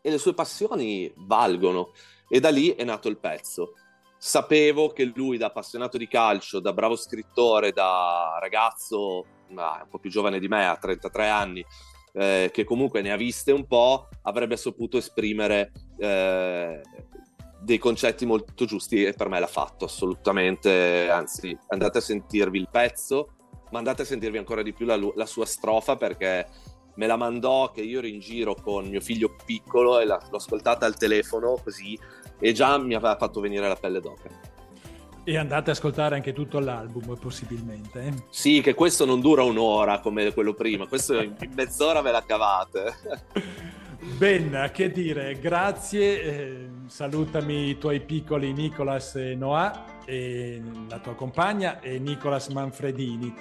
e 0.00 0.10
le 0.10 0.18
sue 0.18 0.32
passioni 0.32 1.12
valgono. 1.16 1.92
E 2.28 2.40
da 2.40 2.48
lì 2.48 2.70
è 2.70 2.84
nato 2.84 3.08
il 3.08 3.18
pezzo. 3.18 3.72
Sapevo 4.16 4.88
che 4.88 5.04
lui, 5.14 5.36
da 5.36 5.46
appassionato 5.46 5.98
di 5.98 6.08
calcio, 6.08 6.60
da 6.60 6.72
bravo 6.72 6.96
scrittore, 6.96 7.72
da 7.72 8.38
ragazzo 8.40 9.24
ah, 9.54 9.80
un 9.82 9.88
po' 9.90 9.98
più 9.98 10.10
giovane 10.10 10.38
di 10.38 10.48
me, 10.48 10.66
a 10.66 10.76
33 10.76 11.28
anni, 11.28 11.64
eh, 12.12 12.50
che 12.52 12.64
comunque 12.64 13.02
ne 13.02 13.12
ha 13.12 13.16
viste 13.16 13.52
un 13.52 13.66
po', 13.66 14.08
avrebbe 14.22 14.56
saputo 14.56 14.96
esprimere 14.96 15.72
eh, 15.98 16.80
dei 17.66 17.78
concetti 17.78 18.24
molto 18.24 18.64
giusti 18.64 19.02
e 19.02 19.12
per 19.12 19.28
me 19.28 19.40
l'ha 19.40 19.48
fatto 19.48 19.86
assolutamente, 19.86 21.10
anzi 21.10 21.58
andate 21.66 21.98
a 21.98 22.00
sentirvi 22.00 22.58
il 22.60 22.68
pezzo, 22.70 23.30
ma 23.72 23.78
andate 23.78 24.02
a 24.02 24.04
sentirvi 24.04 24.38
ancora 24.38 24.62
di 24.62 24.72
più 24.72 24.86
la, 24.86 24.96
la 25.16 25.26
sua 25.26 25.44
strofa 25.44 25.96
perché 25.96 26.46
me 26.94 27.06
la 27.08 27.16
mandò 27.16 27.72
che 27.72 27.80
io 27.80 27.98
ero 27.98 28.06
in 28.06 28.20
giro 28.20 28.54
con 28.54 28.86
mio 28.86 29.00
figlio 29.00 29.34
piccolo 29.44 29.98
e 29.98 30.04
la, 30.04 30.16
l'ho 30.30 30.36
ascoltata 30.36 30.86
al 30.86 30.96
telefono 30.96 31.58
così 31.60 31.98
e 32.38 32.52
già 32.52 32.78
mi 32.78 32.94
aveva 32.94 33.16
fatto 33.16 33.40
venire 33.40 33.66
la 33.66 33.74
pelle 33.74 33.98
d'oca. 33.98 34.30
E 35.24 35.36
andate 35.36 35.70
a 35.70 35.72
ascoltare 35.72 36.14
anche 36.14 36.32
tutto 36.32 36.60
l'album 36.60 37.16
possibilmente. 37.18 38.00
Eh? 38.00 38.14
Sì, 38.30 38.60
che 38.60 38.74
questo 38.74 39.04
non 39.04 39.18
dura 39.18 39.42
un'ora 39.42 39.98
come 39.98 40.32
quello 40.32 40.54
prima, 40.54 40.86
questo 40.86 41.20
in 41.20 41.34
mezz'ora 41.52 42.00
ve 42.00 42.12
la 42.12 42.22
cavate. 42.24 42.94
Ben, 44.00 44.70
che 44.72 44.90
dire, 44.90 45.38
grazie, 45.38 46.22
eh, 46.22 46.68
salutami 46.86 47.70
i 47.70 47.78
tuoi 47.78 48.00
piccoli 48.00 48.52
Nicolas 48.52 49.14
e 49.16 49.34
Noah, 49.34 49.84
e 50.04 50.62
la 50.88 50.98
tua 50.98 51.14
compagna 51.14 51.80
e 51.80 51.98
Nicolas 51.98 52.48
Manfredini. 52.48 53.34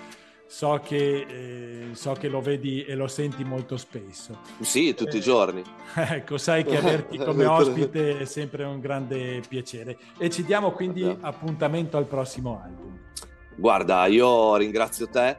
So 0.48 0.80
che, 0.84 1.26
eh, 1.28 1.96
so 1.96 2.14
che, 2.14 2.28
lo 2.28 2.40
vedi 2.40 2.84
e 2.84 2.96
lo 2.96 3.08
senti 3.08 3.44
molto 3.44 3.78
spesso. 3.78 4.40
Sì, 4.60 4.94
tutti 4.94 5.16
eh, 5.16 5.20
i 5.20 5.22
giorni. 5.22 5.64
Ecco, 5.96 6.38
sai 6.38 6.64
che 6.64 6.78
averti 6.78 7.18
come 7.18 7.46
ospite 7.48 8.20
è 8.20 8.26
sempre 8.26 8.64
un 8.64 8.80
grande 8.80 9.42
piacere. 9.48 9.98
E 10.18 10.30
ci 10.30 10.44
diamo 10.46 10.72
quindi 10.72 11.04
appuntamento 11.22 11.98
al 11.98 12.06
prossimo 12.06 12.62
album. 12.64 13.00
Guarda, 13.56 14.06
io 14.06 14.56
ringrazio 14.56 15.08
te 15.08 15.38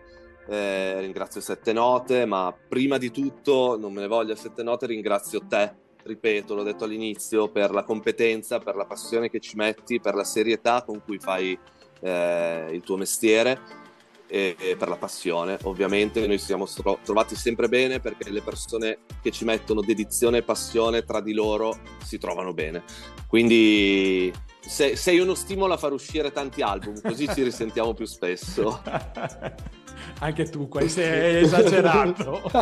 eh, 0.48 1.00
ringrazio 1.00 1.40
Sette 1.40 1.72
Note, 1.72 2.24
ma 2.24 2.54
prima 2.68 2.98
di 2.98 3.10
tutto, 3.10 3.76
non 3.78 3.92
me 3.92 4.00
ne 4.00 4.06
voglia 4.06 4.36
Sette 4.36 4.62
Note, 4.62 4.86
ringrazio 4.86 5.46
te, 5.46 5.74
ripeto, 6.04 6.54
l'ho 6.54 6.62
detto 6.62 6.84
all'inizio, 6.84 7.48
per 7.48 7.72
la 7.72 7.82
competenza, 7.82 8.58
per 8.58 8.76
la 8.76 8.86
passione 8.86 9.28
che 9.28 9.40
ci 9.40 9.56
metti, 9.56 10.00
per 10.00 10.14
la 10.14 10.24
serietà 10.24 10.82
con 10.82 11.02
cui 11.04 11.18
fai 11.18 11.58
eh, 12.00 12.68
il 12.70 12.82
tuo 12.82 12.96
mestiere 12.96 13.84
e, 14.28 14.56
e, 14.58 14.76
per 14.76 14.88
la 14.88 14.96
passione. 14.96 15.58
Ovviamente 15.64 16.26
noi 16.26 16.38
siamo 16.38 16.66
trovati 17.02 17.34
sempre 17.34 17.68
bene 17.68 18.00
perché 18.00 18.30
le 18.30 18.42
persone 18.42 18.98
che 19.20 19.30
ci 19.30 19.44
mettono 19.44 19.80
dedizione 19.80 20.38
e 20.38 20.42
passione 20.42 21.04
tra 21.04 21.20
di 21.20 21.32
loro 21.32 21.78
si 22.02 22.18
trovano 22.18 22.52
bene. 22.52 22.84
Quindi 23.26 24.32
sei 24.60 25.18
uno 25.18 25.34
stimolo 25.34 25.74
a 25.74 25.76
far 25.76 25.92
uscire 25.92 26.32
tanti 26.32 26.62
album, 26.62 27.00
così 27.00 27.28
ci 27.28 27.42
risentiamo 27.42 27.94
più 27.94 28.06
spesso. 28.06 28.82
Anche 30.20 30.48
tu, 30.48 30.68
questo 30.68 31.00
è 31.02 31.36
esagerato. 31.42 32.42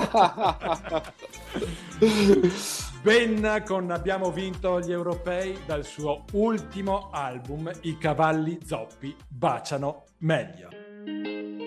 ben 3.02 3.62
con 3.66 3.90
Abbiamo 3.90 4.30
vinto 4.30 4.80
gli 4.80 4.92
europei 4.92 5.58
dal 5.66 5.84
suo 5.84 6.24
ultimo 6.32 7.10
album 7.12 7.70
I 7.82 7.98
cavalli 7.98 8.58
zoppi 8.64 9.14
baciano 9.28 10.04
meglio. 10.18 11.63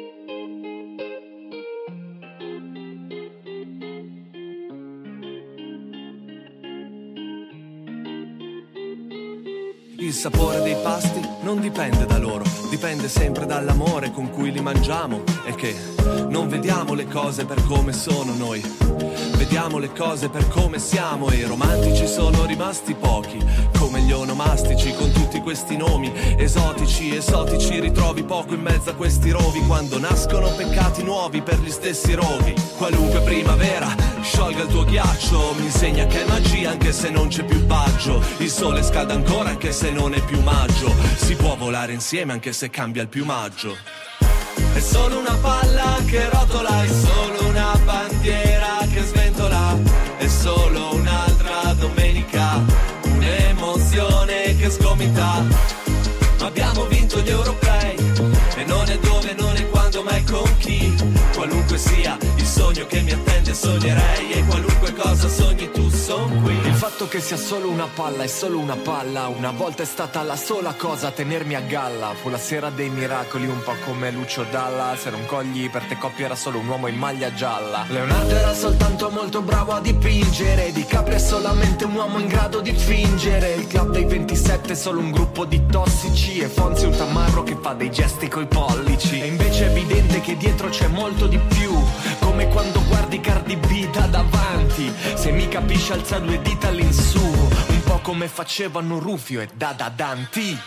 Il 10.07 10.13
sapore 10.13 10.61
dei 10.61 10.77
pasti 10.81 11.19
non 11.41 11.59
dipende 11.59 12.05
da 12.05 12.17
loro, 12.17 12.45
dipende 12.69 13.09
sempre 13.09 13.45
dall'amore 13.45 14.09
con 14.11 14.29
cui 14.29 14.53
li 14.53 14.61
mangiamo 14.61 15.21
e 15.45 15.53
che 15.53 15.75
non 16.29 16.47
vediamo 16.47 16.93
le 16.93 17.07
cose 17.07 17.43
per 17.43 17.61
come 17.65 17.91
sono 17.91 18.33
noi. 18.33 18.63
Vediamo 19.37 19.77
le 19.77 19.91
cose 19.93 20.29
per 20.29 20.47
come 20.47 20.79
siamo 20.79 21.29
e 21.29 21.35
i 21.35 21.43
romantici 21.43 22.07
sono 22.07 22.45
rimasti 22.45 22.95
pochi, 22.95 23.37
come 23.77 24.01
gli 24.01 24.11
onomastici 24.11 24.93
con 24.95 25.11
tutti 25.11 25.39
questi 25.41 25.77
nomi 25.77 26.11
esotici, 26.37 27.15
esotici 27.15 27.79
ritrovi 27.79 28.23
poco 28.23 28.55
in 28.55 28.61
mezzo 28.61 28.89
a 28.89 28.95
questi 28.95 29.29
rovi 29.29 29.59
quando 29.67 29.99
nascono 29.99 30.49
peccati 30.49 31.03
nuovi 31.03 31.41
per 31.41 31.59
gli 31.59 31.69
stessi 31.69 32.13
roghi. 32.13 32.53
Qualunque 32.77 33.21
primavera 33.21 33.95
sciolga 34.21 34.63
il 34.63 34.69
tuo 34.69 34.83
ghiaccio, 34.83 35.53
mi 35.57 35.65
insegna 35.65 36.07
che 36.07 36.25
è 36.25 36.27
magia 36.27 36.71
anche 36.71 36.91
se 36.91 37.09
non 37.09 37.27
c'è 37.27 37.43
più 37.43 37.63
baggio, 37.65 38.21
il 38.37 38.49
sole 38.49 38.81
scalda 38.81 39.13
ancora 39.13 39.49
anche 39.49 39.71
se 39.71 39.91
non 39.91 40.13
è 40.15 40.19
più 40.25 40.41
maggio, 40.41 40.91
si 41.15 41.35
può 41.35 41.55
volare 41.55 41.93
insieme 41.93 42.33
anche 42.33 42.53
se 42.53 42.69
cambia 42.69 43.03
il 43.03 43.07
piumaggio. 43.07 43.75
È 44.73 44.79
solo 44.79 45.19
una 45.19 45.37
palla 45.39 45.97
che 46.05 46.27
rotola, 46.29 46.83
è 46.83 46.87
solo 46.87 47.36
è 50.27 50.29
solo 50.29 50.95
un'altra 50.95 51.73
domenica, 51.79 52.61
un'emozione 53.03 54.57
che 54.57 54.69
sgomita. 54.69 55.45
Ma 56.39 56.45
abbiamo 56.45 56.85
vinto 56.85 57.21
gli 57.21 57.29
europei 57.29 57.95
e 58.57 58.65
non 58.65 58.89
è 58.89 58.97
dove, 58.99 59.33
non 59.39 59.55
è 59.55 59.69
quando, 59.69 60.03
ma 60.03 60.11
è 60.11 60.23
con 60.23 60.57
chi. 60.57 60.93
Qualunque 61.33 61.77
sia 61.77 62.17
il 62.35 62.45
sogno 62.45 62.85
che 62.87 63.01
mi 63.01 63.11
attende, 63.11 63.53
sognerei 63.53 64.31
e 64.31 64.43
qualunque 64.43 64.93
cosa 64.93 65.29
sogni 65.29 65.71
tu, 65.71 65.86
son 66.07 66.41
qui. 66.41 66.55
Il 66.63 66.73
fatto 66.73 67.09
che 67.09 67.19
sia 67.19 67.35
solo 67.35 67.69
una 67.69 67.87
palla 67.93 68.23
è 68.23 68.27
solo 68.27 68.59
una 68.59 68.77
palla. 68.77 69.27
Una 69.27 69.51
volta 69.51 69.83
è 69.83 69.85
stata 69.85 70.21
la 70.21 70.37
sola 70.37 70.73
cosa 70.73 71.07
a 71.07 71.11
tenermi 71.11 71.53
a 71.55 71.59
galla. 71.59 72.13
Fu 72.13 72.29
la 72.29 72.37
sera 72.37 72.69
dei 72.69 72.89
miracoli, 72.89 73.45
un 73.45 73.61
po' 73.61 73.75
come 73.83 74.09
Lucio 74.11 74.45
Dalla. 74.49 74.95
Se 74.95 75.09
non 75.09 75.25
cogli 75.25 75.69
per 75.69 75.83
te 75.83 75.97
coppia 75.97 76.25
era 76.25 76.35
solo 76.35 76.59
un 76.59 76.67
uomo 76.67 76.87
in 76.87 76.95
maglia 76.95 77.33
gialla. 77.33 77.85
Leonardo 77.89 78.35
era 78.35 78.53
soltanto 78.53 79.09
molto 79.09 79.41
bravo 79.41 79.73
a 79.73 79.81
dipingere. 79.81 80.71
Di 80.71 80.85
Capri 80.85 81.15
è 81.15 81.19
solamente 81.19 81.83
un 81.83 81.95
uomo 81.95 82.19
in 82.19 82.27
grado 82.27 82.61
di 82.61 82.73
fingere. 82.73 83.55
Il 83.55 83.67
club 83.67 83.91
dei 83.91 84.05
27 84.05 84.71
è 84.71 84.75
solo 84.75 84.99
un 84.99 85.11
gruppo 85.11 85.43
di 85.43 85.65
tossici. 85.65 86.39
E 86.39 86.47
Fonzi 86.47 86.85
un 86.85 86.95
tamarro 86.95 87.43
che 87.43 87.57
fa 87.59 87.73
dei 87.73 87.91
gesti 87.91 88.29
coi 88.29 88.47
pollici. 88.47 89.19
E 89.19 89.25
invece 89.25 89.65
è 89.65 89.69
evidente 89.71 90.21
che 90.21 90.37
dietro 90.37 90.69
c'è 90.69 90.87
molto 90.87 91.27
di 91.27 91.37
più. 91.37 91.73
Come 92.19 92.47
quando 92.47 92.79
guardi 93.07 93.21
Cardi 93.21 93.55
B 93.55 93.89
da 93.91 94.05
davanti. 94.07 94.91
Se 95.15 95.31
mi 95.31 95.47
capisci 95.47 95.93
alza 95.93 96.19
due 96.19 96.41
dita 96.41 96.67
all'insù. 96.67 97.21
Un 97.21 97.83
po' 97.83 97.99
come 97.99 98.27
facevano 98.27 98.99
Rufio 98.99 99.39
e 99.39 99.47
Dada 99.53 99.89
Danti. 99.95 100.57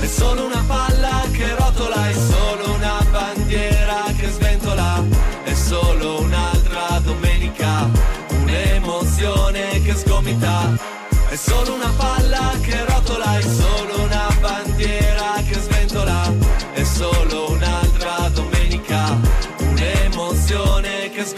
È 0.00 0.06
solo 0.06 0.46
una 0.46 0.64
palla 0.66 1.22
che 1.30 1.54
rotola, 1.54 2.08
è 2.08 2.12
solo 2.12 2.74
una 2.74 3.04
bandiera 3.10 4.02
che 4.18 4.28
sventola, 4.28 5.02
è 5.44 5.54
solo 5.54 6.20
un'altra 6.22 6.98
domenica, 7.04 7.88
un'emozione 8.30 9.80
che 9.82 9.94
sgomita. 9.94 10.94
È 11.28 11.36
solo 11.36 11.74
una 11.74 11.92
palla 11.96 12.52
che 12.62 12.84
rotola, 12.84 13.38
è 13.38 13.42
solo 13.42 13.85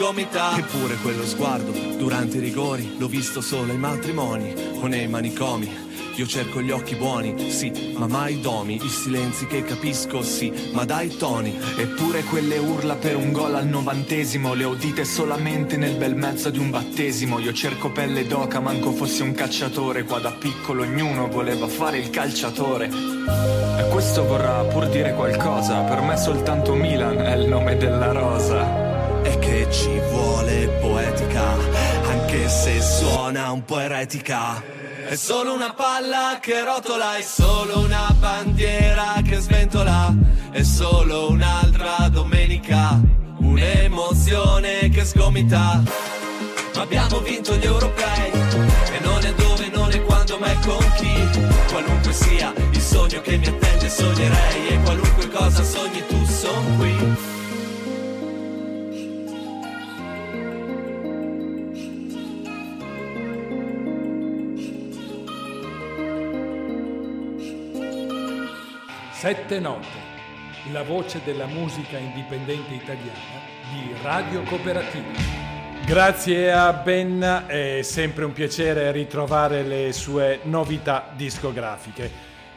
sgomita. 0.08 0.56
Eppure 0.56 0.96
quello 0.96 1.24
sguardo, 1.26 1.70
durante 1.96 2.38
i 2.38 2.40
rigori, 2.40 2.96
l'ho 2.96 3.08
visto 3.08 3.40
solo 3.40 3.72
ai 3.72 3.78
matrimoni 3.78 4.54
o 4.80 4.86
nei 4.86 5.06
manicomi. 5.06 5.86
Io 6.16 6.26
cerco 6.26 6.60
gli 6.60 6.70
occhi 6.70 6.96
buoni, 6.96 7.50
sì, 7.50 7.94
ma 7.96 8.08
mai 8.08 8.40
domi, 8.40 8.74
i 8.74 8.88
silenzi 8.88 9.46
che 9.46 9.62
capisco, 9.62 10.22
sì, 10.22 10.70
ma 10.72 10.84
dai 10.84 11.16
toni. 11.16 11.56
Eppure 11.76 12.24
quelle 12.24 12.58
urla 12.58 12.94
per 12.96 13.14
un 13.16 13.30
gol 13.30 13.54
al 13.54 13.68
novantesimo 13.68 14.54
le 14.54 14.64
udite 14.64 15.04
solamente 15.04 15.76
nel 15.76 15.94
bel 15.94 16.16
mezzo 16.16 16.50
di 16.50 16.58
un 16.58 16.70
battesimo. 16.70 17.38
Io 17.38 17.52
cerco 17.52 17.92
pelle 17.92 18.26
d'oca, 18.26 18.58
manco 18.58 18.90
fossi 18.90 19.22
un 19.22 19.32
cacciatore. 19.32 20.02
Qua 20.04 20.18
da 20.18 20.32
piccolo 20.32 20.82
ognuno 20.82 21.28
voleva 21.28 21.68
fare 21.68 21.98
il 21.98 22.10
calciatore. 22.10 22.86
E 22.86 23.88
questo 23.90 24.24
vorrà 24.24 24.64
pur 24.64 24.88
dire 24.88 25.14
qualcosa. 25.14 25.82
Per 25.82 26.00
me 26.00 26.16
soltanto 26.16 26.74
Milan 26.74 27.20
è 27.20 27.36
il 27.36 27.46
nome 27.46 27.76
della 27.76 28.10
rosa. 28.10 28.87
E 29.28 29.38
che 29.40 29.66
ci 29.70 30.00
vuole 30.10 30.68
poetica, 30.80 31.54
anche 32.06 32.48
se 32.48 32.80
suona 32.80 33.52
un 33.52 33.62
po' 33.62 33.78
eretica. 33.78 34.62
È 35.06 35.14
solo 35.16 35.52
una 35.52 35.74
palla 35.74 36.38
che 36.40 36.64
rotola, 36.64 37.16
è 37.16 37.20
solo 37.20 37.80
una 37.80 38.10
bandiera 38.18 39.20
che 39.22 39.38
sventola, 39.38 40.14
è 40.50 40.62
solo 40.62 41.30
un'altra 41.30 42.08
domenica, 42.08 42.98
un'emozione 43.40 44.88
che 44.88 45.04
sgomita. 45.04 45.82
Ma 46.74 46.80
abbiamo 46.80 47.20
vinto 47.20 47.54
gli 47.56 47.64
europei 47.64 48.30
e 48.32 48.98
non 49.02 49.22
è 49.22 49.34
dove, 49.34 49.68
non 49.70 49.90
è 49.90 50.02
quando, 50.04 50.38
ma 50.38 50.46
è 50.46 50.58
con 50.64 50.92
chi. 50.96 51.40
Qualunque 51.70 52.12
sia 52.14 52.50
il 52.70 52.80
sogno 52.80 53.20
che 53.20 53.36
mi 53.36 53.46
attende, 53.46 53.90
sognerei 53.90 54.68
e 54.68 54.80
qualunque 54.84 55.28
cosa 55.28 55.62
sogni 55.62 56.02
tu, 56.06 56.24
son 56.24 56.76
qui. 56.78 57.37
Sette 69.18 69.58
note, 69.58 69.88
la 70.70 70.84
voce 70.84 71.20
della 71.24 71.46
musica 71.46 71.98
indipendente 71.98 72.72
italiana 72.72 73.40
di 73.72 73.92
Radio 74.00 74.44
Cooperativa. 74.44 75.08
Grazie 75.84 76.52
a 76.52 76.72
Ben, 76.72 77.46
è 77.48 77.80
sempre 77.82 78.24
un 78.24 78.32
piacere 78.32 78.92
ritrovare 78.92 79.64
le 79.64 79.92
sue 79.92 80.38
novità 80.44 81.10
discografiche. 81.16 82.08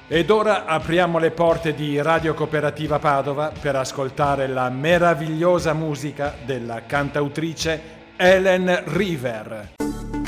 Ed 0.08 0.30
ora 0.30 0.66
apriamo 0.66 1.18
le 1.18 1.32
porte 1.32 1.74
di 1.74 2.00
Radio 2.00 2.36
Cooperativa 2.36 3.00
Padova 3.00 3.52
per 3.60 3.76
ascoltare 3.76 4.46
la 4.46 4.70
meravigliosa 4.70 5.74
musica 5.74 6.36
della 6.46 6.84
cantautrice 6.86 7.82
Ellen 8.18 8.84
River. 8.86 9.72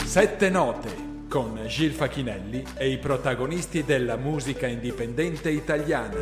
Sette 0.03 0.49
note 0.49 1.03
con 1.34 1.59
Gil 1.65 1.93
Facchinelli 1.93 2.63
e 2.75 2.91
i 2.91 2.99
protagonisti 2.99 3.84
della 3.84 4.17
musica 4.17 4.67
indipendente 4.67 5.49
italiana. 5.49 6.21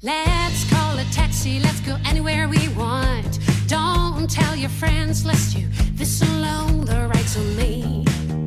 Let's 0.00 0.68
call 0.68 0.98
a 0.98 1.04
taxi, 1.14 1.60
let's 1.60 1.80
go 1.84 1.96
anywhere 2.02 2.48
we 2.48 2.68
want. 2.74 3.38
Don't 3.68 4.28
tell 4.28 4.56
your 4.56 4.68
friends, 4.68 5.24
lest 5.24 5.56
you 5.56 5.68
this 5.94 6.22
alone, 6.22 6.84
the 6.84 7.06
right's 7.06 7.36
on 7.36 7.54
me. 7.54 8.02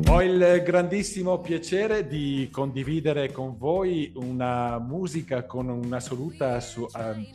Ho 0.08 0.20
il 0.20 0.62
grandissimo 0.62 1.38
piacere 1.38 2.06
di 2.06 2.50
condividere 2.52 3.32
con 3.32 3.56
voi 3.56 4.12
una 4.16 4.78
musica 4.78 5.46
con 5.46 5.70
un'assoluta, 5.70 6.60
su, 6.60 6.86
um, 6.94 7.26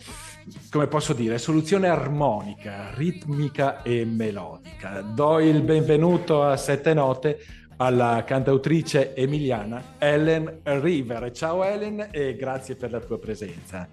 come 0.71 0.87
posso 0.87 1.13
dire, 1.13 1.37
soluzione 1.37 1.87
armonica, 1.87 2.91
ritmica 2.93 3.81
e 3.81 4.05
melodica. 4.05 5.01
Do 5.01 5.39
il 5.39 5.61
benvenuto 5.61 6.43
a 6.43 6.55
Sette 6.57 6.93
Note 6.93 7.39
alla 7.77 8.23
cantautrice 8.25 9.13
emiliana 9.13 9.95
Ellen 9.97 10.59
River. 10.63 11.31
Ciao 11.31 11.63
Ellen 11.63 12.07
e 12.11 12.35
grazie 12.35 12.75
per 12.75 12.91
la 12.91 12.99
tua 12.99 13.19
presenza. 13.19 13.87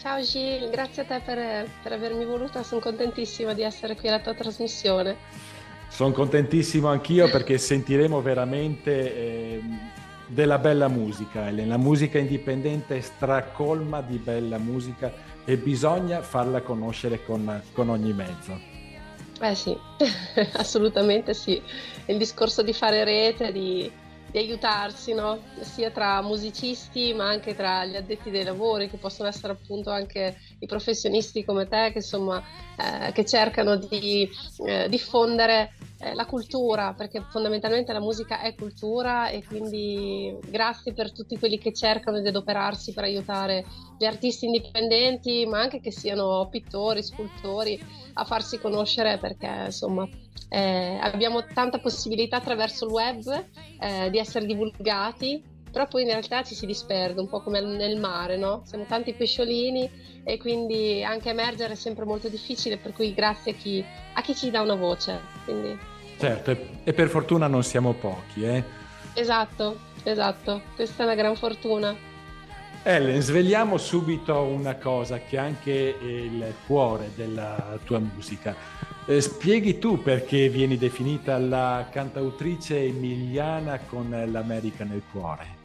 Ciao 0.00 0.20
Gil, 0.20 0.70
grazie 0.70 1.02
a 1.02 1.04
te 1.06 1.20
per, 1.24 1.68
per 1.82 1.92
avermi 1.92 2.24
voluta, 2.24 2.62
sono 2.62 2.80
contentissima 2.80 3.52
di 3.52 3.62
essere 3.62 3.96
qui 3.96 4.08
alla 4.08 4.20
tua 4.20 4.34
trasmissione. 4.34 5.16
Sono 5.88 6.12
contentissimo 6.12 6.88
anch'io 6.88 7.28
perché 7.30 7.58
sentiremo 7.58 8.20
veramente 8.20 9.16
eh, 9.16 9.62
della 10.26 10.58
bella 10.58 10.86
musica, 10.86 11.48
Ellen. 11.48 11.68
La 11.68 11.78
musica 11.78 12.18
indipendente 12.18 12.98
è 12.98 13.00
stracolma 13.00 14.00
di 14.02 14.18
bella 14.18 14.58
musica 14.58 15.10
e 15.48 15.56
bisogna 15.56 16.20
farla 16.20 16.60
conoscere 16.60 17.24
con, 17.24 17.62
con 17.72 17.88
ogni 17.88 18.12
mezzo. 18.12 18.60
Eh 19.40 19.54
sì, 19.54 19.74
assolutamente 20.56 21.32
sì. 21.32 21.58
Il 22.04 22.18
discorso 22.18 22.60
di 22.60 22.74
fare 22.74 23.02
rete, 23.02 23.50
di, 23.50 23.90
di 24.30 24.38
aiutarsi, 24.38 25.14
no? 25.14 25.40
sia 25.60 25.90
tra 25.90 26.20
musicisti 26.20 27.14
ma 27.14 27.30
anche 27.30 27.56
tra 27.56 27.86
gli 27.86 27.96
addetti 27.96 28.30
dei 28.30 28.44
lavori, 28.44 28.90
che 28.90 28.98
possono 28.98 29.26
essere 29.26 29.54
appunto 29.54 29.88
anche 29.88 30.36
i 30.58 30.66
professionisti 30.66 31.46
come 31.46 31.66
te, 31.66 31.92
che 31.92 31.98
insomma 31.98 32.42
eh, 32.76 33.12
che 33.12 33.24
cercano 33.24 33.76
di 33.76 34.28
eh, 34.66 34.86
diffondere 34.90 35.72
eh, 36.00 36.14
la 36.14 36.26
cultura, 36.26 36.94
perché 36.94 37.24
fondamentalmente 37.30 37.92
la 37.92 38.00
musica 38.00 38.40
è 38.40 38.54
cultura 38.54 39.28
e 39.28 39.44
quindi 39.44 40.36
grazie 40.46 40.92
per 40.92 41.12
tutti 41.12 41.38
quelli 41.38 41.58
che 41.58 41.72
cercano 41.72 42.20
di 42.20 42.28
adoperarsi 42.28 42.92
per 42.92 43.04
aiutare 43.04 43.64
gli 43.98 44.04
artisti 44.04 44.46
indipendenti, 44.46 45.44
ma 45.46 45.60
anche 45.60 45.80
che 45.80 45.90
siano 45.90 46.48
pittori, 46.50 47.02
scultori, 47.02 47.80
a 48.14 48.24
farsi 48.24 48.58
conoscere 48.58 49.18
perché 49.18 49.64
insomma 49.66 50.08
eh, 50.48 50.98
abbiamo 51.00 51.44
tanta 51.44 51.78
possibilità 51.78 52.36
attraverso 52.36 52.86
il 52.86 52.92
web 52.92 53.44
eh, 53.80 54.10
di 54.10 54.18
essere 54.18 54.46
divulgati 54.46 55.56
però 55.70 55.86
poi 55.86 56.02
in 56.02 56.08
realtà 56.08 56.42
ci 56.42 56.54
si 56.54 56.66
disperde 56.66 57.20
un 57.20 57.28
po' 57.28 57.40
come 57.40 57.60
nel 57.60 57.98
mare, 57.98 58.36
no? 58.36 58.62
Siamo 58.64 58.84
tanti 58.84 59.12
pesciolini 59.12 59.90
e 60.24 60.38
quindi 60.38 61.02
anche 61.02 61.30
emergere 61.30 61.72
è 61.72 61.76
sempre 61.76 62.04
molto 62.04 62.28
difficile, 62.28 62.76
per 62.76 62.92
cui 62.92 63.14
grazie 63.14 63.52
a 63.52 63.54
chi, 63.54 63.84
a 64.14 64.20
chi 64.20 64.34
ci 64.34 64.50
dà 64.50 64.60
una 64.60 64.74
voce. 64.74 65.20
Quindi... 65.44 65.78
Certo, 66.18 66.56
e 66.82 66.92
per 66.92 67.08
fortuna 67.08 67.46
non 67.46 67.62
siamo 67.62 67.92
pochi, 67.92 68.44
eh? 68.44 68.62
Esatto, 69.14 69.78
esatto, 70.02 70.62
questa 70.74 71.02
è 71.02 71.06
una 71.06 71.14
gran 71.14 71.36
fortuna. 71.36 71.96
Ellen, 72.82 73.20
svegliamo 73.20 73.76
subito 73.76 74.40
una 74.42 74.76
cosa 74.76 75.18
che 75.18 75.36
è 75.36 75.40
anche 75.40 75.96
il 76.00 76.54
cuore 76.66 77.10
della 77.14 77.78
tua 77.84 77.98
musica. 77.98 78.54
Eh, 79.06 79.20
spieghi 79.20 79.78
tu 79.78 80.02
perché 80.02 80.48
vieni 80.48 80.76
definita 80.76 81.38
la 81.38 81.88
cantautrice 81.90 82.78
emiliana 82.84 83.78
con 83.78 84.08
l'America 84.30 84.84
nel 84.84 85.02
cuore? 85.10 85.57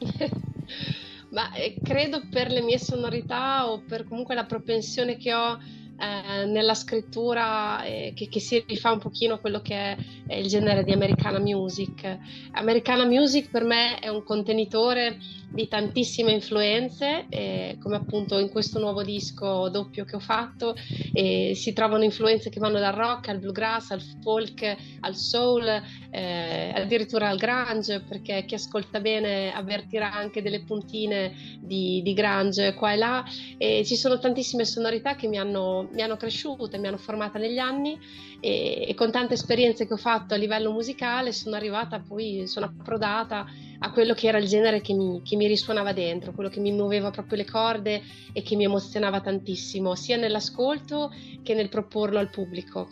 Ma 1.30 1.50
eh, 1.52 1.80
credo 1.82 2.28
per 2.28 2.50
le 2.50 2.60
mie 2.60 2.78
sonorità 2.78 3.68
o 3.70 3.84
per 3.84 4.04
comunque 4.04 4.34
la 4.34 4.44
propensione 4.46 5.16
che 5.16 5.32
ho 5.34 5.58
eh, 6.02 6.46
nella 6.46 6.74
scrittura 6.74 7.84
eh, 7.84 8.12
che, 8.16 8.28
che, 8.28 8.40
si 8.40 8.64
rifà 8.66 8.90
un 8.90 8.98
pochino 8.98 9.34
a 9.34 9.38
quello 9.38 9.60
che 9.60 9.74
è, 9.74 9.96
è, 10.26 10.34
il 10.34 10.48
genere 10.48 10.82
di 10.82 10.90
Americana 10.90 11.38
Music. 11.38 12.18
Americana 12.50 13.04
Music 13.04 13.48
per 13.50 13.62
me 13.62 14.00
è 14.00 14.08
un 14.08 14.24
contenitore 14.24 15.18
di 15.52 15.68
tantissime 15.68 16.32
influenze, 16.32 17.26
eh, 17.28 17.76
come 17.80 17.96
appunto 17.96 18.38
in 18.38 18.48
questo 18.48 18.80
nuovo 18.80 19.02
disco 19.02 19.68
doppio 19.68 20.04
che 20.04 20.16
ho 20.16 20.18
fatto, 20.18 20.74
si 20.74 21.72
trovano 21.74 22.04
influenze 22.04 22.48
che 22.48 22.58
vanno 22.58 22.78
dal 22.78 22.94
rock 22.94 23.28
al 23.28 23.38
bluegrass, 23.38 23.90
al 23.90 24.00
folk, 24.22 24.76
al 25.00 25.14
soul, 25.14 25.68
eh, 26.10 26.72
addirittura 26.74 27.28
al 27.28 27.36
grunge, 27.36 28.00
perché 28.00 28.44
chi 28.46 28.54
ascolta 28.54 28.98
bene 28.98 29.52
avvertirà 29.52 30.10
anche 30.10 30.40
delle 30.40 30.64
puntine 30.64 31.58
di, 31.60 32.00
di 32.02 32.14
grunge 32.14 32.72
qua 32.72 32.92
e 32.94 32.96
là, 32.96 33.24
e 33.58 33.84
ci 33.84 33.96
sono 33.96 34.18
tantissime 34.18 34.64
sonorità 34.64 35.16
che 35.16 35.28
mi 35.28 35.36
hanno 35.36 35.90
mi 35.92 36.02
hanno 36.02 36.16
cresciuta, 36.16 36.78
mi 36.78 36.86
hanno 36.86 36.96
formata 36.96 37.38
negli 37.38 37.58
anni 37.58 37.98
e, 38.40 38.86
e, 38.88 38.94
con 38.94 39.10
tante 39.10 39.34
esperienze 39.34 39.86
che 39.86 39.92
ho 39.92 39.98
fatto 39.98 40.34
a 40.34 40.36
livello 40.36 40.72
musicale 40.72 41.32
sono 41.32 41.56
arrivata 41.56 42.00
poi, 42.00 42.46
sono 42.46 42.66
approdata 42.66 43.46
a 43.78 43.90
quello 43.90 44.14
che 44.14 44.28
era 44.28 44.38
il 44.38 44.46
genere 44.46 44.80
che 44.80 44.94
mi, 44.94 45.22
che 45.22 45.36
mi 45.36 45.46
risuonava 45.46 45.92
dentro, 45.92 46.32
quello 46.32 46.48
che 46.48 46.60
mi 46.60 46.72
muoveva 46.72 47.10
proprio 47.10 47.38
le 47.38 47.44
corde 47.44 48.02
e 48.32 48.42
che 48.42 48.56
mi 48.56 48.64
emozionava 48.64 49.20
tantissimo, 49.20 49.94
sia 49.94 50.16
nell'ascolto 50.16 51.12
che 51.42 51.54
nel 51.54 51.68
proporlo 51.68 52.18
al 52.18 52.30
pubblico. 52.30 52.88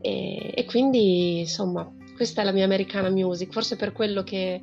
E, 0.00 0.52
e 0.54 0.64
quindi, 0.64 1.40
insomma, 1.40 1.90
questa 2.14 2.42
è 2.42 2.44
la 2.44 2.52
mia 2.52 2.64
americana 2.64 3.10
music, 3.10 3.52
forse 3.52 3.76
per 3.76 3.92
quello 3.92 4.22
che, 4.22 4.60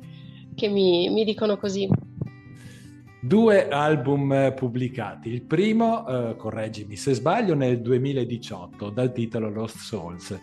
che 0.54 0.68
mi, 0.68 1.08
mi 1.10 1.24
dicono 1.24 1.56
così. 1.58 1.88
Due 3.26 3.68
album 3.68 4.54
pubblicati, 4.54 5.30
il 5.30 5.42
primo, 5.42 6.06
eh, 6.06 6.36
correggimi 6.36 6.94
se 6.94 7.12
sbaglio, 7.12 7.56
nel 7.56 7.82
2018 7.82 8.90
dal 8.90 9.10
titolo 9.12 9.50
Lost 9.50 9.78
Souls. 9.78 10.40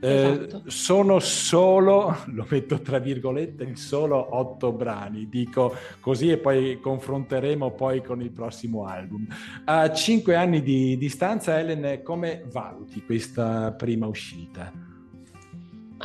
Eh, 0.00 0.46
esatto. 0.46 0.62
sono 0.66 1.18
solo, 1.18 2.18
lo 2.30 2.46
metto 2.48 2.80
tra 2.82 3.00
virgolette, 3.00 3.74
solo 3.74 4.36
otto 4.36 4.70
brani, 4.70 5.28
dico 5.28 5.74
così 5.98 6.30
e 6.30 6.38
poi 6.38 6.78
confronteremo 6.78 7.72
poi 7.72 8.00
con 8.00 8.20
il 8.22 8.30
prossimo 8.30 8.86
album. 8.86 9.26
A 9.64 9.92
cinque 9.92 10.36
anni 10.36 10.62
di 10.62 10.96
distanza, 10.96 11.58
Ellen, 11.58 12.00
come 12.04 12.44
valuti 12.48 13.02
questa 13.04 13.72
prima 13.72 14.06
uscita? 14.06 14.83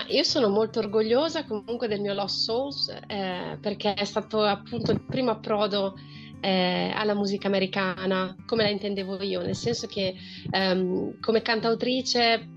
Io 0.07 0.23
sono 0.23 0.49
molto 0.49 0.79
orgogliosa 0.79 1.45
comunque 1.45 1.87
del 1.87 2.01
mio 2.01 2.13
Lost 2.13 2.43
Souls 2.43 2.95
eh, 3.07 3.57
perché 3.59 3.93
è 3.93 4.05
stato 4.05 4.41
appunto 4.41 4.91
il 4.91 5.01
primo 5.01 5.31
approdo 5.31 5.95
eh, 6.41 6.91
alla 6.93 7.13
musica 7.13 7.47
americana 7.47 8.35
come 8.45 8.63
la 8.63 8.69
intendevo 8.69 9.21
io, 9.21 9.41
nel 9.41 9.55
senso 9.55 9.87
che 9.87 10.15
ehm, 10.51 11.19
come 11.19 11.41
cantautrice 11.41 12.47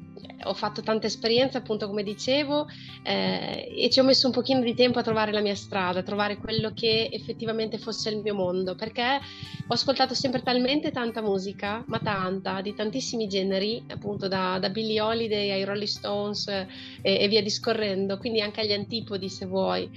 ho 0.45 0.55
fatto 0.55 0.82
tante 0.82 1.07
esperienze, 1.07 1.59
appunto, 1.59 1.86
come 1.86 2.03
dicevo, 2.03 2.66
eh, 3.03 3.72
e 3.76 3.90
ci 3.90 4.01
ho 4.01 4.05
messo 4.05 4.26
un 4.26 4.32
pochino 4.32 4.61
di 4.61 4.74
tempo 4.74 4.99
a 4.99 5.03
trovare 5.03 5.32
la 5.32 5.40
mia 5.40 5.55
strada, 5.55 6.01
a 6.01 6.03
trovare 6.03 6.38
quello 6.38 6.72
che 6.74 7.09
effettivamente 7.12 7.78
fosse 7.78 8.11
il 8.11 8.18
mio 8.18 8.34
mondo, 8.34 8.74
perché 8.74 9.20
ho 9.66 9.72
ascoltato 9.72 10.14
sempre 10.14 10.43
talmente 10.43 10.90
tanta 10.90 11.20
musica, 11.22 11.84
ma 11.86 12.01
tanta, 12.01 12.61
di 12.61 12.74
tantissimi 12.74 13.26
generi, 13.26 13.82
appunto 13.88 14.28
da, 14.28 14.59
da 14.59 14.70
Billie 14.70 15.01
Holiday 15.01 15.51
ai 15.51 15.64
Rolling 15.64 15.86
Stones 15.86 16.49
eh, 16.49 16.66
e, 17.03 17.28
via 17.28 17.43
discorrendo, 17.43 18.18
quindi 18.18 18.40
anche 18.40 18.61
agli 18.61 18.72
antipodi 18.72 19.28
se 19.28 19.47
vuoi. 19.47 19.88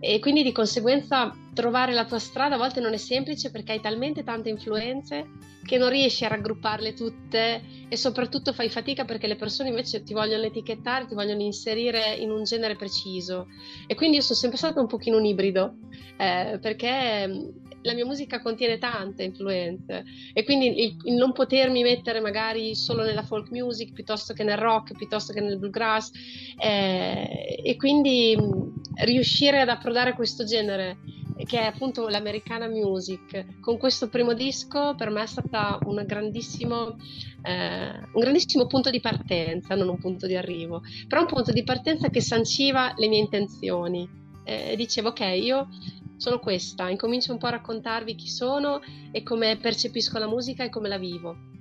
E 0.00 0.18
quindi 0.18 0.42
di 0.42 0.52
conseguenza 0.52 1.34
trovare 1.54 1.92
la 1.92 2.04
tua 2.04 2.18
strada 2.18 2.56
a 2.56 2.58
volte 2.58 2.80
non 2.80 2.92
è 2.92 2.98
semplice 2.98 3.50
perché 3.50 3.72
hai 3.72 3.80
talmente 3.80 4.22
tante 4.24 4.50
influenze 4.50 5.26
che 5.64 5.78
non 5.78 5.88
riesci 5.88 6.24
a 6.24 6.28
raggrupparle 6.28 6.94
tutte 6.94 7.62
e 7.88 7.96
soprattutto 7.96 8.52
fai 8.52 8.68
fatica 8.68 9.04
perché 9.04 9.26
le 9.26 9.36
persone 9.36 9.70
invece 9.70 10.02
ti 10.02 10.12
vogliono 10.12 10.44
etichettare, 10.44 11.06
ti 11.06 11.14
vogliono 11.14 11.42
inserire 11.42 12.14
in 12.14 12.30
un 12.30 12.44
genere 12.44 12.76
preciso. 12.76 13.48
E 13.86 13.94
quindi 13.94 14.16
io 14.16 14.22
sono 14.22 14.38
sempre 14.38 14.58
stato 14.58 14.80
un 14.80 14.86
pochino 14.86 15.16
un 15.16 15.24
ibrido 15.24 15.76
eh, 16.16 16.58
perché 16.60 17.26
mm, 17.26 17.48
la 17.82 17.94
mia 17.94 18.04
musica 18.04 18.40
contiene 18.40 18.78
tante 18.78 19.24
influenze 19.24 20.04
e 20.32 20.44
quindi 20.44 20.84
il, 20.84 20.96
il, 21.04 21.14
non 21.14 21.32
potermi 21.32 21.82
mettere 21.82 22.20
magari 22.20 22.74
solo 22.74 23.04
nella 23.04 23.22
folk 23.22 23.50
music 23.50 23.92
piuttosto 23.92 24.32
che 24.32 24.42
nel 24.42 24.56
rock, 24.56 24.96
piuttosto 24.96 25.32
che 25.32 25.40
nel 25.40 25.58
bluegrass 25.58 26.10
eh, 26.58 27.60
e 27.62 27.76
quindi 27.76 28.36
mm, 28.38 28.68
riuscire 29.04 29.60
ad 29.60 29.68
approdare 29.68 30.14
questo 30.14 30.44
genere 30.44 30.98
che 31.42 31.60
è 31.60 31.64
appunto 31.64 32.08
l'americana 32.08 32.68
music. 32.68 33.60
Con 33.60 33.76
questo 33.76 34.08
primo 34.08 34.34
disco 34.34 34.94
per 34.96 35.10
me 35.10 35.22
è 35.22 35.26
stata 35.26 35.78
un 35.84 36.02
grandissimo, 36.06 36.96
eh, 37.42 37.88
un 38.12 38.20
grandissimo 38.20 38.66
punto 38.66 38.90
di 38.90 39.00
partenza, 39.00 39.74
non 39.74 39.88
un 39.88 39.98
punto 39.98 40.26
di 40.26 40.36
arrivo, 40.36 40.82
però 41.08 41.22
un 41.22 41.26
punto 41.26 41.52
di 41.52 41.64
partenza 41.64 42.08
che 42.08 42.20
sanciva 42.20 42.92
le 42.96 43.08
mie 43.08 43.20
intenzioni. 43.20 44.08
Eh, 44.44 44.74
dicevo 44.76 45.08
ok, 45.08 45.20
io 45.20 45.68
sono 46.16 46.38
questa, 46.38 46.88
incomincio 46.88 47.32
un 47.32 47.38
po' 47.38 47.46
a 47.46 47.50
raccontarvi 47.50 48.14
chi 48.14 48.28
sono 48.28 48.80
e 49.10 49.22
come 49.22 49.56
percepisco 49.56 50.18
la 50.18 50.28
musica 50.28 50.62
e 50.64 50.68
come 50.68 50.88
la 50.88 50.98
vivo. 50.98 51.52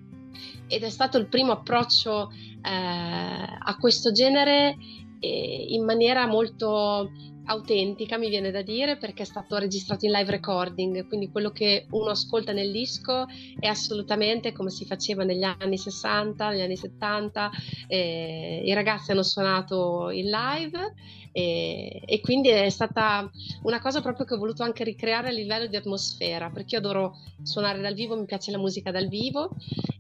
Ed 0.68 0.84
è 0.84 0.90
stato 0.90 1.18
il 1.18 1.28
primo 1.28 1.52
approccio 1.52 2.32
eh, 2.32 2.70
a 2.70 3.78
questo 3.80 4.12
genere 4.12 4.78
eh, 5.20 5.66
in 5.70 5.84
maniera 5.84 6.28
molto 6.28 7.12
autentica, 7.46 8.18
mi 8.18 8.30
viene 8.30 8.52
da 8.52 8.62
dire, 8.62 8.98
perché 8.98 9.24
è 9.24 9.26
stato 9.26 9.58
registrato 9.58 10.06
in 10.06 10.12
live 10.12 10.32
recording, 10.32 11.08
quindi 11.08 11.30
quello 11.30 11.52
che 11.52 11.88
uno 11.92 12.10
ascolta 12.10 12.54
nel 12.54 12.72
disco 12.72 13.26
è 13.60 13.68
assolutamente 13.68 14.52
come 14.54 14.70
si 14.70 14.86
faceva 14.86 15.24
negli 15.24 15.44
anni 15.44 15.78
60, 15.78 16.50
negli 16.50 16.62
anni 16.62 16.78
70, 16.78 17.52
eh, 17.88 18.62
i 18.64 18.74
ragazzi 18.74 19.12
hanno 19.12 19.24
suonato 19.24 20.10
in 20.10 20.30
live 20.30 20.94
e, 21.32 22.02
e, 22.06 22.22
quindi 22.22 22.50
è 22.50 22.70
stata 22.70 23.30
una 23.64 23.82
cosa 23.82 24.02
proprio 24.02 24.26
che 24.26 24.36
ho 24.36 24.38
voluto 24.38 24.64
anche 24.64 24.84
ricreare 24.84 25.30
a 25.30 25.32
livello 25.32 25.66
di 25.68 25.76
atmosfera, 25.76 26.50
perché 26.50 26.76
io 26.76 26.82
adoro 26.82 27.18
suonare 27.42 27.82
dal 27.82 27.96
vivo, 27.96 28.16
mi 28.16 28.26
piace 28.26 28.52
la 28.52 28.60
musica 28.60 28.92
dal 28.92 29.08
vivo 29.08 29.50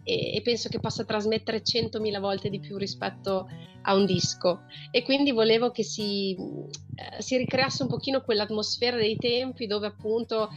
e, 0.03 0.35
e 0.35 0.41
penso 0.41 0.69
che 0.69 0.79
possa 0.79 1.03
trasmettere 1.03 1.63
100.000 1.63 2.19
volte 2.19 2.49
di 2.49 2.59
più 2.59 2.77
rispetto 2.77 3.47
a 3.49 3.72
un 3.91 4.05
disco 4.05 4.61
e 4.91 5.03
quindi 5.03 5.31
volevo 5.31 5.71
che 5.71 5.84
si, 5.84 6.34
eh, 6.36 7.21
si 7.21 7.36
ricreasse 7.36 7.84
un 7.84 7.89
pochino 7.89 8.21
quell'atmosfera 8.21 8.95
dei 8.95 9.17
tempi 9.17 9.67
dove 9.67 9.88
appunto 9.88 10.49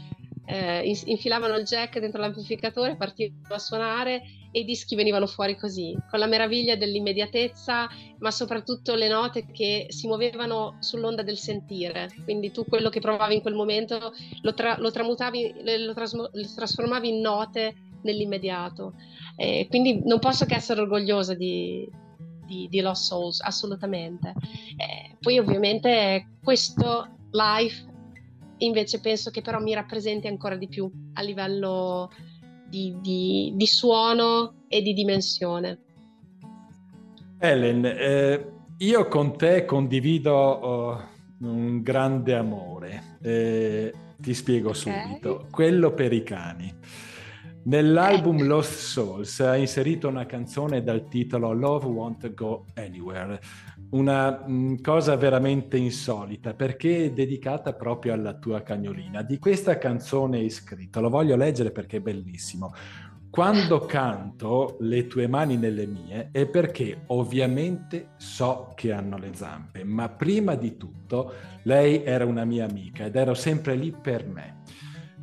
eh, 0.46 0.96
infilavano 1.06 1.56
il 1.56 1.64
jack 1.64 1.98
dentro 1.98 2.20
l'amplificatore, 2.20 2.96
partivano 2.96 3.54
a 3.54 3.58
suonare 3.58 4.22
e 4.52 4.60
i 4.60 4.64
dischi 4.64 4.94
venivano 4.94 5.26
fuori 5.26 5.56
così, 5.56 5.94
con 6.08 6.18
la 6.18 6.26
meraviglia 6.26 6.76
dell'immediatezza, 6.76 7.88
ma 8.18 8.30
soprattutto 8.30 8.94
le 8.94 9.08
note 9.08 9.44
che 9.50 9.86
si 9.90 10.06
muovevano 10.06 10.76
sull'onda 10.80 11.22
del 11.22 11.36
sentire. 11.36 12.10
Quindi 12.24 12.52
tu 12.52 12.64
quello 12.64 12.88
che 12.88 13.00
provavi 13.00 13.34
in 13.34 13.42
quel 13.42 13.54
momento 13.54 14.12
lo, 14.42 14.54
tra- 14.54 14.78
lo 14.78 14.90
tramutavi, 14.90 15.84
lo, 15.84 15.92
trasmo- 15.92 16.30
lo, 16.32 16.54
trasformavi 16.54 17.08
in 17.08 17.20
note 17.20 17.74
nell'immediato. 18.02 18.94
Eh, 19.36 19.66
quindi 19.68 20.00
non 20.04 20.20
posso 20.20 20.46
che 20.46 20.54
essere 20.54 20.80
orgogliosa 20.80 21.34
di, 21.34 21.86
di, 22.46 22.68
di 22.70 22.80
Lost 22.80 23.04
Souls, 23.04 23.40
assolutamente. 23.40 24.32
Eh, 24.76 25.16
poi 25.20 25.38
ovviamente 25.38 26.38
questo 26.42 27.08
live 27.30 27.94
invece 28.58 29.00
penso 29.00 29.30
che 29.30 29.42
però 29.42 29.60
mi 29.60 29.74
rappresenti 29.74 30.26
ancora 30.28 30.56
di 30.56 30.68
più 30.68 30.90
a 31.14 31.22
livello 31.22 32.10
di, 32.68 32.96
di, 33.00 33.52
di 33.54 33.66
suono 33.66 34.64
e 34.68 34.82
di 34.82 34.92
dimensione. 34.92 35.80
Ellen, 37.38 37.84
eh, 37.84 38.52
io 38.78 39.08
con 39.08 39.36
te 39.36 39.64
condivido 39.64 41.04
uh, 41.38 41.46
un 41.46 41.82
grande 41.82 42.34
amore. 42.34 43.18
Eh, 43.20 43.92
ti 44.18 44.34
spiego 44.34 44.70
okay. 44.70 44.80
subito. 44.80 45.46
Quello 45.50 45.92
per 45.92 46.12
i 46.12 46.22
cani. 46.22 46.74
Nell'album 47.66 48.46
Lost 48.46 48.74
Souls 48.78 49.40
ha 49.40 49.56
inserito 49.56 50.06
una 50.06 50.24
canzone 50.24 50.84
dal 50.84 51.08
titolo 51.08 51.52
Love 51.52 51.86
Won't 51.86 52.32
Go 52.32 52.66
Anywhere, 52.74 53.40
una 53.90 54.44
mm, 54.48 54.76
cosa 54.76 55.16
veramente 55.16 55.76
insolita 55.76 56.54
perché 56.54 57.06
è 57.06 57.10
dedicata 57.10 57.72
proprio 57.72 58.12
alla 58.12 58.34
tua 58.34 58.62
cagnolina. 58.62 59.22
Di 59.22 59.40
questa 59.40 59.78
canzone 59.78 60.44
è 60.44 60.48
scritto, 60.48 61.00
lo 61.00 61.08
voglio 61.08 61.34
leggere 61.34 61.72
perché 61.72 61.96
è 61.96 62.00
bellissimo. 62.00 62.72
Quando 63.30 63.80
canto 63.80 64.76
le 64.78 65.08
tue 65.08 65.26
mani 65.26 65.56
nelle 65.56 65.86
mie 65.86 66.28
è 66.30 66.46
perché 66.46 67.02
ovviamente 67.06 68.10
so 68.16 68.74
che 68.76 68.92
hanno 68.92 69.18
le 69.18 69.30
zampe, 69.34 69.82
ma 69.82 70.08
prima 70.08 70.54
di 70.54 70.76
tutto 70.76 71.32
lei 71.64 72.04
era 72.04 72.24
una 72.24 72.44
mia 72.44 72.64
amica 72.64 73.06
ed 73.06 73.16
ero 73.16 73.34
sempre 73.34 73.74
lì 73.74 73.90
per 73.90 74.24
me. 74.24 74.62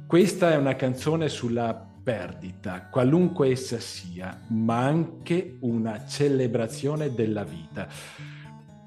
Questa 0.06 0.52
è 0.52 0.58
una 0.58 0.76
canzone 0.76 1.30
sulla 1.30 1.88
perdita, 2.04 2.88
qualunque 2.92 3.50
essa 3.50 3.80
sia, 3.80 4.38
ma 4.50 4.80
anche 4.80 5.58
una 5.62 6.06
celebrazione 6.06 7.14
della 7.14 7.44
vita. 7.44 7.88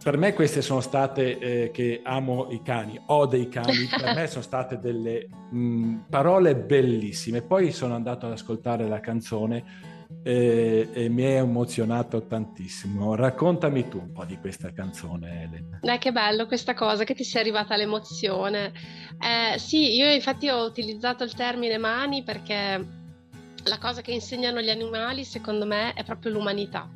Per 0.02 0.16
me 0.18 0.34
queste 0.34 0.62
sono 0.62 0.80
state, 0.80 1.38
eh, 1.38 1.70
che 1.72 2.00
amo 2.04 2.48
i 2.50 2.62
cani, 2.62 3.00
ho 3.06 3.26
dei 3.26 3.48
cani, 3.48 3.88
per 3.90 4.14
me 4.14 4.26
sono 4.28 4.42
state 4.42 4.78
delle 4.78 5.26
mh, 5.50 6.04
parole 6.08 6.54
bellissime. 6.54 7.42
Poi 7.42 7.72
sono 7.72 7.94
andato 7.94 8.26
ad 8.26 8.32
ascoltare 8.32 8.86
la 8.86 9.00
canzone 9.00 9.94
e, 10.22 10.88
e, 10.92 11.08
mi 11.08 11.22
è 11.22 11.36
emozionato 11.38 12.26
tantissimo. 12.26 13.14
Raccontami 13.14 13.88
tu 13.88 13.98
un 13.98 14.12
po' 14.12 14.24
di 14.24 14.38
questa 14.38 14.72
canzone, 14.72 15.42
Elena. 15.42 15.78
Dai, 15.80 15.98
che 15.98 16.12
bello 16.12 16.46
questa 16.46 16.74
cosa, 16.74 17.04
che 17.04 17.14
ti 17.14 17.24
sia 17.24 17.40
arrivata 17.40 17.76
l'emozione. 17.76 18.72
Eh, 19.18 19.58
sì, 19.58 19.94
io 19.94 20.12
infatti 20.12 20.48
ho 20.48 20.64
utilizzato 20.64 21.24
il 21.24 21.34
termine 21.34 21.78
mani 21.78 22.22
perché 22.22 22.95
la 23.66 23.78
cosa 23.78 24.00
che 24.00 24.12
insegnano 24.12 24.60
gli 24.60 24.70
animali, 24.70 25.24
secondo 25.24 25.66
me, 25.66 25.92
è 25.94 26.04
proprio 26.04 26.32
l'umanità, 26.32 26.88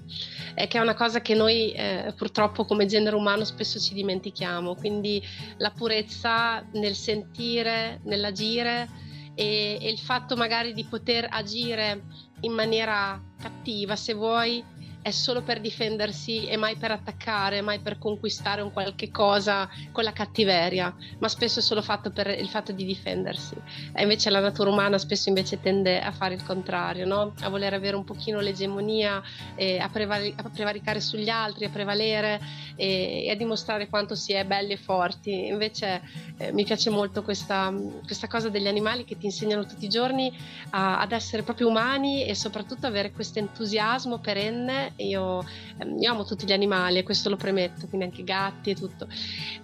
eh, 0.55 0.67
che 0.67 0.79
è 0.79 0.81
una 0.81 0.95
cosa 0.95 1.21
che 1.21 1.35
noi 1.35 1.73
eh, 1.73 2.13
purtroppo 2.17 2.65
come 2.65 2.87
genere 2.87 3.17
umano 3.17 3.45
spesso 3.45 3.79
ci 3.79 3.95
dimentichiamo, 3.95 4.75
quindi 4.75 5.23
la 5.59 5.71
purezza 5.71 6.65
nel 6.73 6.95
sentire, 6.95 8.01
nell'agire 8.05 8.89
e, 9.35 9.79
e 9.81 9.91
il 9.91 9.99
fatto 9.99 10.37
magari 10.37 10.73
di 10.73 10.85
poter 10.85 11.27
agire 11.31 12.05
in 12.41 12.53
maniera 12.53 13.21
cattiva, 13.41 13.97
se 13.97 14.15
vuoi, 14.15 14.65
è 15.03 15.11
solo 15.11 15.43
per 15.43 15.61
difendersi 15.61 16.47
e 16.47 16.57
mai 16.57 16.77
per 16.77 16.91
attaccare, 16.91 17.63
mai 17.63 17.81
per 17.81 17.99
conquistare 17.99 18.61
un 18.61 18.71
qualche 18.73 19.11
cosa 19.11 19.69
con 19.93 20.05
la 20.05 20.13
cattiveria, 20.13 20.95
ma 21.19 21.29
spesso 21.29 21.61
è 21.61 21.63
solo 21.63 21.81
fatto 21.81 22.11
per 22.11 22.29
il 22.29 22.49
fatto 22.49 22.73
di 22.73 22.85
difendersi. 22.85 23.55
E 23.95 24.03
invece 24.03 24.29
la 24.31 24.41
natura 24.41 24.71
umana 24.71 24.99
spesso 24.99 25.29
invece 25.29 25.61
tende 25.61 26.01
a 26.01 26.13
fare 26.13 26.35
il 26.35 26.45
contrario, 26.45 27.07
no? 27.07 27.33
a 27.41 27.49
voler 27.49 27.73
avere 27.73 27.97
un 27.97 28.05
pochino 28.05 28.41
l'egemonia, 28.41 29.23
eh, 29.55 29.79
a, 29.79 29.89
prevari- 29.89 30.35
a, 30.37 30.49
prevaricare 30.49 31.01
sugli 31.01 31.29
altri, 31.29 31.65
a 31.65 31.71
prevalere 31.71 32.41
e, 32.77 33.25
e, 33.27 33.31
a 33.31 33.35
dimostrare 33.37 33.89
quanto 33.89 34.15
si 34.15 34.33
è 34.33 34.45
belli 34.45 34.73
e 34.73 34.77
forti. 34.77 35.47
Invece 35.47 36.03
eh, 36.37 36.53
mi 36.53 36.65
piace 36.65 36.91
molto 36.91 37.23
questa, 37.23 37.73
questa, 38.05 38.27
cosa 38.27 38.49
degli 38.51 38.69
animali 38.69 39.05
che 39.05 39.17
ti 39.17 39.27
insegnano 39.27 39.65
tutti 39.65 39.87
i 39.87 39.89
giorni 39.89 40.33
a, 40.71 41.01
ad 41.01 41.13
essere 41.13 41.43
proprio 41.43 41.69
umani 41.69 42.25
e 42.25 42.35
soprattutto 42.35 42.87
avere 42.87 43.13
questo 43.13 43.39
entusiasmo 43.39 44.19
perenne 44.19 44.90
io, 44.97 45.45
ehm, 45.79 45.99
io, 45.99 46.11
amo 46.11 46.25
tutti 46.25 46.47
gli 46.47 46.53
animali, 46.53 47.03
questo 47.03 47.29
lo 47.29 47.37
premetto, 47.37 47.87
quindi 47.87 48.07
anche 48.07 48.25
gatti 48.25 48.71
e 48.71 48.75
tutto, 48.75 49.09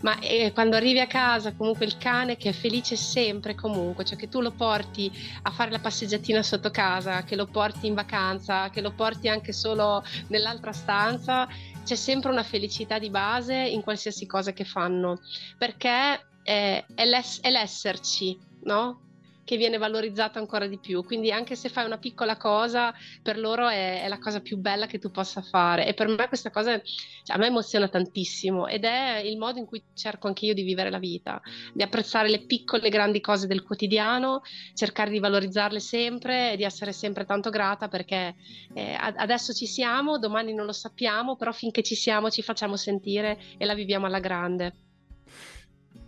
ma 0.00 0.18
eh, 0.20 0.52
quando 0.52 0.76
arrivi 0.76 1.00
a 1.00 1.06
casa 1.06 1.54
comunque 1.54 1.84
il 1.86 1.96
cane 1.98 2.36
che 2.36 2.50
è 2.50 2.52
felice 2.52 2.96
sempre 2.96 3.54
comunque, 3.54 4.04
cioè 4.04 4.16
che 4.16 4.28
tu 4.28 4.40
lo 4.40 4.52
porti 4.52 5.10
a 5.42 5.50
fare 5.50 5.70
la 5.70 5.78
passeggiatina 5.78 6.42
sotto 6.42 6.70
casa, 6.70 7.24
che 7.24 7.36
lo 7.36 7.46
porti 7.46 7.86
in 7.86 7.94
vacanza, 7.94 8.70
che 8.70 8.80
lo 8.80 8.92
porti 8.92 9.28
anche 9.28 9.52
solo 9.52 10.02
nell'altra 10.28 10.72
stanza, 10.72 11.48
c'è 11.84 11.94
sempre 11.94 12.30
una 12.30 12.42
felicità 12.42 12.98
di 12.98 13.10
base 13.10 13.54
in 13.54 13.82
qualsiasi 13.82 14.26
cosa 14.26 14.52
che 14.52 14.64
fanno, 14.64 15.20
perché 15.56 16.26
è, 16.42 16.84
è, 16.94 17.04
l'ess- 17.04 17.40
è 17.40 17.50
l'esserci, 17.50 18.38
no? 18.64 19.05
Che 19.47 19.57
viene 19.57 19.78
valorizzato 19.78 20.40
ancora 20.40 20.66
di 20.66 20.78
più. 20.78 21.05
Quindi 21.05 21.30
anche 21.30 21.55
se 21.55 21.68
fai 21.68 21.86
una 21.86 21.99
piccola 21.99 22.36
cosa, 22.36 22.92
per 23.22 23.38
loro 23.38 23.68
è, 23.68 24.03
è 24.03 24.09
la 24.09 24.18
cosa 24.18 24.40
più 24.40 24.59
bella 24.59 24.86
che 24.86 24.99
tu 24.99 25.11
possa 25.12 25.40
fare. 25.40 25.86
E 25.86 25.94
per 25.94 26.09
me 26.09 26.26
questa 26.26 26.51
cosa 26.51 26.78
cioè, 26.82 27.36
a 27.36 27.38
me 27.38 27.47
emoziona 27.47 27.88
tantissimo 27.88 28.66
ed 28.66 28.84
è 28.84 29.18
il 29.24 29.38
modo 29.38 29.61
in 29.61 29.66
cui 29.66 29.82
cerco 29.94 30.26
anche 30.26 30.47
io 30.47 30.53
di 30.53 30.62
vivere 30.64 30.90
la 30.90 30.99
vita, 30.99 31.40
di 31.72 31.82
apprezzare 31.82 32.28
le 32.28 32.44
piccole 32.44 32.88
e 32.88 32.90
grandi 32.90 33.20
cose 33.20 33.47
del 33.47 33.62
quotidiano, 33.62 34.42
cercare 34.74 35.11
di 35.11 35.20
valorizzarle 35.20 35.78
sempre 35.78 36.53
e 36.53 36.57
di 36.57 36.64
essere 36.64 36.92
sempre 36.92 37.24
tanto 37.24 37.49
grata 37.51 37.86
perché 37.86 38.34
eh, 38.74 38.97
adesso 38.99 39.53
ci 39.53 39.66
siamo, 39.66 40.18
domani 40.18 40.53
non 40.55 40.66
lo 40.66 40.72
sappiamo, 40.72 41.36
però 41.36 41.53
finché 41.53 41.82
ci 41.84 41.94
siamo 41.94 42.30
ci 42.30 42.42
facciamo 42.42 42.76
sentire 42.76 43.38
e 43.59 43.64
la 43.64 43.74
viviamo 43.74 44.07
alla 44.07 44.20
grande. 44.20 44.86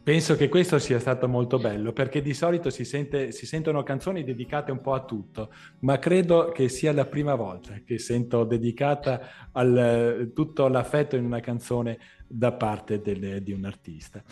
Penso 0.08 0.36
che 0.36 0.48
questo 0.48 0.78
sia 0.78 0.98
stato 0.98 1.28
molto 1.28 1.58
bello 1.58 1.92
perché 1.92 2.22
di 2.22 2.32
solito 2.32 2.70
si, 2.70 2.86
sente, 2.86 3.30
si, 3.30 3.44
sentono 3.44 3.82
canzoni 3.82 4.24
dedicate 4.24 4.72
un 4.72 4.80
po' 4.80 4.94
a 4.94 5.04
tutto, 5.04 5.52
ma 5.80 5.98
credo 5.98 6.50
che 6.50 6.70
sia 6.70 6.94
la 6.94 7.04
prima 7.04 7.34
volta 7.34 7.74
che 7.84 7.98
sento 7.98 8.44
dedicata 8.44 9.50
al, 9.52 10.30
tutto 10.34 10.66
l'affetto 10.68 11.14
in 11.14 11.26
una 11.26 11.40
canzone 11.40 11.98
da 12.26 12.52
parte 12.52 13.02
del, 13.02 13.42
di 13.42 13.52
un 13.52 13.66
artista. 13.66 14.24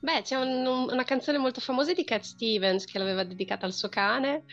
Beh, 0.00 0.22
c'è 0.22 0.36
un, 0.36 0.66
una 0.66 1.04
canzone 1.04 1.36
molto 1.36 1.60
famosa 1.60 1.92
di 1.92 2.04
Cat 2.04 2.22
Stevens 2.22 2.86
che 2.86 2.98
l'aveva 2.98 3.24
dedicata 3.24 3.66
al 3.66 3.72
suo 3.74 3.90
cane 3.90 4.44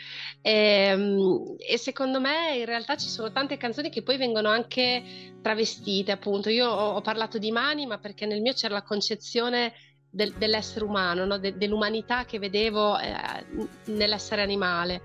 e, 0.41 0.52
ehm, 0.52 1.56
e, 1.58 1.78
secondo 1.78 2.20
me 2.20 2.58
in 2.58 2.66
realtà 2.66 2.95
ci 2.95 3.08
sono 3.08 3.32
tante 3.32 3.58
canzoni 3.58 3.89
che 3.89 4.02
poi 4.02 4.18
vengono 4.18 4.49
anche 4.49 5.34
travestite, 5.41 6.12
appunto. 6.12 6.49
Io 6.49 6.70
ho, 6.70 6.95
ho 6.95 7.02
parlato 7.02 7.38
di 7.38 7.52
mani, 7.52 7.86
ma 7.86 7.99
perché 7.99 8.26
nel 8.26 8.41
mio 8.41 8.54
c'era 8.54 8.76
la 8.76 8.82
concezione 8.82 9.74
del, 10.12 10.34
dell'essere 10.34 10.86
umano, 10.86 11.26
no? 11.26 11.38
De, 11.38 11.57
dell'umanità 11.57 12.26
che 12.26 12.38
vedevo 12.38 12.99
eh, 12.99 13.45
nell'essere 13.86 14.41
animale. 14.41 15.01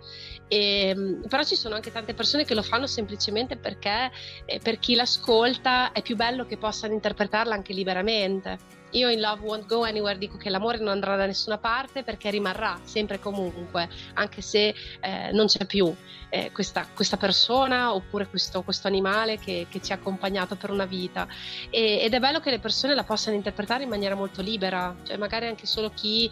E, 0.49 0.89
ehm, 0.89 1.27
però 1.29 1.43
ci 1.45 1.57
sono 1.57 1.77
anche 1.77 1.93
tante 1.93 2.13
persone 2.13 2.45
che 2.45 2.55
lo 2.55 2.63
fanno 2.63 2.87
semplicemente 2.87 3.57
perché 3.57 4.11
eh, 4.45 4.61
per 4.61 4.79
chi 4.79 4.95
l'ascolta 4.95 5.93
è 5.93 6.03
più 6.03 6.17
bello 6.17 6.45
che 6.45 6.57
possano 6.57 6.93
interpretarla 6.93 7.55
anche 7.55 7.73
liberamente. 7.73 8.59
Io 8.97 9.11
in 9.11 9.21
Love 9.21 9.43
Won't 9.43 9.67
Go 9.67 9.85
Anywhere 9.85 10.17
dico 10.17 10.39
che 10.39 10.49
l'amore 10.49 10.79
non 10.79 10.89
andrà 10.89 11.17
da 11.17 11.27
nessuna 11.27 11.59
parte 11.59 12.03
perché 12.03 12.31
rimarrà 12.31 12.81
sempre 12.83 13.17
e 13.17 13.19
comunque, 13.19 13.89
anche 14.15 14.41
se 14.41 14.75
eh, 15.01 15.31
non 15.33 15.47
c'è 15.47 15.67
più 15.67 15.95
eh, 16.31 16.51
questa, 16.51 16.87
questa, 16.95 17.17
persona 17.19 17.95
oppure 17.95 18.27
questo, 18.27 18.63
questo 18.63 18.89
animale 18.89 19.39
che, 19.39 19.67
che, 19.69 19.81
ci 19.83 19.93
ha 19.93 19.97
accompagnato 19.97 20.57
per 20.57 20.71
una 20.71 20.87
vita. 20.87 21.29
E, 21.69 22.01
ed 22.01 22.15
è 22.15 22.19
bello 22.19 22.41
che 22.41 22.51
le 22.51 22.59
persone 22.59 22.95
la 22.95 23.05
possano 23.05 23.37
interpretare 23.37 23.83
in 23.83 23.91
maniera 23.91 24.15
molto 24.15 24.41
libera, 24.41 24.97
cioè 25.03 25.19
magari 25.19 25.47
anche 25.47 25.67
solo 25.67 25.91
chi 25.95 26.31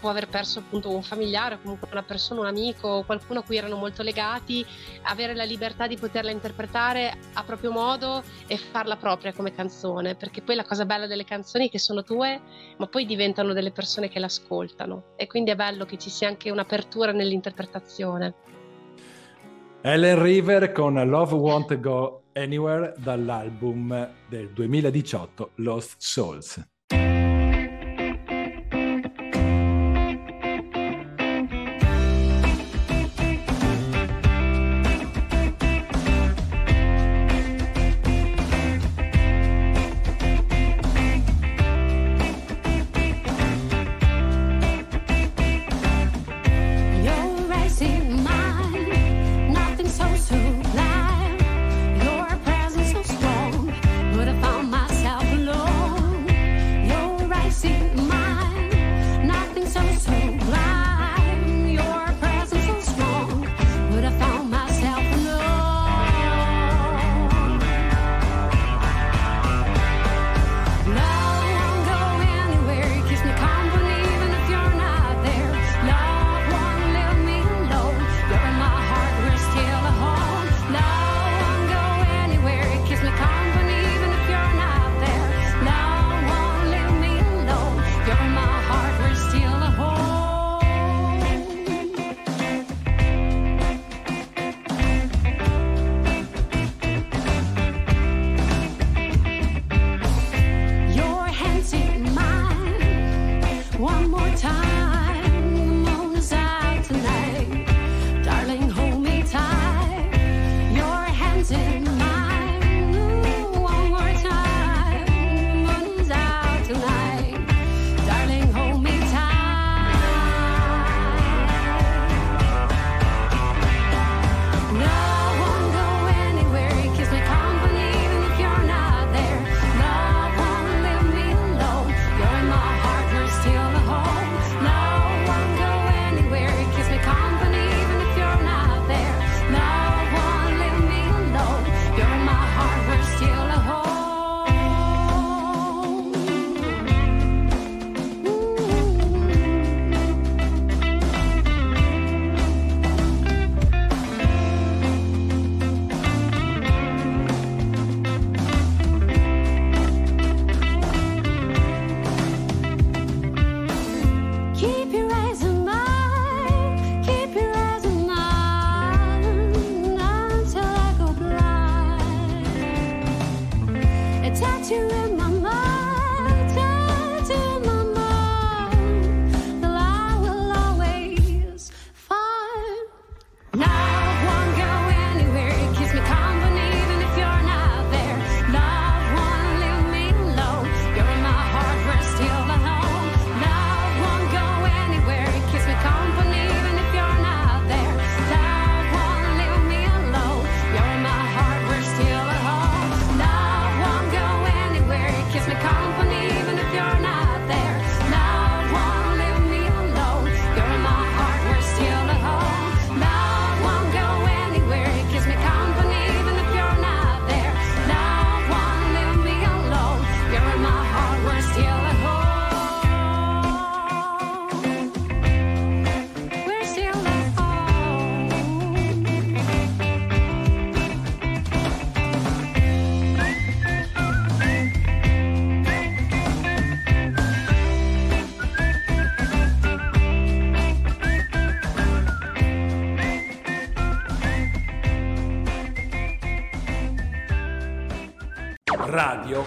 può 0.00 0.08
aver 0.08 0.28
perso 0.28 0.60
appunto 0.60 0.90
un 0.90 1.02
familiare, 1.02 1.58
comunque 1.60 1.86
una 1.90 2.02
persona, 2.02 2.40
un 2.40 2.46
amico, 2.46 3.02
qualcuno 3.04 3.40
a 3.40 3.42
cui 3.42 3.56
erano 3.56 3.76
molto 3.76 4.02
legati, 4.02 4.64
avere 5.02 5.34
la 5.34 5.44
libertà 5.44 5.86
di 5.86 5.96
poterla 5.96 6.30
interpretare 6.30 7.18
a 7.34 7.42
proprio 7.44 7.70
modo 7.70 8.22
e 8.46 8.56
farla 8.56 8.96
propria 8.96 9.34
come 9.34 9.54
canzone, 9.54 10.14
perché 10.14 10.40
poi 10.40 10.54
la 10.54 10.64
cosa 10.64 10.86
bella 10.86 11.06
delle 11.06 11.24
canzoni 11.24 11.68
è 11.68 11.70
che 11.70 11.78
sono 11.78 12.02
tue, 12.06 12.40
ma 12.78 12.86
poi 12.86 13.04
diventano 13.04 13.52
delle 13.52 13.72
persone 13.72 14.08
che 14.08 14.18
l'ascoltano 14.18 15.12
e 15.16 15.26
quindi 15.26 15.50
è 15.50 15.56
bello 15.56 15.84
che 15.84 15.98
ci 15.98 16.08
sia 16.08 16.28
anche 16.28 16.50
un'apertura 16.50 17.12
nell'interpretazione. 17.12 18.34
Ellen 19.82 20.22
River 20.22 20.72
con 20.72 20.94
Love 20.94 21.34
Won't 21.34 21.78
Go 21.80 22.22
Anywhere 22.32 22.94
dall'album 22.98 24.10
del 24.28 24.50
2018 24.52 25.50
Lost 25.56 25.96
Souls. 25.98 26.75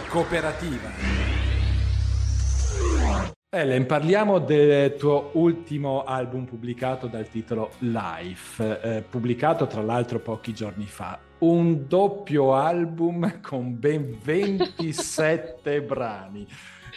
Cooperativa. 0.08 0.90
Ellen, 3.52 3.88
parliamo 3.88 4.38
del 4.38 4.96
tuo 4.96 5.32
ultimo 5.34 6.04
album 6.04 6.46
pubblicato 6.46 7.08
dal 7.08 7.28
titolo 7.28 7.72
Life, 7.80 8.82
eh, 8.82 9.02
pubblicato 9.02 9.66
tra 9.66 9.82
l'altro 9.82 10.20
pochi 10.20 10.54
giorni 10.54 10.86
fa. 10.86 11.18
Un 11.40 11.88
doppio 11.88 12.54
album 12.54 13.42
con 13.42 13.80
ben 13.80 14.20
27 14.22 15.82
brani. 15.82 16.46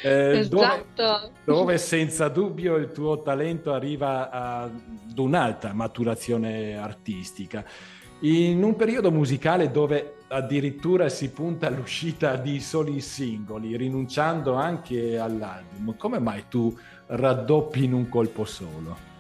Eh, 0.03 0.41
esatto. 0.41 0.93
Dove, 0.95 1.31
dove, 1.45 1.79
senza 1.79 2.29
dubbio 2.29 2.77
il 2.77 2.93
tuo 2.93 3.23
talento 3.23 3.73
arriva 3.73 4.29
ad 4.29 5.17
un'alta 5.17 5.73
maturazione 5.73 6.77
artistica. 6.77 7.65
In 8.21 8.63
un 8.63 8.77
periodo 8.77 9.11
musicale 9.11 9.71
dove 9.71 10.17
addirittura 10.33 11.09
si 11.09 11.31
punta 11.31 11.67
all'uscita 11.67 12.37
di 12.37 12.59
soli 12.61 13.01
singoli, 13.01 13.77
rinunciando 13.77 14.55
anche 14.55 15.19
all'album. 15.19 15.97
Come 15.97 16.19
mai 16.19 16.45
tu 16.49 16.77
raddoppi 17.07 17.85
in 17.85 17.93
un 17.93 18.09
colpo 18.09 18.45
solo? 18.45 19.11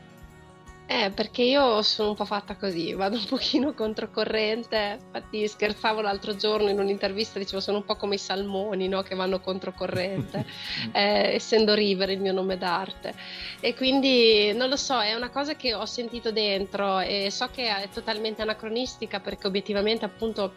Eh, 0.92 1.10
perché 1.10 1.42
io 1.42 1.80
sono 1.80 2.10
un 2.10 2.16
po' 2.16 2.26
fatta 2.26 2.54
così, 2.56 2.92
vado 2.92 3.16
un 3.16 3.24
pochino 3.24 3.72
controcorrente. 3.74 4.98
Infatti 5.00 5.48
scherzavo 5.48 6.02
l'altro 6.02 6.36
giorno 6.36 6.68
in 6.68 6.78
un'intervista, 6.78 7.38
dicevo 7.38 7.60
sono 7.60 7.78
un 7.78 7.84
po' 7.84 7.96
come 7.96 8.16
i 8.16 8.18
salmoni, 8.18 8.88
no? 8.88 9.00
Che 9.00 9.14
vanno 9.14 9.40
controcorrente, 9.40 10.44
eh, 10.92 11.34
essendo 11.34 11.72
River 11.72 12.10
il 12.10 12.20
mio 12.20 12.34
nome 12.34 12.58
d'arte. 12.58 13.14
E 13.60 13.74
quindi, 13.74 14.52
non 14.54 14.68
lo 14.68 14.76
so, 14.76 15.00
è 15.00 15.14
una 15.14 15.30
cosa 15.30 15.54
che 15.54 15.72
ho 15.72 15.86
sentito 15.86 16.30
dentro 16.30 17.00
e 17.00 17.30
so 17.30 17.48
che 17.50 17.68
è 17.74 17.88
totalmente 17.88 18.42
anacronistica 18.42 19.18
perché 19.20 19.46
obiettivamente 19.46 20.04
appunto 20.04 20.52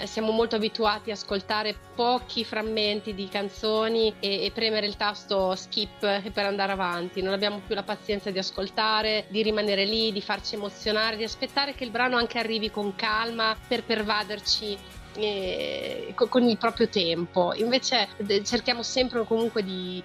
eh, 0.00 0.06
siamo 0.06 0.32
molto 0.32 0.56
abituati 0.56 1.10
a 1.10 1.14
ascoltare 1.14 1.74
pochi 1.94 2.44
frammenti 2.44 3.14
di 3.14 3.28
canzoni 3.28 4.14
e, 4.20 4.44
e, 4.44 4.50
premere 4.52 4.86
il 4.86 4.96
tasto 4.96 5.54
skip 5.54 6.30
per 6.30 6.46
andare 6.46 6.72
avanti. 6.72 7.22
Non 7.22 7.32
abbiamo 7.32 7.60
più 7.64 7.74
la 7.74 7.82
pazienza 7.82 8.30
di 8.30 8.38
ascoltare, 8.38 9.26
di 9.28 9.42
rimanere 9.42 9.84
lì, 9.84 10.12
di 10.12 10.20
farci 10.20 10.54
emozionare, 10.54 11.16
di 11.16 11.24
aspettare 11.24 11.74
che 11.74 11.84
il 11.84 11.90
brano 11.90 12.16
anche 12.16 12.38
arrivi 12.38 12.70
con 12.70 12.94
calma 12.94 13.56
per 13.66 13.84
pervaderci 13.84 14.78
eh, 15.14 16.14
con 16.14 16.42
il 16.42 16.58
proprio 16.58 16.88
tempo. 16.88 17.52
Invece 17.54 18.08
cerchiamo 18.44 18.82
sempre 18.82 19.24
comunque 19.24 19.62
di 19.62 20.02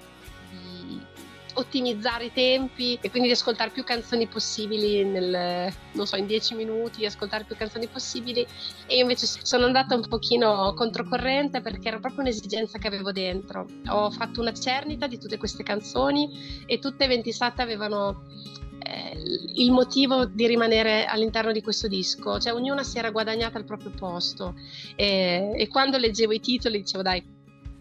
ottimizzare 1.58 2.26
i 2.26 2.32
tempi 2.32 2.98
e 3.02 3.10
quindi 3.10 3.28
di 3.28 3.34
ascoltare 3.34 3.72
più 3.72 3.84
canzoni 3.84 4.28
possibili 4.28 5.04
nel, 5.04 5.72
non 5.94 6.06
so, 6.06 6.16
in 6.16 6.28
dieci 6.28 6.56
minuti, 6.56 7.06
ascoltare 7.06 7.44
più 7.44 7.56
canzoni 7.56 7.88
possibili 7.88 8.46
e 8.86 8.96
io 8.96 9.02
invece 9.02 9.26
sono 9.26 9.66
andata 9.66 9.96
un 9.96 10.08
pochino 10.08 10.74
controcorrente 10.76 11.62
perché 11.62 11.88
era 11.88 12.00
proprio 12.00 12.22
un'esigenza 12.22 12.78
che 12.78 12.88
avevo 12.88 13.12
dentro. 13.12 13.66
Ho 13.90 14.10
fatto 14.12 14.42
una 14.42 14.54
cernita 14.54 15.08
di 15.08 15.18
tutte 15.18 15.38
queste 15.38 15.64
canzoni 15.64 16.64
e 16.66 16.80
tutte 16.80 17.06
e 17.06 17.08
27 17.08 17.62
avevano 17.62 18.24
eh, 18.80 19.18
il 19.56 19.72
motivo 19.72 20.26
di 20.26 20.46
rimanere 20.46 21.06
all'interno 21.06 21.52
di 21.52 21.62
questo 21.62 21.88
disco, 21.88 22.40
cioè 22.40 22.54
ognuna 22.54 22.84
si 22.84 22.98
era 23.00 23.10
guadagnata 23.10 23.58
il 23.58 23.66
proprio 23.66 23.92
posto 23.92 24.54
e, 24.96 25.54
e 25.56 25.68
quando 25.68 25.98
leggevo 25.98 26.34
i 26.34 26.40
titoli 26.40 26.80
dicevo 26.80 27.02
dai, 27.02 27.24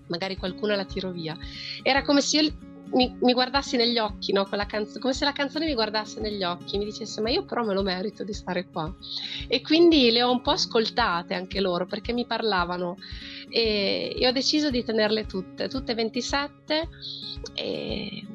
magari 0.08 0.36
qualcuno 0.36 0.74
la 0.74 0.84
tiro 0.84 1.10
via. 1.10 1.36
Era 1.82 2.02
come 2.02 2.20
se 2.20 2.40
io 2.40 2.52
mi, 2.92 3.16
mi, 3.20 3.32
guardassi 3.32 3.76
negli 3.76 3.98
occhi, 3.98 4.32
no? 4.32 4.44
canzo- 4.44 4.98
come 4.98 5.12
se 5.12 5.24
la 5.24 5.32
canzone 5.32 5.66
mi 5.66 5.74
guardasse 5.74 6.20
negli 6.20 6.42
occhi, 6.42 6.78
mi 6.78 6.84
dicesse 6.84 7.20
ma 7.20 7.30
io 7.30 7.44
però 7.44 7.64
me 7.64 7.74
lo 7.74 7.82
merito 7.82 8.24
di 8.24 8.32
stare 8.32 8.66
qua. 8.66 8.92
E 9.48 9.60
quindi 9.60 10.10
le 10.10 10.22
ho 10.22 10.30
un 10.30 10.40
po' 10.40 10.52
ascoltate 10.52 11.34
anche 11.34 11.60
loro 11.60 11.86
perché 11.86 12.12
mi 12.12 12.26
parlavano 12.26 12.96
e, 13.48 14.14
e 14.18 14.26
ho 14.26 14.32
deciso 14.32 14.70
di 14.70 14.84
tenerle 14.84 15.26
tutte, 15.26 15.68
tutte 15.68 15.94
27 15.94 16.88
e 17.54 18.26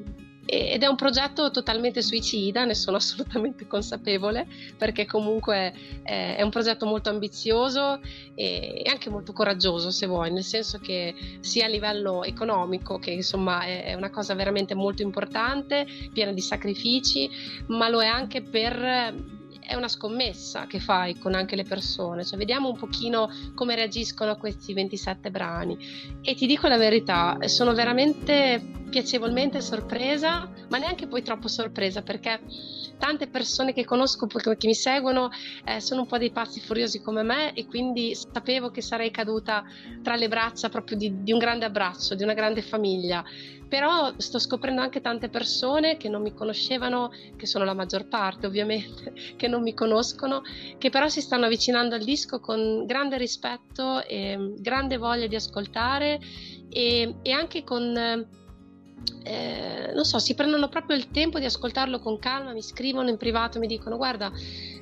ed 0.45 0.83
è 0.83 0.87
un 0.87 0.95
progetto 0.95 1.51
totalmente 1.51 2.01
suicida, 2.01 2.65
ne 2.65 2.75
sono 2.75 2.97
assolutamente 3.01 3.67
consapevole, 3.67 4.47
perché 4.77 5.05
comunque 5.05 5.73
eh, 6.03 6.35
è 6.35 6.41
un 6.41 6.49
progetto 6.49 6.85
molto 6.85 7.09
ambizioso 7.09 7.99
e 8.35 8.83
anche 8.85 9.09
molto 9.09 9.33
coraggioso, 9.33 9.91
se 9.91 10.07
vuoi, 10.07 10.31
nel 10.31 10.43
senso 10.43 10.79
che 10.79 11.13
sia 11.41 11.65
a 11.65 11.69
livello 11.69 12.23
economico, 12.23 12.97
che 12.99 13.11
insomma 13.11 13.63
è 13.63 13.93
una 13.93 14.09
cosa 14.09 14.33
veramente 14.33 14.73
molto 14.73 15.01
importante, 15.01 15.85
piena 16.11 16.31
di 16.31 16.41
sacrifici, 16.41 17.29
ma 17.67 17.87
lo 17.89 18.01
è 18.01 18.07
anche 18.07 18.41
per 18.41 19.39
è 19.71 19.75
una 19.75 19.87
scommessa 19.87 20.65
che 20.67 20.81
fai 20.81 21.17
con 21.17 21.33
anche 21.33 21.55
le 21.55 21.63
persone, 21.63 22.25
cioè 22.25 22.37
vediamo 22.37 22.67
un 22.67 22.75
pochino 22.75 23.29
come 23.55 23.75
reagiscono 23.75 24.31
a 24.31 24.35
questi 24.35 24.73
27 24.73 25.31
brani. 25.31 25.77
E 26.21 26.35
ti 26.35 26.45
dico 26.45 26.67
la 26.67 26.77
verità, 26.77 27.37
sono 27.45 27.73
veramente 27.73 28.80
piacevolmente 28.91 29.61
sorpresa, 29.61 30.51
ma 30.69 30.77
neanche 30.77 31.07
poi 31.07 31.23
troppo 31.23 31.47
sorpresa 31.47 32.01
perché 32.03 32.41
tante 32.99 33.27
persone 33.27 33.73
che 33.73 33.85
conosco, 33.85 34.27
che 34.27 34.67
mi 34.67 34.75
seguono, 34.75 35.29
eh, 35.65 35.79
sono 35.79 36.01
un 36.01 36.07
po' 36.07 36.19
dei 36.19 36.29
pazzi 36.29 36.59
furiosi 36.59 37.01
come 37.01 37.23
me 37.23 37.53
e 37.53 37.65
quindi 37.65 38.13
sapevo 38.13 38.69
che 38.69 38.81
sarei 38.81 39.09
caduta 39.09 39.63
tra 40.03 40.15
le 40.15 40.27
braccia 40.27 40.69
proprio 40.69 40.97
di, 40.97 41.23
di 41.23 41.31
un 41.31 41.39
grande 41.39 41.65
abbraccio, 41.65 42.13
di 42.13 42.21
una 42.21 42.35
grande 42.35 42.61
famiglia. 42.61 43.23
Però 43.67 44.13
sto 44.17 44.37
scoprendo 44.37 44.81
anche 44.81 44.99
tante 44.99 45.29
persone 45.29 45.95
che 45.95 46.09
non 46.09 46.21
mi 46.21 46.33
conoscevano, 46.33 47.09
che 47.37 47.45
sono 47.47 47.63
la 47.63 47.73
maggior 47.73 48.07
parte 48.09 48.45
ovviamente, 48.45 49.13
che 49.37 49.47
non 49.47 49.63
mi 49.63 49.73
conoscono, 49.73 50.41
che 50.77 50.89
però 50.89 51.07
si 51.07 51.21
stanno 51.21 51.45
avvicinando 51.45 51.95
al 51.95 52.03
disco 52.03 52.41
con 52.41 52.85
grande 52.85 53.17
rispetto 53.17 54.03
e 54.05 54.53
grande 54.57 54.97
voglia 54.97 55.27
di 55.27 55.35
ascoltare 55.35 56.19
e, 56.69 57.15
e 57.21 57.31
anche 57.31 57.63
con... 57.63 58.39
Eh, 59.23 59.91
non 59.93 60.03
so, 60.03 60.19
si 60.19 60.33
prendono 60.33 60.67
proprio 60.67 60.97
il 60.97 61.09
tempo 61.09 61.39
di 61.39 61.45
ascoltarlo 61.45 61.99
con 61.99 62.17
calma, 62.19 62.53
mi 62.53 62.61
scrivono 62.61 63.09
in 63.09 63.17
privato, 63.17 63.59
mi 63.59 63.67
dicono 63.67 63.97
guarda, 63.97 64.31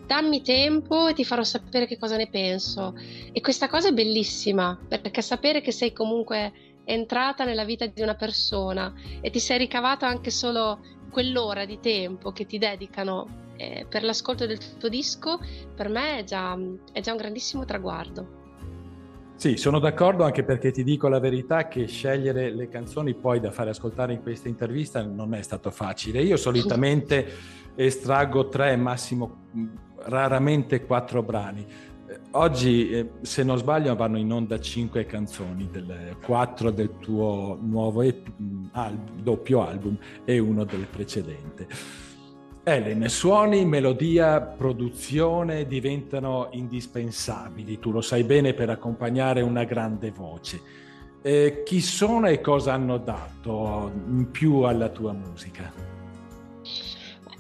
dammi 0.06 0.42
tempo 0.42 1.08
e 1.08 1.14
ti 1.14 1.26
farò 1.26 1.44
sapere 1.44 1.86
che 1.86 1.98
cosa 1.98 2.16
ne 2.16 2.30
penso. 2.30 2.96
E 3.32 3.42
questa 3.42 3.68
cosa 3.68 3.90
è 3.90 3.92
bellissima, 3.92 4.78
perché 4.88 5.22
sapere 5.22 5.62
che 5.62 5.72
sei 5.72 5.94
comunque 5.94 6.54
entrata 6.86 7.44
nella 7.44 7.66
vita 7.66 7.86
di 7.86 8.02
una 8.02 8.16
persona 8.16 8.94
e 9.22 9.30
ti 9.30 9.40
sei 9.40 9.58
ricavato 9.60 10.06
anche 10.06 10.32
solo 10.32 10.80
quell'ora 11.12 11.66
di 11.66 11.80
tempo 11.80 12.32
che 12.32 12.46
ti 12.46 12.58
dedicano 12.58 13.48
eh, 13.58 13.86
per 13.88 14.04
l'ascolto 14.04 14.46
del 14.46 14.78
tuo 14.78 14.90
disco, 14.90 15.40
per 15.76 15.90
me 15.90 16.20
è 16.20 16.24
già, 16.24 16.58
è 16.92 17.02
già 17.02 17.12
un 17.12 17.18
grandissimo 17.18 17.66
traguardo. 17.66 18.39
Sì, 19.40 19.56
sono 19.56 19.80
d'accordo 19.80 20.26
anche 20.26 20.44
perché 20.44 20.70
ti 20.72 20.84
dico 20.84 21.08
la 21.08 21.22
verità 21.22 21.70
che 21.70 21.88
scegliere 21.88 22.54
le 22.54 22.68
canzoni 22.68 23.14
poi 23.14 23.40
da 23.40 23.52
fare 23.52 23.70
ascoltare 23.70 24.12
in 24.12 24.22
questa 24.22 24.50
intervista 24.50 25.02
non 25.02 25.34
è 25.34 25.42
stato 25.42 25.72
facile. 25.72 26.22
Io 26.22 26.36
solitamente 26.36 27.26
estraggo 27.74 28.50
tre, 28.50 28.76
massimo 28.76 29.48
raramente 30.04 30.86
quattro 30.86 31.24
brani 31.24 31.66
Oggi, 32.32 32.90
eh, 32.90 33.10
se 33.22 33.44
non 33.44 33.58
sbaglio, 33.58 33.96
vanno 33.96 34.18
in 34.18 34.32
onda 34.32 34.60
cinque 34.60 35.06
canzoni, 35.06 35.70
del, 35.72 36.18
quattro 36.24 36.72
del 36.72 36.98
tuo 37.00 37.58
nuovo 37.62 38.02
al, 38.02 38.98
doppio 39.22 39.66
album 39.66 39.98
e 40.26 40.40
uno 40.40 40.64
del 40.64 40.88
precedente. 40.88 41.68
Ellen, 42.70 43.10
suoni, 43.10 43.66
melodia, 43.66 44.40
produzione 44.40 45.66
diventano 45.66 46.50
indispensabili, 46.52 47.80
tu 47.80 47.92
lo 47.92 48.02
sai 48.02 48.24
bene, 48.24 48.54
per 48.54 48.70
accompagnare 48.70 49.42
una 49.42 49.64
grande 49.64 50.12
voce. 50.12 50.62
Eh, 51.24 51.64
chi 51.66 51.82
sono 51.82 52.28
e 52.28 52.42
cosa 52.42 52.74
hanno 52.74 52.98
dato 52.98 53.92
in 54.08 54.30
più 54.30 54.62
alla 54.62 54.90
tua 54.90 55.14
musica? 55.14 55.74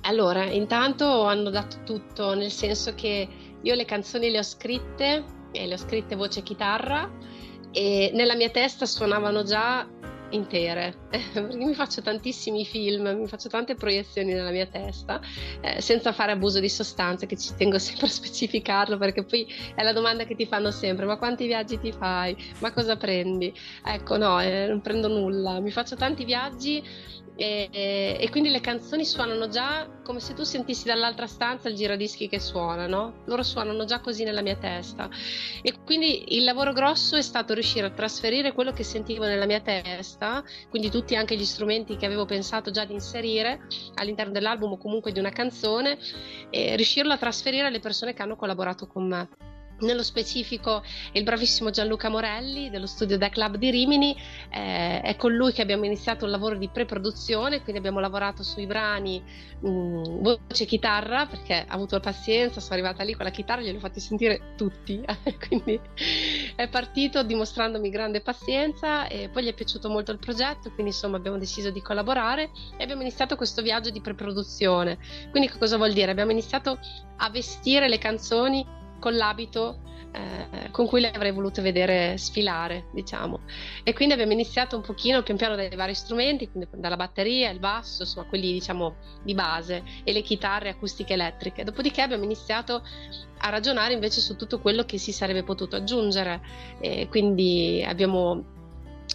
Allora, 0.01 0.45
intanto 0.45 1.25
hanno 1.25 1.51
dato 1.51 1.77
tutto, 1.85 2.33
nel 2.33 2.51
senso 2.51 2.95
che 2.95 3.27
io 3.61 3.75
le 3.75 3.85
canzoni 3.85 4.31
le 4.31 4.39
ho 4.39 4.43
scritte, 4.43 5.23
e 5.51 5.67
le 5.67 5.75
ho 5.75 5.77
scritte 5.77 6.15
voce 6.15 6.41
chitarra, 6.41 7.07
e 7.71 8.09
nella 8.15 8.35
mia 8.35 8.49
testa 8.49 8.87
suonavano 8.87 9.43
già 9.43 9.87
intere, 10.31 10.95
perché 11.09 11.57
mi 11.57 11.73
faccio 11.73 12.01
tantissimi 12.01 12.65
film, 12.65 13.07
mi 13.19 13.27
faccio 13.27 13.49
tante 13.49 13.75
proiezioni 13.75 14.33
nella 14.33 14.51
mia 14.51 14.67
testa, 14.67 15.19
eh, 15.61 15.81
senza 15.81 16.11
fare 16.11 16.31
abuso 16.31 16.59
di 16.59 16.69
sostanze, 16.69 17.25
che 17.25 17.37
ci 17.37 17.53
tengo 17.55 17.77
sempre 17.79 18.07
a 18.07 18.09
specificarlo, 18.09 18.97
perché 18.97 19.23
poi 19.23 19.47
è 19.75 19.83
la 19.83 19.93
domanda 19.93 20.25
che 20.25 20.35
ti 20.35 20.45
fanno 20.45 20.71
sempre, 20.71 21.05
ma 21.05 21.17
quanti 21.17 21.45
viaggi 21.45 21.79
ti 21.79 21.91
fai? 21.91 22.35
Ma 22.59 22.71
cosa 22.71 22.95
prendi? 22.97 23.53
Ecco, 23.83 24.17
no, 24.17 24.39
eh, 24.41 24.67
non 24.67 24.81
prendo 24.81 25.07
nulla, 25.07 25.59
mi 25.59 25.71
faccio 25.71 25.95
tanti 25.95 26.23
viaggi 26.25 26.83
e, 27.39 28.17
e, 28.19 28.29
quindi 28.31 28.49
le 28.49 28.59
canzoni 28.59 29.05
suonano 29.05 29.47
già 29.47 29.87
come 30.03 30.19
se 30.19 30.33
tu 30.33 30.43
sentissi 30.43 30.85
dall'altra 30.85 31.25
stanza 31.25 31.69
il 31.69 31.75
giradischi 31.75 32.27
che 32.27 32.37
suona, 32.37 32.85
no? 32.85 33.21
Loro 33.27 33.43
suonano 33.43 33.85
già 33.85 34.01
così 34.01 34.25
nella 34.25 34.41
mia 34.41 34.57
testa. 34.57 35.09
E 35.61 35.73
quindi 35.85 36.35
il 36.35 36.43
lavoro 36.43 36.73
grosso 36.73 37.15
è 37.15 37.21
stato 37.21 37.53
riuscire 37.53 37.85
a 37.85 37.91
trasferire 37.91 38.51
quello 38.51 38.73
che 38.73 38.83
sentivo 38.83 39.23
nella 39.23 39.45
mia 39.45 39.61
testa, 39.61 40.43
quindi 40.69 40.89
tutti 40.89 41.15
anche 41.15 41.37
gli 41.37 41.45
strumenti 41.45 41.95
che 41.95 42.05
avevo 42.05 42.25
pensato 42.25 42.71
già 42.71 42.83
di 42.83 42.91
inserire 42.91 43.61
all'interno 43.95 44.33
dell'album 44.33 44.73
o 44.73 44.77
comunque 44.77 45.13
di 45.13 45.19
una 45.19 45.31
canzone, 45.31 45.97
e 46.49 46.75
riuscirlo 46.75 47.13
a 47.13 47.17
trasferire 47.17 47.67
alle 47.67 47.79
persone 47.79 48.13
che 48.13 48.21
hanno 48.21 48.35
collaborato 48.35 48.85
con 48.85 49.07
me. 49.07 49.29
Nello 49.81 50.03
specifico 50.03 50.83
il 51.13 51.23
bravissimo 51.23 51.69
Gianluca 51.69 52.09
Morelli 52.09 52.69
dello 52.69 52.85
studio 52.85 53.17
Da 53.17 53.29
Club 53.29 53.55
di 53.55 53.69
Rimini, 53.69 54.13
eh, 54.49 54.99
è 54.99 55.15
con 55.15 55.33
lui 55.33 55.53
che 55.53 55.61
abbiamo 55.61 55.85
iniziato 55.85 56.25
il 56.25 56.31
lavoro 56.31 56.57
di 56.57 56.67
pre-produzione, 56.67 57.61
quindi 57.61 57.77
abbiamo 57.77 58.01
lavorato 58.01 58.43
sui 58.43 58.65
brani 58.65 59.23
mh, 59.59 59.69
mm, 59.69 60.03
voce 60.21 60.63
e 60.63 60.65
chitarra 60.65 61.27
perché 61.27 61.65
ha 61.65 61.73
avuto 61.73 61.95
la 61.95 62.01
pazienza, 62.01 62.59
sono 62.59 62.73
arrivata 62.73 63.03
lì 63.03 63.13
con 63.13 63.23
la 63.23 63.31
chitarra, 63.31 63.61
glieli 63.61 63.77
ho 63.77 63.79
fatti 63.79 64.01
sentire 64.01 64.53
tutti, 64.57 65.01
quindi 65.47 65.79
è 66.55 66.67
partito 66.67 67.23
dimostrandomi 67.23 67.89
grande 67.89 68.19
pazienza 68.19 69.07
e 69.07 69.29
poi 69.29 69.43
gli 69.43 69.49
è 69.49 69.53
piaciuto 69.53 69.89
molto 69.89 70.11
il 70.11 70.19
progetto, 70.19 70.71
quindi 70.71 70.91
insomma 70.91 71.15
abbiamo 71.15 71.37
deciso 71.37 71.69
di 71.71 71.81
collaborare 71.81 72.51
e 72.77 72.83
abbiamo 72.83 73.01
iniziato 73.01 73.37
questo 73.37 73.61
viaggio 73.61 73.91
di 73.91 74.01
pre-produzione. 74.01 74.97
Quindi 75.31 75.49
cosa 75.49 75.77
vuol 75.77 75.93
dire? 75.93 76.11
Abbiamo 76.11 76.31
iniziato 76.31 76.77
a 77.17 77.29
vestire 77.29 77.87
le 77.87 77.97
canzoni 77.97 78.77
con 78.99 79.15
l'abito 79.15 79.79
eh, 80.11 80.71
con 80.71 80.87
cui 80.87 81.01
le 81.01 81.11
avrei 81.11 81.31
voluto 81.31 81.61
vedere 81.61 82.17
sfilare, 82.17 82.85
diciamo. 82.93 83.41
E 83.83 83.93
quindi 83.93 84.13
abbiamo 84.13 84.31
iniziato 84.31 84.75
un 84.75 84.81
pochino 84.81 85.21
pian 85.21 85.37
piano 85.37 85.55
dai 85.55 85.69
vari 85.75 85.93
strumenti, 85.93 86.49
quindi 86.49 86.69
dalla 86.75 86.95
batteria, 86.95 87.49
il 87.49 87.59
basso, 87.59 88.03
insomma 88.03 88.27
quelli 88.27 88.51
diciamo 88.51 88.95
di 89.23 89.33
base 89.33 89.83
e 90.03 90.11
le 90.11 90.21
chitarre 90.21 90.69
acustiche 90.69 91.13
elettriche. 91.13 91.63
Dopodiché 91.63 92.01
abbiamo 92.01 92.23
iniziato 92.23 92.83
a 93.37 93.49
ragionare 93.49 93.93
invece 93.93 94.19
su 94.19 94.35
tutto 94.35 94.59
quello 94.59 94.83
che 94.83 94.97
si 94.97 95.11
sarebbe 95.11 95.43
potuto 95.43 95.75
aggiungere. 95.75 96.41
E 96.79 97.07
quindi 97.07 97.83
abbiamo 97.85 98.57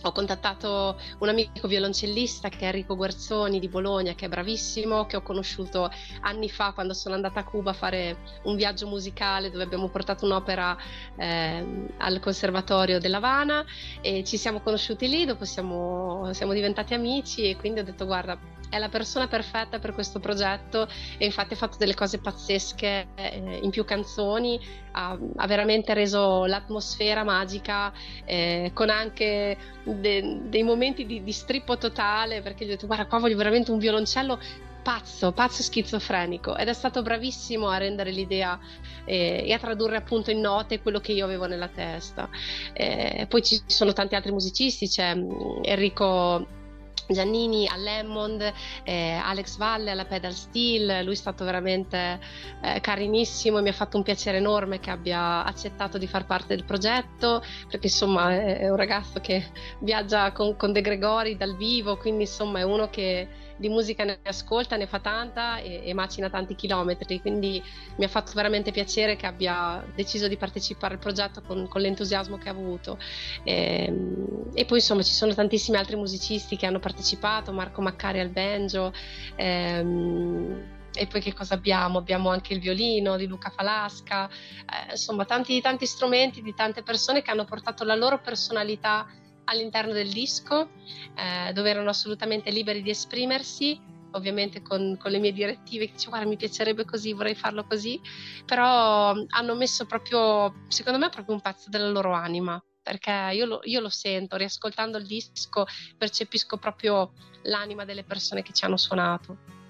ho 0.02 0.12
contattato 0.12 0.98
un 1.18 1.28
amico 1.28 1.66
violoncellista 1.66 2.48
che 2.48 2.60
è 2.60 2.64
Enrico 2.66 2.96
Guerzoni 2.96 3.58
di 3.58 3.68
Bologna, 3.68 4.14
che 4.14 4.26
è 4.26 4.28
bravissimo, 4.28 5.06
che 5.06 5.16
ho 5.16 5.22
conosciuto 5.22 5.90
anni 6.20 6.50
fa 6.50 6.72
quando 6.72 6.94
sono 6.94 7.14
andata 7.14 7.40
a 7.40 7.44
Cuba 7.44 7.70
a 7.70 7.74
fare 7.74 8.16
un 8.44 8.56
viaggio 8.56 8.86
musicale 8.86 9.50
dove 9.50 9.64
abbiamo 9.64 9.88
portato 9.88 10.24
un'opera 10.24 10.76
eh, 11.16 11.88
al 11.98 12.20
Conservatorio 12.20 12.98
dell'Havana 12.98 13.64
e 14.00 14.24
ci 14.24 14.36
siamo 14.36 14.60
conosciuti 14.60 15.08
lì, 15.08 15.24
dopo 15.24 15.44
siamo, 15.44 16.32
siamo 16.32 16.52
diventati 16.52 16.94
amici 16.94 17.48
e 17.48 17.56
quindi 17.56 17.80
ho 17.80 17.84
detto 17.84 18.04
guarda 18.04 18.38
è 18.74 18.78
la 18.78 18.88
persona 18.88 19.28
perfetta 19.28 19.78
per 19.78 19.94
questo 19.94 20.18
progetto 20.18 20.88
e 21.16 21.24
infatti 21.24 21.52
ha 21.52 21.56
fatto 21.56 21.76
delle 21.78 21.94
cose 21.94 22.18
pazzesche 22.18 23.06
eh, 23.14 23.60
in 23.62 23.70
più 23.70 23.84
canzoni, 23.84 24.60
ha, 24.92 25.16
ha, 25.36 25.46
veramente 25.46 25.94
reso 25.94 26.44
l'atmosfera 26.44 27.22
magica 27.22 27.92
eh, 28.24 28.72
con 28.74 28.90
anche 28.90 29.56
de, 29.84 30.40
dei 30.46 30.64
momenti 30.64 31.06
di, 31.06 31.22
di 31.22 31.32
strippo 31.32 31.78
totale 31.78 32.42
perché 32.42 32.64
gli 32.64 32.68
ho 32.68 32.72
detto 32.72 32.86
guarda 32.86 33.06
qua 33.06 33.20
voglio 33.20 33.36
veramente 33.36 33.70
un 33.70 33.78
violoncello 33.78 34.40
pazzo, 34.82 35.30
pazzo 35.30 35.62
schizofrenico 35.62 36.56
ed 36.56 36.66
è 36.66 36.72
stato 36.74 37.00
bravissimo 37.00 37.68
a 37.68 37.78
rendere 37.78 38.10
l'idea 38.10 38.58
eh, 39.04 39.44
e 39.46 39.52
a 39.52 39.58
tradurre 39.58 39.96
appunto 39.96 40.32
in 40.32 40.40
note 40.40 40.82
quello 40.82 40.98
che 40.98 41.12
io 41.12 41.24
avevo 41.24 41.46
nella 41.46 41.68
testa. 41.68 42.28
Eh, 42.72 43.26
poi 43.28 43.42
ci 43.42 43.62
sono 43.66 43.92
tanti 43.92 44.16
altri 44.16 44.32
musicisti, 44.32 44.88
c'è 44.88 45.14
mm, 45.14 45.30
Enrico 45.62 46.62
Giannini 47.06 47.68
all'Emmond, 47.68 48.52
eh, 48.82 49.20
Alex 49.22 49.56
Valle 49.56 49.90
alla 49.90 50.04
Pedal 50.04 50.32
Steel, 50.32 51.04
lui 51.04 51.12
è 51.12 51.16
stato 51.16 51.44
veramente 51.44 52.20
eh, 52.62 52.80
carinissimo 52.80 53.58
e 53.58 53.62
mi 53.62 53.68
ha 53.68 53.72
fatto 53.72 53.96
un 53.96 54.02
piacere 54.02 54.38
enorme 54.38 54.80
che 54.80 54.90
abbia 54.90 55.44
accettato 55.44 55.98
di 55.98 56.06
far 56.06 56.26
parte 56.26 56.54
del 56.54 56.64
progetto, 56.64 57.42
perché 57.68 57.86
insomma 57.86 58.32
è, 58.32 58.58
è 58.60 58.70
un 58.70 58.76
ragazzo 58.76 59.20
che 59.20 59.50
viaggia 59.80 60.32
con, 60.32 60.56
con 60.56 60.72
De 60.72 60.80
Gregori 60.80 61.36
dal 61.36 61.56
vivo, 61.56 61.96
quindi 61.96 62.22
insomma 62.22 62.60
è 62.60 62.62
uno 62.62 62.88
che 62.88 63.28
di 63.56 63.68
musica 63.68 64.04
ne 64.04 64.18
ascolta, 64.22 64.76
ne 64.76 64.86
fa 64.86 64.98
tanta 64.98 65.58
e, 65.58 65.82
e, 65.84 65.94
macina 65.94 66.28
tanti 66.28 66.54
chilometri, 66.54 67.20
quindi 67.20 67.62
mi 67.96 68.04
ha 68.04 68.08
fatto 68.08 68.32
veramente 68.34 68.70
piacere 68.70 69.16
che 69.16 69.26
abbia 69.26 69.84
deciso 69.94 70.28
di 70.28 70.36
partecipare 70.36 70.94
al 70.94 71.00
progetto 71.00 71.42
con, 71.42 71.68
con 71.68 71.80
l'entusiasmo 71.80 72.36
che 72.38 72.48
ha 72.48 72.52
avuto. 72.52 72.98
E, 73.44 73.84
ehm, 73.86 74.50
e, 74.54 74.64
poi 74.64 74.78
insomma 74.78 75.02
ci 75.02 75.12
sono 75.12 75.34
tantissimi 75.34 75.76
altri 75.76 75.96
musicisti 75.96 76.56
che 76.56 76.66
hanno 76.66 76.80
partecipato, 76.80 77.52
Marco 77.52 77.80
Maccari 77.80 78.20
al 78.20 78.30
banjo. 78.30 78.92
Ehm, 79.36 80.72
e 80.96 81.06
poi 81.08 81.20
che 81.20 81.34
cosa 81.34 81.54
abbiamo? 81.54 81.98
Abbiamo 81.98 82.30
anche 82.30 82.54
il 82.54 82.60
violino 82.60 83.16
di 83.16 83.26
Luca 83.26 83.50
Falasca, 83.50 84.28
eh, 84.28 84.92
insomma 84.92 85.24
tanti, 85.24 85.60
tanti 85.60 85.86
strumenti 85.86 86.40
di 86.40 86.54
tante 86.54 86.82
persone 86.82 87.20
che 87.20 87.32
hanno 87.32 87.44
portato 87.44 87.82
la 87.82 87.96
loro 87.96 88.20
personalità 88.20 89.06
all'interno 89.44 89.92
del 89.92 90.10
disco, 90.10 90.70
eh, 91.14 91.52
dove 91.52 91.70
erano 91.70 91.90
assolutamente 91.90 92.50
liberi 92.50 92.82
di 92.82 92.90
esprimersi, 92.90 93.80
ovviamente 94.12 94.62
con, 94.62 94.96
con 94.98 95.10
le 95.10 95.18
mie 95.18 95.32
direttive, 95.32 95.86
che 95.86 95.92
dicevo 95.92 96.10
guarda 96.10 96.28
mi 96.28 96.36
piacerebbe 96.36 96.84
così, 96.84 97.12
vorrei 97.12 97.34
farlo 97.34 97.64
così, 97.64 98.00
però 98.44 99.14
hanno 99.28 99.54
messo 99.54 99.86
proprio, 99.86 100.64
secondo 100.68 100.98
me, 100.98 101.08
proprio 101.08 101.34
un 101.34 101.40
pezzo 101.40 101.68
della 101.68 101.88
loro 101.88 102.12
anima, 102.12 102.62
perché 102.82 103.30
io 103.32 103.46
lo, 103.46 103.60
io 103.64 103.80
lo 103.80 103.88
sento, 103.88 104.36
riascoltando 104.36 104.98
il 104.98 105.06
disco 105.06 105.66
percepisco 105.96 106.56
proprio 106.58 107.12
l'anima 107.42 107.84
delle 107.84 108.04
persone 108.04 108.42
che 108.42 108.52
ci 108.52 108.64
hanno 108.64 108.76
suonato. 108.76 109.63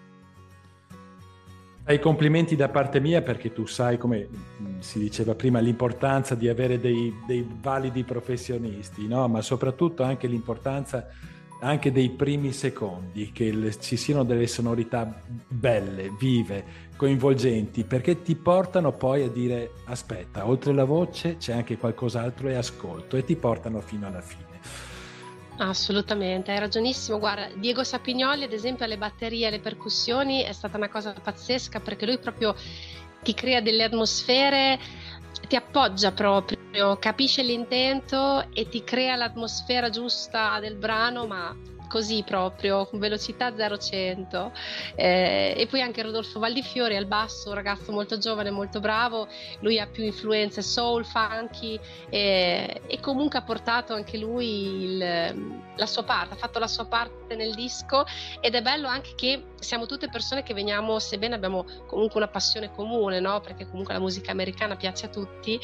Ai 1.87 1.99
complimenti 1.99 2.57
da 2.57 2.71
parte 2.71 2.99
mia 2.99 3.21
perché 3.21 3.53
tu 3.53 3.67
sai, 3.67 3.99
come 3.99 4.27
mm, 4.31 4.79
si 4.79 4.99
diceva 4.99 5.35
prima, 5.35 5.59
l'importanza 5.59 6.35
di 6.35 6.49
avere 6.49 6.81
dei, 6.81 7.15
dei 7.27 7.47
validi 7.61 8.05
professionisti, 8.05 9.07
no? 9.07 9.29
ma 9.29 9.43
soprattutto 9.43 10.03
anche 10.03 10.27
l'importanza 10.27 11.07
anche 11.61 11.93
dei 11.93 12.11
primi 12.11 12.53
secondi, 12.53 13.33
che 13.33 13.53
le, 13.53 13.79
ci 13.79 13.97
siano 13.97 14.25
delle 14.25 14.47
sonorità 14.47 15.23
belle, 15.49 16.11
vive, 16.19 16.65
coinvolgenti, 16.97 17.85
perché 17.85 18.23
ti 18.23 18.35
portano 18.35 18.93
poi 18.93 19.23
a 19.23 19.29
dire 19.29 19.73
aspetta, 19.85 20.47
oltre 20.47 20.73
la 20.73 20.85
voce 20.85 21.37
c'è 21.37 21.53
anche 21.53 21.77
qualcos'altro 21.77 22.49
e 22.49 22.55
ascolto 22.55 23.17
e 23.17 23.25
ti 23.25 23.37
portano 23.37 23.81
fino 23.81 24.07
alla 24.07 24.21
fine. 24.21 24.54
Assolutamente, 25.57 26.51
hai 26.51 26.59
ragionissimo. 26.59 27.19
Guarda, 27.19 27.49
Diego 27.55 27.85
Sapignoli, 27.85 28.45
ad 28.45 28.53
esempio, 28.53 28.85
alle 28.85 28.99
batterie 28.99 29.47
alle 29.47 29.61
percussioni 29.61 30.43
è 30.43 30.53
stata 30.53 30.77
una 30.77 30.89
cosa 30.89 31.13
pazzesca 31.13 31.81
perché 31.81 32.07
lui 32.07 32.19
proprio 32.19 32.55
ti 33.23 33.35
crea 33.35 33.61
delle 33.61 33.85
atmosfere, 33.85 34.79
ti 35.49 35.57
appoggia 35.57 36.13
proprio, 36.13 36.97
capisce 36.99 37.43
l'intento 37.43 38.49
e 38.53 38.69
ti 38.69 38.83
crea 38.83 39.15
l'atmosfera 39.15 39.91
giusta 39.91 40.59
del 40.61 40.75
brano, 40.75 41.27
ma 41.27 41.57
così 41.95 42.25
proprio, 42.27 42.87
con 42.87 42.99
velocità 42.99 43.51
0-100. 43.51 44.51
Eh, 44.97 45.55
e 45.57 45.67
poi 45.69 45.81
anche 45.81 46.03
Rodolfo 46.03 46.41
Valdifiori 46.41 46.97
al 46.97 47.07
basso, 47.07 47.51
un 47.51 47.55
ragazzo 47.55 47.93
molto 47.93 48.19
giovane, 48.19 48.51
molto 48.51 48.81
bravo, 48.81 49.29
lui 49.61 49.79
ha 49.79 49.87
più 49.87 50.03
influenze 50.03 50.61
soul, 50.61 51.05
funky 51.05 51.79
e, 52.11 52.83
e 52.85 52.99
comunque 52.99 53.39
ha 53.39 53.43
portato 53.43 53.95
anche 53.95 54.19
lui 54.19 54.83
il, 54.83 54.99
la 55.77 55.87
sua 55.87 56.03
parte, 56.03 56.35
ha 56.35 56.37
fatto 56.37 56.59
la 56.59 56.67
sua 56.67 56.87
parte 56.87 57.37
nel 57.37 57.55
disco 57.55 58.05
ed 58.41 58.57
è 58.57 58.63
bello 58.63 58.89
anche 58.89 59.13
che 59.15 59.45
siamo 59.61 59.87
tutte 59.87 60.09
persone 60.09 60.43
che 60.43 60.53
veniamo, 60.53 60.99
sebbene 60.99 61.37
abbiamo 61.37 61.65
comunque 61.87 62.17
una 62.17 62.29
passione 62.29 62.73
comune, 62.73 63.21
no? 63.21 63.41
perché 63.41 63.69
comunque 63.69 63.95
la 63.95 64.01
musica 64.01 64.33
americana 64.33 64.75
piace 64.75 65.07
a 65.07 65.11
tutti, 65.11 65.61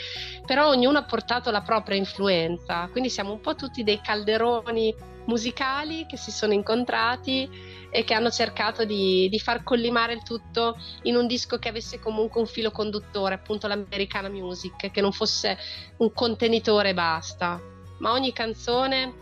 però 0.47 0.69
ognuno 0.69 0.99
ha 0.99 1.03
portato 1.05 1.51
la 1.51 1.63
propria 1.63 1.97
influenza, 1.97 2.89
quindi 2.93 3.11
siamo 3.11 3.33
un 3.33 3.41
po' 3.41 3.57
tutti 3.57 3.83
dei 3.83 4.01
calderoni 4.01 5.09
musicali 5.25 6.07
che 6.07 6.17
si 6.17 6.31
sono 6.31 6.53
incontrati 6.53 7.49
e 7.91 8.05
che 8.05 8.15
hanno 8.15 8.31
cercato 8.31 8.85
di, 8.85 9.29
di, 9.29 9.39
far 9.39 9.63
collimare 9.63 10.13
il 10.13 10.23
tutto 10.23 10.79
in 11.03 11.17
un 11.17 11.27
disco 11.27 11.59
che 11.59 11.69
avesse 11.69 11.99
comunque 11.99 12.41
un 12.41 12.47
filo 12.47 12.71
conduttore, 12.71 13.35
appunto 13.35 13.67
l'americana 13.67 14.29
music, 14.29 14.91
che 14.91 15.01
non 15.01 15.13
fosse 15.13 15.59
un 15.99 16.13
contenitore 16.13 16.91
e 16.91 16.95
basta, 16.95 17.61
ma 17.99 18.13
ogni 18.13 18.33
canzone 18.33 19.13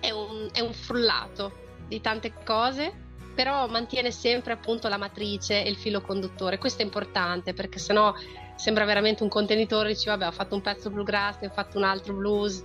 è 0.00 0.10
un, 0.10 0.48
è 0.52 0.60
un 0.60 0.72
frullato 0.72 1.60
di 1.88 2.00
tante 2.00 2.32
cose 2.44 3.10
però 3.34 3.66
mantiene 3.66 4.10
sempre 4.10 4.52
appunto 4.52 4.88
la 4.88 4.98
matrice 4.98 5.64
e 5.64 5.68
il 5.68 5.76
filo 5.76 6.00
conduttore. 6.00 6.58
Questo 6.58 6.82
è 6.82 6.84
importante 6.84 7.54
perché 7.54 7.78
sennò 7.78 8.14
sembra 8.54 8.84
veramente 8.84 9.22
un 9.22 9.28
contenitore, 9.28 9.88
dici 9.88 10.08
vabbè 10.08 10.26
ho 10.26 10.32
fatto 10.32 10.54
un 10.54 10.60
pezzo 10.60 10.90
bluegrass, 10.90 11.38
ne 11.40 11.48
ho 11.48 11.52
fatto 11.52 11.78
un 11.78 11.84
altro 11.84 12.14
blues, 12.14 12.62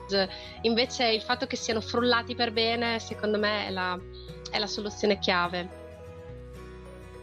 invece 0.62 1.10
il 1.10 1.22
fatto 1.22 1.48
che 1.48 1.56
siano 1.56 1.82
frullati 1.82 2.36
per 2.36 2.52
bene 2.52 3.00
secondo 3.00 3.38
me 3.38 3.68
è 3.68 3.70
la, 3.72 4.00
è 4.52 4.58
la 4.60 4.68
soluzione 4.68 5.20
chiave. 5.20 5.86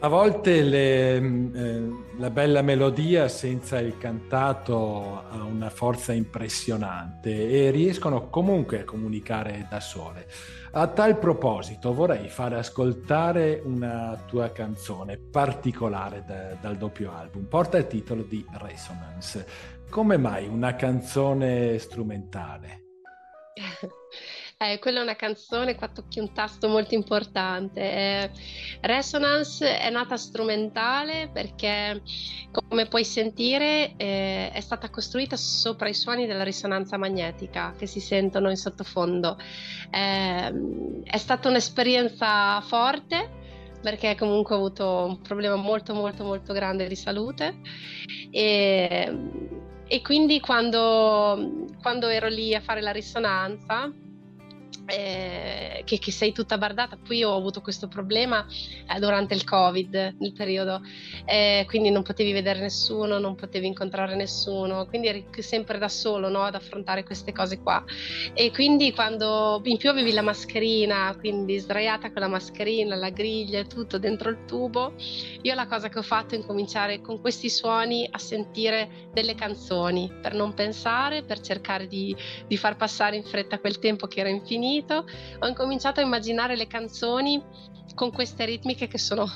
A 0.04 0.08
volte 0.08 0.60
le, 0.60 1.16
eh, 1.16 1.88
la 2.18 2.28
bella 2.28 2.60
melodia 2.60 3.26
senza 3.26 3.78
il 3.78 3.96
cantato 3.96 5.22
ha 5.30 5.42
una 5.42 5.70
forza 5.70 6.12
impressionante 6.12 7.48
e 7.48 7.70
riescono 7.70 8.28
comunque 8.28 8.80
a 8.80 8.84
comunicare 8.84 9.66
da 9.70 9.80
sole. 9.80 10.26
A 10.72 10.88
tal 10.88 11.16
proposito 11.16 11.94
vorrei 11.94 12.28
fare 12.28 12.58
ascoltare 12.58 13.62
una 13.64 14.22
tua 14.26 14.52
canzone 14.52 15.16
particolare 15.16 16.22
da, 16.26 16.54
dal 16.60 16.76
doppio 16.76 17.10
album. 17.10 17.44
Porta 17.44 17.78
il 17.78 17.86
titolo 17.86 18.24
di 18.24 18.44
Resonance. 18.58 19.46
Come 19.88 20.18
mai 20.18 20.46
una 20.46 20.76
canzone 20.76 21.78
strumentale? 21.78 22.82
Eh, 24.56 24.78
quella 24.78 25.00
è 25.00 25.02
una 25.02 25.16
canzone, 25.16 25.74
qua 25.74 25.88
tocchi 25.88 26.20
un 26.20 26.32
tasto 26.32 26.68
molto 26.68 26.94
importante. 26.94 27.80
Eh, 27.80 28.30
Resonance 28.82 29.78
è 29.78 29.90
nata 29.90 30.16
strumentale 30.16 31.28
perché, 31.32 32.00
come 32.52 32.86
puoi 32.86 33.04
sentire, 33.04 33.94
eh, 33.96 34.50
è 34.52 34.60
stata 34.60 34.90
costruita 34.90 35.36
sopra 35.36 35.88
i 35.88 35.94
suoni 35.94 36.26
della 36.26 36.44
risonanza 36.44 36.96
magnetica 36.96 37.74
che 37.76 37.86
si 37.86 37.98
sentono 38.00 38.48
in 38.48 38.56
sottofondo. 38.56 39.36
Ehm, 39.90 41.02
è 41.02 41.18
stata 41.18 41.48
un'esperienza 41.48 42.60
forte 42.60 43.42
perché 43.82 44.14
comunque 44.14 44.54
ho 44.54 44.58
avuto 44.58 45.04
un 45.04 45.20
problema 45.20 45.56
molto 45.56 45.92
molto 45.92 46.24
molto 46.24 46.54
grande 46.54 46.86
di 46.88 46.96
salute 46.96 47.56
e, 48.30 49.28
e 49.86 50.00
quindi 50.00 50.40
quando, 50.40 51.66
quando 51.82 52.08
ero 52.08 52.28
lì 52.28 52.54
a 52.54 52.60
fare 52.60 52.80
la 52.80 52.92
risonanza 52.92 53.92
eh, 54.86 55.82
che, 55.84 55.98
che, 55.98 56.10
sei 56.10 56.32
tutta 56.32 56.58
bardata. 56.58 56.96
Poi 56.96 57.22
ho 57.24 57.34
avuto 57.34 57.60
questo 57.60 57.88
problema 57.88 58.46
eh, 58.46 58.98
durante 58.98 59.34
il 59.34 59.44
Covid, 59.44 60.16
nel 60.18 60.32
periodo, 60.32 60.80
eh, 61.24 61.64
quindi 61.66 61.90
non 61.90 62.02
potevi 62.02 62.32
vedere 62.32 62.60
nessuno, 62.60 63.18
non 63.18 63.34
potevi 63.34 63.66
incontrare 63.66 64.14
nessuno, 64.14 64.86
quindi 64.86 65.08
eri 65.08 65.26
sempre 65.38 65.78
da 65.78 65.88
solo 65.88 66.28
no, 66.28 66.42
ad 66.42 66.54
affrontare 66.54 67.04
queste 67.04 67.32
cose 67.32 67.60
qua. 67.60 67.82
E 68.34 68.50
quindi 68.50 68.92
quando 68.92 69.60
in 69.64 69.76
più 69.76 69.90
avevi 69.90 70.12
la 70.12 70.22
mascherina, 70.22 71.14
quindi 71.18 71.58
sdraiata 71.58 72.12
con 72.12 72.22
la 72.22 72.28
mascherina, 72.28 72.94
la 72.94 73.10
griglia 73.10 73.60
e 73.60 73.66
tutto 73.66 73.98
dentro 73.98 74.30
il 74.30 74.44
tubo, 74.46 74.94
io 75.42 75.54
la 75.54 75.66
cosa 75.66 75.88
che 75.88 75.98
ho 75.98 76.02
fatto 76.02 76.34
è 76.34 76.38
incominciare 76.38 77.00
con 77.00 77.20
questi 77.20 77.48
suoni 77.48 78.06
a 78.10 78.18
sentire 78.18 79.08
delle 79.12 79.34
canzoni 79.34 80.12
per 80.20 80.34
non 80.34 80.54
pensare, 80.54 81.22
per 81.22 81.40
cercare 81.40 81.86
di, 81.86 82.14
di 82.46 82.56
far 82.56 82.76
passare 82.76 83.16
in 83.16 83.24
fretta 83.24 83.58
quel 83.58 83.78
tempo 83.78 84.06
che 84.06 84.20
era 84.20 84.28
infinito 84.28 84.73
finito, 84.74 85.06
ho 85.38 85.46
incominciato 85.46 86.00
a 86.00 86.02
immaginare 86.02 86.56
le 86.56 86.66
canzoni 86.66 87.40
con 87.94 88.10
queste 88.10 88.44
ritmiche 88.44 88.88
che 88.88 88.98
sono 88.98 89.26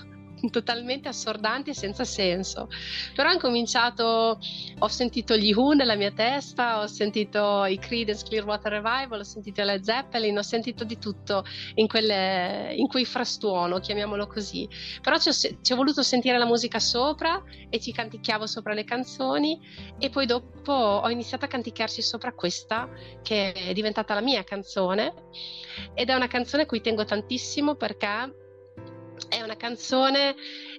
totalmente 0.51 1.09
assordanti 1.09 1.71
e 1.71 1.75
senza 1.75 2.05
senso. 2.05 2.69
Però 3.15 3.29
ho 3.29 3.33
incominciato, 3.33 4.39
ho 4.79 4.89
sentito 4.89 5.37
gli 5.37 5.53
Who 5.53 5.73
nella 5.73 5.97
mia 5.97 6.13
testa, 6.13 6.81
ho 6.81 6.87
sentito 6.87 7.65
i 7.65 7.79
Creedence 7.79 8.25
Clearwater 8.25 8.73
Revival, 8.73 9.21
ho 9.21 9.25
sentito 9.25 9.63
le 9.63 9.83
Zeppelin, 9.83 10.39
ho 10.39 10.43
sentito 10.43 10.85
di 10.85 10.99
tutto 10.99 11.45
in, 11.75 11.87
quelle, 11.87 12.75
in 12.77 12.87
quei 12.87 13.05
frastuono, 13.05 13.79
chiamiamolo 13.79 14.27
così. 14.27 14.69
Però 15.01 15.19
ci 15.19 15.29
ho, 15.29 15.33
ci 15.33 15.73
ho, 15.73 15.77
voluto 15.77 16.03
sentire 16.03 16.39
la 16.39 16.47
musica 16.47 16.79
sopra 16.79 17.43
e 17.69 17.81
ci 17.81 17.93
canticchiavo 17.93 18.47
sopra 18.47 18.75
le 18.75 18.85
canzoni 18.85 19.61
e 19.99 20.11
poi 20.11 20.27
dopo 20.27 20.73
ho 20.73 21.09
iniziato 21.09 21.45
a 21.45 21.49
canticchiarci 21.49 22.03
sopra 22.03 22.33
questa 22.33 22.89
che 23.23 23.53
è 23.53 23.73
diventata 23.73 24.15
la 24.15 24.21
mia 24.21 24.43
canzone 24.43 25.15
ed 25.95 26.09
è 26.09 26.15
una 26.15 26.27
canzone 26.27 26.65
a 26.65 26.67
cui 26.67 26.81
tengo 26.81 27.05
tantissimo 27.05 27.75
perché 27.77 28.47
è 29.29 29.41
una 29.43 29.57
canzone, 29.57 30.35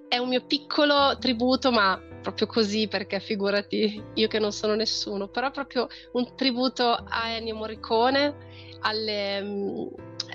è 0.07 0.17
un 0.17 0.29
mio 0.29 0.45
piccolo 0.45 1.17
tributo, 1.19 1.71
ma 1.71 2.01
proprio 2.21 2.47
così 2.47 2.87
perché 2.87 3.19
figurati 3.19 4.01
io 4.13 4.27
che 4.27 4.39
non 4.39 4.51
sono 4.51 4.75
nessuno, 4.75 5.27
però 5.27 5.51
proprio 5.51 5.87
un 6.13 6.35
tributo 6.35 6.91
a 6.91 7.29
Ennio 7.29 7.55
Morricone, 7.55 8.35
alle, 8.81 9.41
mm, 9.41 9.87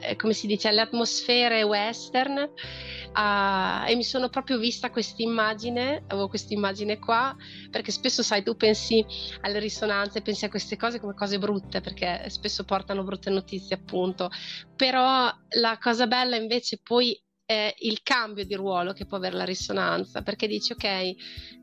eh, 0.02 0.16
come 0.16 0.32
si 0.32 0.46
dice, 0.46 0.68
alle 0.68 0.82
atmosfere 0.82 1.62
western 1.62 2.36
uh, 2.38 3.88
e 3.88 3.94
mi 3.94 4.04
sono 4.04 4.28
proprio 4.28 4.58
vista 4.58 4.90
questa 4.90 5.22
immagine, 5.22 6.04
avevo 6.08 6.28
questa 6.28 6.54
immagine 6.54 6.98
qua, 6.98 7.34
perché 7.70 7.90
spesso 7.90 8.22
sai 8.22 8.42
tu 8.42 8.56
pensi 8.56 9.04
alle 9.42 9.58
risonanze, 9.58 10.22
pensi 10.22 10.44
a 10.44 10.50
queste 10.50 10.76
cose 10.76 11.00
come 11.00 11.14
cose 11.14 11.38
brutte, 11.38 11.80
perché 11.80 12.24
spesso 12.28 12.64
portano 12.64 13.04
brutte 13.04 13.30
notizie 13.30 13.76
appunto, 13.76 14.30
però 14.76 15.32
la 15.60 15.78
cosa 15.80 16.06
bella 16.06 16.36
invece 16.36 16.78
poi 16.82 17.18
è 17.46 17.74
il 17.80 18.02
cambio 18.02 18.44
di 18.44 18.54
ruolo 18.54 18.92
che 18.92 19.06
può 19.06 19.16
avere 19.18 19.36
la 19.36 19.44
risonanza, 19.44 20.22
perché 20.22 20.46
dici 20.46 20.72
ok, 20.72 21.14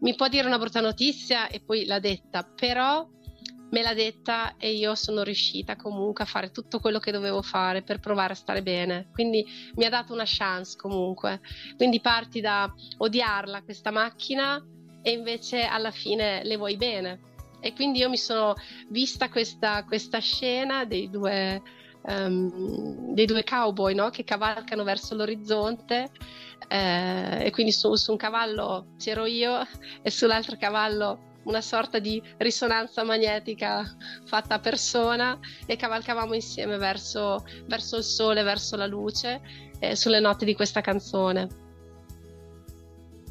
mi 0.01 0.15
può 0.15 0.27
dire 0.27 0.47
una 0.47 0.59
brutta 0.59 0.81
notizia 0.81 1.47
e 1.47 1.59
poi 1.59 1.85
l'ha 1.85 1.99
detta, 1.99 2.43
però 2.43 3.07
me 3.71 3.81
l'ha 3.81 3.93
detta 3.93 4.57
e 4.57 4.73
io 4.73 4.95
sono 4.95 5.23
riuscita 5.23 5.75
comunque 5.75 6.23
a 6.23 6.27
fare 6.27 6.51
tutto 6.51 6.79
quello 6.79 6.99
che 6.99 7.11
dovevo 7.11 7.41
fare 7.41 7.81
per 7.81 7.99
provare 7.99 8.33
a 8.33 8.35
stare 8.35 8.61
bene. 8.61 9.09
Quindi 9.13 9.45
mi 9.75 9.85
ha 9.85 9.89
dato 9.89 10.13
una 10.13 10.25
chance 10.25 10.77
comunque. 10.77 11.39
Quindi 11.77 12.01
parti 12.01 12.41
da 12.41 12.71
odiarla 12.97 13.63
questa 13.63 13.89
macchina 13.89 14.63
e 15.01 15.11
invece 15.11 15.63
alla 15.63 15.91
fine 15.91 16.43
le 16.43 16.57
vuoi 16.57 16.75
bene. 16.75 17.29
E 17.61 17.73
quindi 17.73 17.99
io 17.99 18.09
mi 18.09 18.17
sono 18.17 18.55
vista 18.89 19.29
questa, 19.29 19.85
questa 19.85 20.19
scena 20.19 20.83
dei 20.83 21.09
due 21.09 21.61
um, 22.03 23.13
dei 23.13 23.25
due 23.25 23.43
cowboy 23.43 23.93
no? 23.93 24.09
che 24.09 24.23
cavalcano 24.23 24.83
verso 24.83 25.15
l'orizzonte 25.15 26.09
eh, 26.67 27.45
e 27.45 27.51
quindi 27.51 27.71
su, 27.71 27.95
su 27.95 28.11
un 28.11 28.17
cavallo 28.17 28.93
c'ero 28.97 29.25
io 29.25 29.65
e 30.01 30.09
sull'altro 30.09 30.55
cavallo 30.57 31.29
una 31.43 31.61
sorta 31.61 31.99
di 31.99 32.21
risonanza 32.37 33.03
magnetica 33.03 33.83
fatta 34.25 34.55
a 34.55 34.59
persona 34.59 35.39
e 35.65 35.75
cavalcavamo 35.75 36.33
insieme 36.33 36.77
verso, 36.77 37.43
verso 37.65 37.97
il 37.97 38.03
sole, 38.03 38.43
verso 38.43 38.75
la 38.75 38.85
luce, 38.85 39.41
eh, 39.79 39.95
sulle 39.95 40.19
note 40.19 40.45
di 40.45 40.53
questa 40.53 40.81
canzone. 40.81 41.47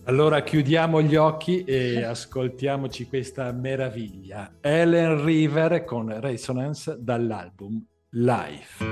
Allora 0.04 0.42
chiudiamo 0.42 1.02
gli 1.02 1.14
occhi 1.14 1.62
e 1.62 2.02
ascoltiamoci 2.02 3.06
questa 3.06 3.52
meraviglia. 3.52 4.56
Ellen 4.60 5.24
River 5.24 5.84
con 5.84 6.20
Resonance 6.20 6.96
dall'album 6.98 7.84
Life. 8.12 8.82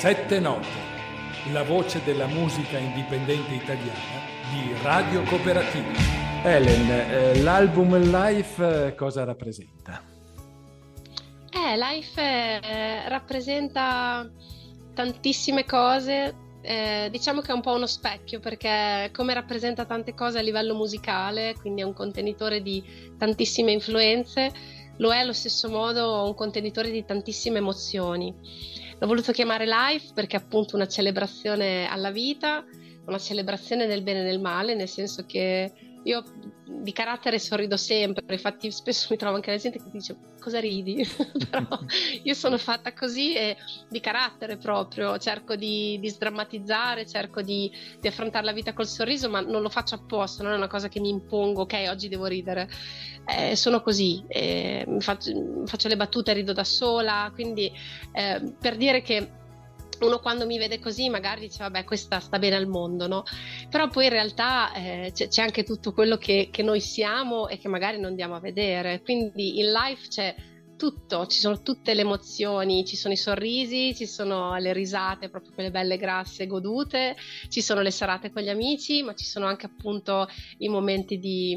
Sette 0.00 0.40
note, 0.40 0.66
la 1.52 1.62
voce 1.62 2.02
della 2.02 2.26
musica 2.26 2.78
indipendente 2.78 3.52
italiana 3.52 4.24
di 4.50 4.72
Radio 4.82 5.22
Cooperativa. 5.24 5.92
Ellen, 6.42 6.90
eh, 6.90 7.42
l'album 7.42 7.98
Life 8.10 8.86
eh, 8.86 8.94
cosa 8.94 9.24
rappresenta? 9.24 10.02
Eh, 11.50 11.76
Life 11.76 12.18
eh, 12.18 13.10
rappresenta 13.10 14.26
tantissime 14.94 15.66
cose, 15.66 16.34
eh, 16.62 17.08
diciamo 17.10 17.42
che 17.42 17.52
è 17.52 17.54
un 17.54 17.60
po' 17.60 17.74
uno 17.74 17.86
specchio 17.86 18.40
perché 18.40 19.10
come 19.12 19.34
rappresenta 19.34 19.84
tante 19.84 20.14
cose 20.14 20.38
a 20.38 20.42
livello 20.42 20.74
musicale, 20.74 21.54
quindi 21.60 21.82
è 21.82 21.84
un 21.84 21.92
contenitore 21.92 22.62
di 22.62 22.82
tantissime 23.18 23.72
influenze, 23.72 24.50
lo 24.96 25.12
è 25.12 25.18
allo 25.18 25.34
stesso 25.34 25.68
modo 25.68 26.24
un 26.24 26.34
contenitore 26.34 26.90
di 26.90 27.04
tantissime 27.04 27.58
emozioni. 27.58 28.78
L'ho 29.00 29.06
voluto 29.06 29.32
chiamare 29.32 29.64
Life 29.64 30.12
perché 30.12 30.36
è 30.36 30.40
appunto 30.40 30.76
una 30.76 30.86
celebrazione 30.86 31.88
alla 31.88 32.10
vita, 32.10 32.62
una 33.06 33.16
celebrazione 33.16 33.86
del 33.86 34.02
bene 34.02 34.20
e 34.20 34.24
del 34.24 34.40
male, 34.40 34.74
nel 34.74 34.88
senso 34.88 35.24
che 35.24 35.72
io 36.04 36.24
di 36.64 36.92
carattere 36.92 37.38
sorrido 37.38 37.76
sempre, 37.76 38.24
infatti 38.28 38.70
spesso 38.70 39.08
mi 39.10 39.16
trovo 39.16 39.36
anche 39.36 39.50
la 39.50 39.56
gente 39.58 39.78
che 39.78 39.90
dice 39.90 40.16
cosa 40.40 40.60
ridi, 40.60 41.06
però 41.50 41.66
io 42.22 42.34
sono 42.34 42.56
fatta 42.58 42.92
così 42.94 43.34
e 43.34 43.56
di 43.88 44.00
carattere 44.00 44.56
proprio, 44.56 45.18
cerco 45.18 45.56
di, 45.56 45.98
di 46.00 46.08
sdrammatizzare, 46.08 47.06
cerco 47.06 47.42
di, 47.42 47.70
di, 48.00 48.08
affrontare 48.08 48.44
la 48.44 48.52
vita 48.52 48.72
col 48.72 48.86
sorriso, 48.86 49.28
ma 49.28 49.40
non 49.40 49.62
lo 49.62 49.68
faccio 49.68 49.96
apposta, 49.96 50.42
non 50.42 50.52
è 50.52 50.56
una 50.56 50.68
cosa 50.68 50.88
che 50.88 51.00
mi 51.00 51.10
impongo, 51.10 51.62
ok, 51.62 51.86
oggi 51.88 52.08
devo 52.08 52.26
ridere, 52.26 52.68
eh, 53.26 53.56
sono 53.56 53.82
così, 53.82 54.24
eh, 54.28 54.86
faccio, 55.00 55.64
faccio, 55.66 55.88
le 55.88 55.96
battute, 55.96 56.32
rido 56.32 56.52
da 56.52 56.64
sola, 56.64 57.30
quindi 57.34 57.70
eh, 58.12 58.54
per 58.58 58.76
dire 58.76 59.02
che 59.02 59.38
uno 60.06 60.18
quando 60.20 60.46
mi 60.46 60.58
vede 60.58 60.78
così 60.78 61.08
magari 61.08 61.42
dice 61.42 61.58
vabbè 61.58 61.84
questa 61.84 62.20
sta 62.20 62.38
bene 62.38 62.56
al 62.56 62.66
mondo, 62.66 63.06
no? 63.06 63.22
Però 63.68 63.88
poi 63.88 64.04
in 64.04 64.10
realtà 64.10 64.72
eh, 64.72 65.12
c'è, 65.12 65.42
anche 65.42 65.64
tutto 65.64 65.92
quello 65.92 66.16
che, 66.16 66.48
che, 66.50 66.62
noi 66.62 66.80
siamo 66.80 67.48
e 67.48 67.58
che 67.58 67.68
magari 67.68 67.96
non 67.96 68.10
andiamo 68.10 68.34
a 68.34 68.40
vedere, 68.40 69.02
quindi 69.02 69.58
in 69.58 69.72
life 69.72 70.08
c'è 70.08 70.34
tutto, 70.80 71.26
ci 71.26 71.40
sono 71.40 71.60
tutte 71.60 71.92
le 71.92 72.00
emozioni, 72.00 72.86
ci 72.86 72.96
sono 72.96 73.12
i 73.12 73.18
sorrisi, 73.18 73.94
ci 73.94 74.06
sono 74.06 74.56
le 74.56 74.72
risate, 74.72 75.28
proprio 75.28 75.52
quelle 75.52 75.70
belle 75.70 75.98
grasse 75.98 76.46
godute, 76.46 77.16
ci 77.50 77.60
sono 77.60 77.82
le 77.82 77.90
serate 77.90 78.30
con 78.30 78.40
gli 78.40 78.48
amici, 78.48 79.02
ma 79.02 79.12
ci 79.12 79.26
sono 79.26 79.44
anche 79.44 79.66
appunto 79.66 80.26
i 80.56 80.68
momenti 80.68 81.18
di, 81.18 81.54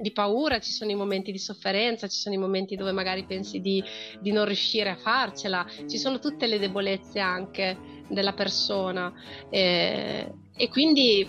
di 0.00 0.10
paura, 0.10 0.58
ci 0.58 0.72
sono 0.72 0.90
i 0.90 0.96
momenti 0.96 1.30
di 1.30 1.38
sofferenza, 1.38 2.08
ci 2.08 2.18
sono 2.18 2.34
i 2.34 2.38
momenti 2.38 2.74
dove 2.74 2.90
magari 2.90 3.24
pensi 3.26 3.60
di, 3.60 3.80
di 4.18 4.32
non 4.32 4.44
riuscire 4.44 4.90
a 4.90 4.96
farcela, 4.96 5.64
ci 5.88 5.96
sono 5.96 6.18
tutte 6.18 6.48
le 6.48 6.58
debolezze 6.58 7.20
anche 7.20 7.78
della 8.08 8.32
persona. 8.32 9.12
E, 9.50 10.32
e 10.56 10.68
quindi 10.68 11.24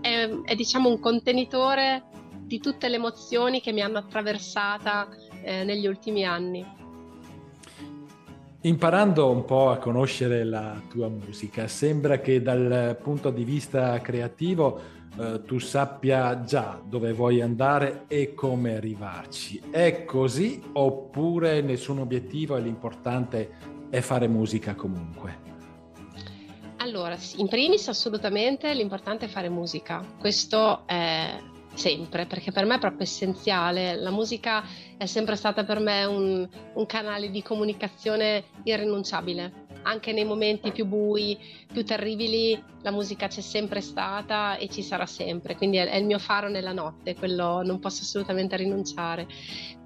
è, 0.00 0.28
è 0.44 0.54
diciamo 0.56 0.88
un 0.88 0.98
contenitore 0.98 2.02
di 2.46 2.58
tutte 2.58 2.88
le 2.88 2.96
emozioni 2.96 3.60
che 3.60 3.72
mi 3.72 3.82
hanno 3.82 3.98
attraversata 3.98 5.08
eh, 5.46 5.62
negli 5.62 5.86
ultimi 5.86 6.24
anni. 6.24 6.66
Imparando 8.62 9.30
un 9.30 9.44
po' 9.44 9.70
a 9.70 9.78
conoscere 9.78 10.42
la 10.42 10.82
tua 10.90 11.08
musica, 11.08 11.68
sembra 11.68 12.18
che 12.18 12.42
dal 12.42 12.98
punto 13.00 13.30
di 13.30 13.44
vista 13.44 14.00
creativo 14.00 14.80
eh, 15.16 15.42
tu 15.44 15.60
sappia 15.60 16.40
già 16.42 16.80
dove 16.84 17.12
vuoi 17.12 17.40
andare 17.40 18.06
e 18.08 18.34
come 18.34 18.74
arrivarci. 18.74 19.62
È 19.70 20.04
così 20.04 20.60
oppure 20.72 21.60
nessun 21.60 22.00
obiettivo 22.00 22.56
e 22.56 22.60
l'importante 22.60 23.50
è 23.88 24.00
fare 24.00 24.26
musica 24.26 24.74
comunque? 24.74 25.44
Allora, 26.78 27.16
in 27.36 27.46
primis 27.46 27.86
assolutamente 27.86 28.72
l'importante 28.74 29.26
è 29.26 29.28
fare 29.28 29.48
musica. 29.48 30.04
Questo 30.18 30.86
è 30.86 31.38
sempre, 31.76 32.26
perché 32.26 32.50
per 32.50 32.64
me 32.64 32.76
è 32.76 32.78
proprio 32.78 33.02
essenziale. 33.02 33.96
La 33.96 34.10
musica 34.10 34.64
è 34.96 35.06
sempre 35.06 35.36
stata 35.36 35.64
per 35.64 35.78
me 35.78 36.04
un, 36.04 36.48
un 36.74 36.86
canale 36.86 37.30
di 37.30 37.42
comunicazione 37.42 38.44
irrinunciabile. 38.64 39.64
Anche 39.82 40.12
nei 40.12 40.24
momenti 40.24 40.72
più 40.72 40.84
bui, 40.84 41.38
più 41.72 41.84
terribili, 41.84 42.60
la 42.82 42.90
musica 42.90 43.28
c'è 43.28 43.40
sempre 43.40 43.80
stata 43.80 44.56
e 44.56 44.68
ci 44.68 44.82
sarà 44.82 45.06
sempre. 45.06 45.54
Quindi 45.54 45.76
è, 45.76 45.88
è 45.88 45.96
il 45.96 46.06
mio 46.06 46.18
faro 46.18 46.48
nella 46.48 46.72
notte, 46.72 47.14
quello 47.14 47.62
non 47.62 47.78
posso 47.78 48.02
assolutamente 48.02 48.56
rinunciare. 48.56 49.26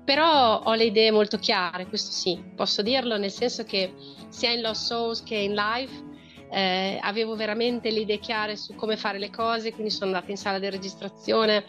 Però 0.05 0.63
ho 0.63 0.75
le 0.75 0.85
idee 0.85 1.11
molto 1.11 1.37
chiare, 1.39 1.87
questo 1.87 2.11
sì, 2.11 2.43
posso 2.57 2.83
dirlo, 2.83 3.17
nel 3.17 3.31
senso 3.31 3.65
che 3.65 3.93
sia 4.29 4.51
in 4.51 4.63
Lost 4.63 4.87
Souls 4.87 5.23
che 5.23 5.37
in 5.37 5.55
Live 5.55 6.10
eh, 6.51 6.99
avevo 7.01 7.37
veramente 7.37 7.91
le 7.91 8.01
idee 8.01 8.19
chiare 8.19 8.57
su 8.57 8.75
come 8.75 8.97
fare 8.97 9.19
le 9.19 9.31
cose, 9.31 9.73
quindi 9.73 9.91
sono 9.91 10.07
andata 10.07 10.31
in 10.31 10.37
sala 10.37 10.59
di 10.59 10.69
registrazione 10.69 11.65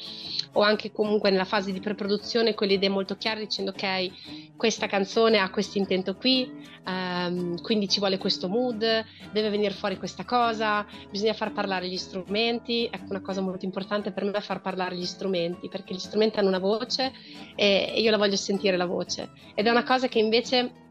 o 0.53 0.62
anche 0.62 0.91
comunque 0.91 1.30
nella 1.30 1.45
fase 1.45 1.72
di 1.72 1.80
preproduzione 1.80 2.53
con 2.53 2.68
le 2.68 2.74
idee 2.74 2.90
molto 2.90 3.16
chiare 3.16 3.40
dicendo 3.40 3.72
ok, 3.72 4.56
questa 4.58 4.88
canzone 4.88 5.38
ha 5.38 5.49
questo 5.49 5.78
intento 5.78 6.16
qui, 6.16 6.52
ehm, 6.86 7.62
quindi 7.62 7.88
ci 7.88 7.99
vuole 7.99 8.18
questo 8.18 8.49
mood, 8.49 8.80
deve 9.32 9.49
venire 9.49 9.74
fuori 9.74 9.98
questa 9.98 10.26
cosa, 10.26 10.86
bisogna 11.10 11.34
far 11.34 11.52
parlare 11.52 11.88
gli 11.88 11.98
strumenti, 11.98 12.90
ecco 12.91 13.10
una 13.10 13.22
cosa 13.22 13.41
molto 13.41 13.66
importante 13.66 14.12
per 14.12 14.24
me 14.24 14.32
è 14.32 14.41
far 14.41 14.62
parlare 14.62 14.95
gli 14.95 15.06
strumenti, 15.06 15.70
perché 15.70 15.94
gli 15.94 15.99
strumenti 15.99 16.40
hanno 16.40 16.49
una 16.49 16.60
voce 16.60 17.12
e, 17.56 17.91
e 17.95 18.02
io 18.02 18.12
la 18.12 18.18
voglio 18.18 18.36
sentire 18.36 18.78
la 18.78 18.86
voce. 18.86 19.30
Ed 19.53 19.68
è 19.68 19.70
una 19.70 19.84
cosa 19.84 20.08
che 20.08 20.20
invece 20.20 20.90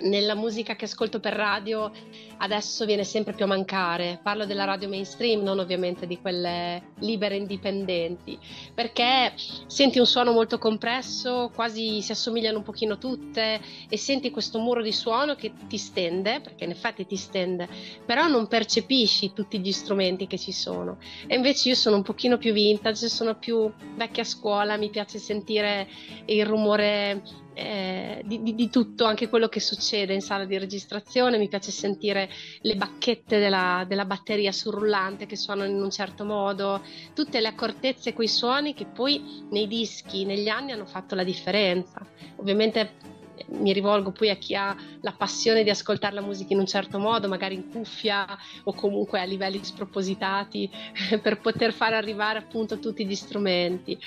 nella 0.00 0.34
musica 0.34 0.76
che 0.76 0.84
ascolto 0.84 1.20
per 1.20 1.34
radio 1.34 1.90
adesso 2.38 2.84
viene 2.84 3.04
sempre 3.04 3.32
più 3.32 3.44
a 3.44 3.48
mancare. 3.48 4.18
Parlo 4.22 4.44
della 4.44 4.64
radio 4.64 4.88
mainstream, 4.88 5.42
non 5.42 5.58
ovviamente 5.58 6.06
di 6.06 6.18
quelle 6.20 6.92
libere 7.00 7.36
indipendenti, 7.36 8.38
perché 8.74 9.32
senti 9.66 9.98
un 9.98 10.06
suono 10.06 10.32
molto 10.32 10.58
compresso, 10.58 11.50
quasi 11.54 12.02
si 12.02 12.12
assomigliano 12.12 12.58
un 12.58 12.64
pochino 12.64 12.98
tutte 12.98 13.60
e 13.88 13.96
senti 13.96 14.30
questo 14.30 14.58
muro 14.58 14.82
di 14.82 14.92
suono 14.92 15.34
che 15.34 15.52
ti 15.68 15.78
stende, 15.78 16.40
perché 16.40 16.64
in 16.64 16.70
effetti 16.70 17.06
ti 17.06 17.16
stende, 17.16 17.68
però 18.04 18.26
non 18.28 18.46
percepisci 18.46 19.32
tutti 19.32 19.58
gli 19.58 19.72
strumenti 19.72 20.26
che 20.26 20.38
ci 20.38 20.52
sono. 20.52 20.98
E 21.26 21.36
invece 21.36 21.70
io 21.70 21.74
sono 21.74 21.96
un 21.96 22.02
pochino 22.02 22.38
più 22.38 22.52
vintage, 22.52 23.08
sono 23.08 23.36
più 23.36 23.70
vecchia 23.96 24.24
scuola, 24.24 24.76
mi 24.76 24.90
piace 24.90 25.18
sentire 25.18 25.88
il 26.26 26.46
rumore 26.46 27.22
eh, 27.58 28.22
di, 28.24 28.40
di, 28.40 28.54
di, 28.54 28.70
tutto, 28.70 29.04
anche 29.04 29.28
quello 29.28 29.48
che 29.48 29.58
succede 29.58 30.14
in 30.14 30.20
sala 30.20 30.44
di 30.44 30.56
registrazione. 30.56 31.38
Mi 31.38 31.48
piace 31.48 31.72
sentire 31.72 32.30
le 32.60 32.76
bacchette 32.76 33.40
della, 33.40 33.84
della 33.88 34.04
batteria 34.04 34.52
sul 34.52 34.74
rullante 34.74 35.26
che 35.26 35.34
suonano 35.34 35.68
in 35.68 35.82
un 35.82 35.90
certo 35.90 36.24
modo, 36.24 36.80
tutte 37.14 37.40
le 37.40 37.48
accortezze, 37.48 38.12
quei 38.12 38.28
suoni 38.28 38.74
che 38.74 38.86
poi 38.86 39.44
nei 39.50 39.66
dischi, 39.66 40.24
negli 40.24 40.48
anni 40.48 40.70
hanno 40.70 40.86
fatto 40.86 41.16
la 41.16 41.24
differenza. 41.24 42.00
Ovviamente 42.36 42.92
eh, 43.34 43.46
mi 43.48 43.72
rivolgo 43.72 44.12
poi 44.12 44.30
a 44.30 44.36
chi 44.36 44.54
ha 44.54 44.76
la 45.00 45.12
passione 45.12 45.64
di 45.64 45.70
ascoltare 45.70 46.14
la 46.14 46.20
musica 46.20 46.52
in 46.52 46.60
un 46.60 46.66
certo 46.66 47.00
modo, 47.00 47.26
magari 47.26 47.56
in 47.56 47.68
cuffia 47.68 48.24
o 48.64 48.72
comunque 48.72 49.20
a 49.20 49.24
livelli 49.24 49.58
spropositati, 49.64 50.70
per 51.20 51.40
poter 51.40 51.72
far 51.72 51.92
arrivare 51.92 52.38
appunto 52.38 52.78
tutti 52.78 53.04
gli 53.04 53.16
strumenti. 53.16 53.98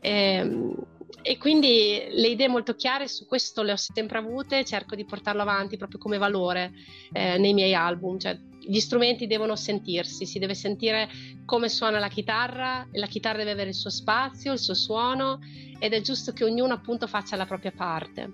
E, 0.00 0.76
e 1.22 1.38
quindi 1.38 2.02
le 2.10 2.28
idee 2.28 2.48
molto 2.48 2.74
chiare 2.74 3.08
su 3.08 3.26
questo 3.26 3.62
le 3.62 3.72
ho 3.72 3.76
sempre 3.76 4.18
avute, 4.18 4.64
cerco 4.64 4.94
di 4.94 5.04
portarlo 5.04 5.42
avanti 5.42 5.76
proprio 5.76 5.98
come 5.98 6.18
valore 6.18 6.72
eh, 7.12 7.38
nei 7.38 7.52
miei 7.52 7.74
album, 7.74 8.18
cioè 8.18 8.38
gli 8.60 8.78
strumenti 8.78 9.26
devono 9.26 9.56
sentirsi, 9.56 10.26
si 10.26 10.38
deve 10.38 10.54
sentire 10.54 11.08
come 11.44 11.68
suona 11.68 11.98
la 11.98 12.08
chitarra, 12.08 12.86
la 12.92 13.06
chitarra 13.06 13.38
deve 13.38 13.52
avere 13.52 13.70
il 13.70 13.74
suo 13.74 13.90
spazio, 13.90 14.52
il 14.52 14.58
suo 14.58 14.74
suono 14.74 15.40
ed 15.78 15.92
è 15.92 16.00
giusto 16.00 16.32
che 16.32 16.44
ognuno 16.44 16.74
appunto 16.74 17.06
faccia 17.06 17.36
la 17.36 17.46
propria 17.46 17.72
parte. 17.72 18.32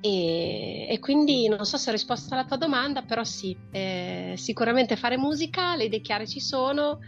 E, 0.00 0.86
e, 0.88 0.98
quindi 0.98 1.46
non 1.48 1.66
so 1.66 1.76
se 1.76 1.90
ho 1.90 1.92
risposto 1.92 2.32
alla 2.32 2.46
tua 2.46 2.56
domanda, 2.56 3.02
però 3.02 3.22
sì, 3.22 3.54
eh, 3.70 4.32
sicuramente 4.36 4.96
fare 4.96 5.18
musica, 5.18 5.76
le 5.76 5.84
idee 5.84 6.00
chiare 6.00 6.26
ci 6.26 6.40
sono, 6.40 7.00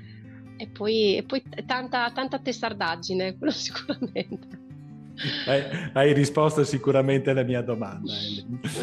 e 0.62 0.68
poi, 0.68 1.16
e 1.16 1.24
poi 1.24 1.42
tanta, 1.66 2.08
tanta 2.12 2.38
testardaggine, 2.38 3.34
quello 3.36 3.52
sicuramente. 3.52 4.60
hai, 5.46 5.90
hai, 5.92 6.12
risposto 6.12 6.62
sicuramente 6.62 7.30
alla 7.30 7.42
mia 7.42 7.62
domanda. 7.62 8.12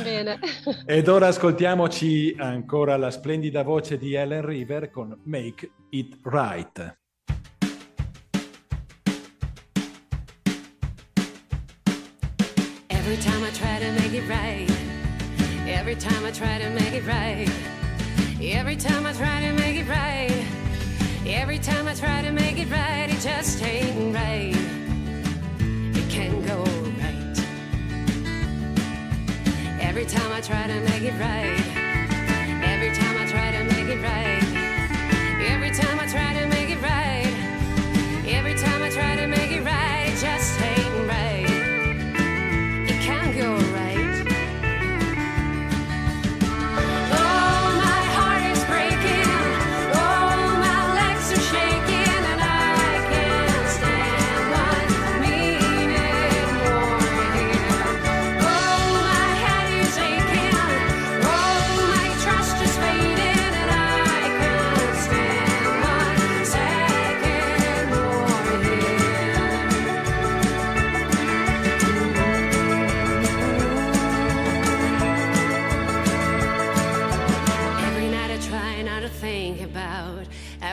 Bene. 0.04 0.40
Ed 0.86 1.08
ora 1.08 1.28
ascoltiamoci 1.28 2.36
ancora 2.38 2.98
la 2.98 3.10
splendida 3.12 3.64
voce 3.64 3.98
di 3.98 4.14
Ellen 4.14 4.46
River 4.46 4.92
con 4.92 5.18
Make 5.24 5.72
It 5.92 6.18
Right. 6.24 6.98
Every 12.88 13.18
time 13.18 13.44
I 13.46 13.52
try 13.52 13.80
to 13.80 13.92
make 13.94 14.14
it 14.14 14.28
right, 14.28 14.70
every 15.66 15.96
time 15.96 16.26
I 16.26 16.32
try 16.32 16.60
to 16.60 16.70
make 16.70 16.94
it 16.94 17.06
right, 17.06 17.50
every 18.42 18.76
time 18.76 19.06
I 19.08 19.14
try 19.14 19.40
to 19.48 19.54
make 19.54 19.80
it 19.80 19.88
right, 19.88 20.60
every 21.34 21.60
time 21.60 21.88
I 21.88 21.94
try 21.94 22.22
to 22.22 22.32
make 22.32 22.58
it 22.58 22.70
right, 22.70 23.08
it 23.10 23.20
just 23.20 23.62
ain't 23.64 24.14
right. 24.14 24.56
It 25.60 26.10
can't 26.10 26.46
go 26.46 26.64
right. 26.98 27.38
Every 29.82 30.06
time 30.06 30.32
I 30.32 30.42
try 30.42 30.68
to 30.68 30.80
make 30.82 31.04
it 31.04 31.14
right, 31.20 31.79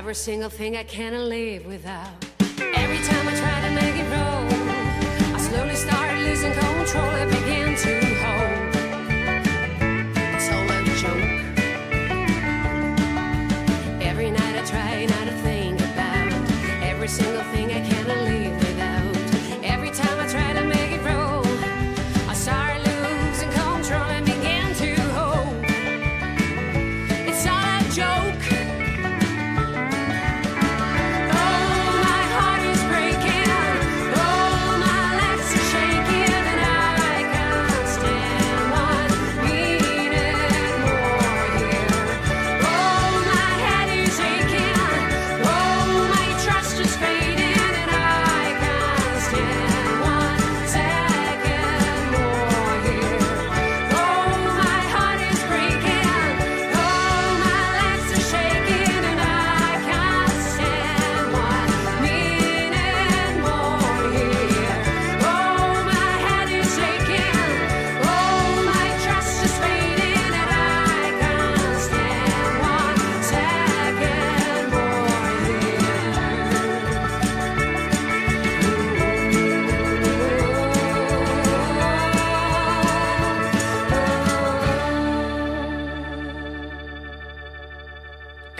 every 0.06 0.14
single 0.14 0.48
thing 0.48 0.76
I 0.76 0.84
can't 0.84 1.16
live 1.16 1.66
without. 1.66 2.24
Every 2.76 2.98
time 2.98 3.26
I 3.26 3.34
try 3.34 3.55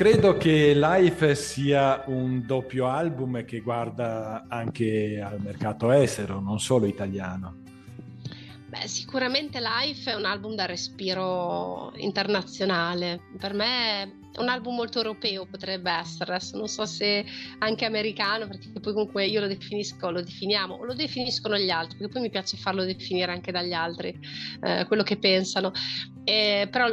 Credo 0.08 0.36
che 0.36 0.72
Life 0.72 1.34
sia 1.34 2.04
un 2.06 2.46
doppio 2.46 2.86
album 2.86 3.44
che 3.44 3.58
guarda 3.58 4.44
anche 4.48 5.20
al 5.20 5.40
mercato 5.40 5.90
estero, 5.90 6.38
non 6.38 6.60
solo 6.60 6.86
italiano. 6.86 7.56
Beh, 8.68 8.86
sicuramente 8.86 9.58
Life 9.58 10.08
è 10.08 10.14
un 10.14 10.24
album 10.24 10.54
da 10.54 10.64
respiro 10.64 11.92
internazionale. 11.96 13.20
Per 13.36 13.52
me 13.52 14.25
un 14.38 14.48
album 14.48 14.74
molto 14.74 14.98
europeo, 14.98 15.46
potrebbe 15.46 15.90
essere. 15.90 16.34
Adesso 16.34 16.56
non 16.56 16.68
so 16.68 16.84
se 16.86 17.24
anche 17.58 17.84
americano, 17.84 18.46
perché 18.46 18.70
poi 18.80 18.92
comunque 18.92 19.26
io 19.26 19.40
lo 19.40 19.46
definisco, 19.46 20.10
lo 20.10 20.22
definiamo, 20.22 20.74
o 20.74 20.84
lo 20.84 20.94
definiscono 20.94 21.56
gli 21.56 21.70
altri, 21.70 21.98
perché 21.98 22.12
poi 22.12 22.22
mi 22.22 22.30
piace 22.30 22.56
farlo 22.56 22.84
definire 22.84 23.32
anche 23.32 23.52
dagli 23.52 23.72
altri, 23.72 24.18
eh, 24.62 24.84
quello 24.86 25.02
che 25.02 25.16
pensano. 25.16 25.72
Eh, 26.28 26.66
però 26.72 26.88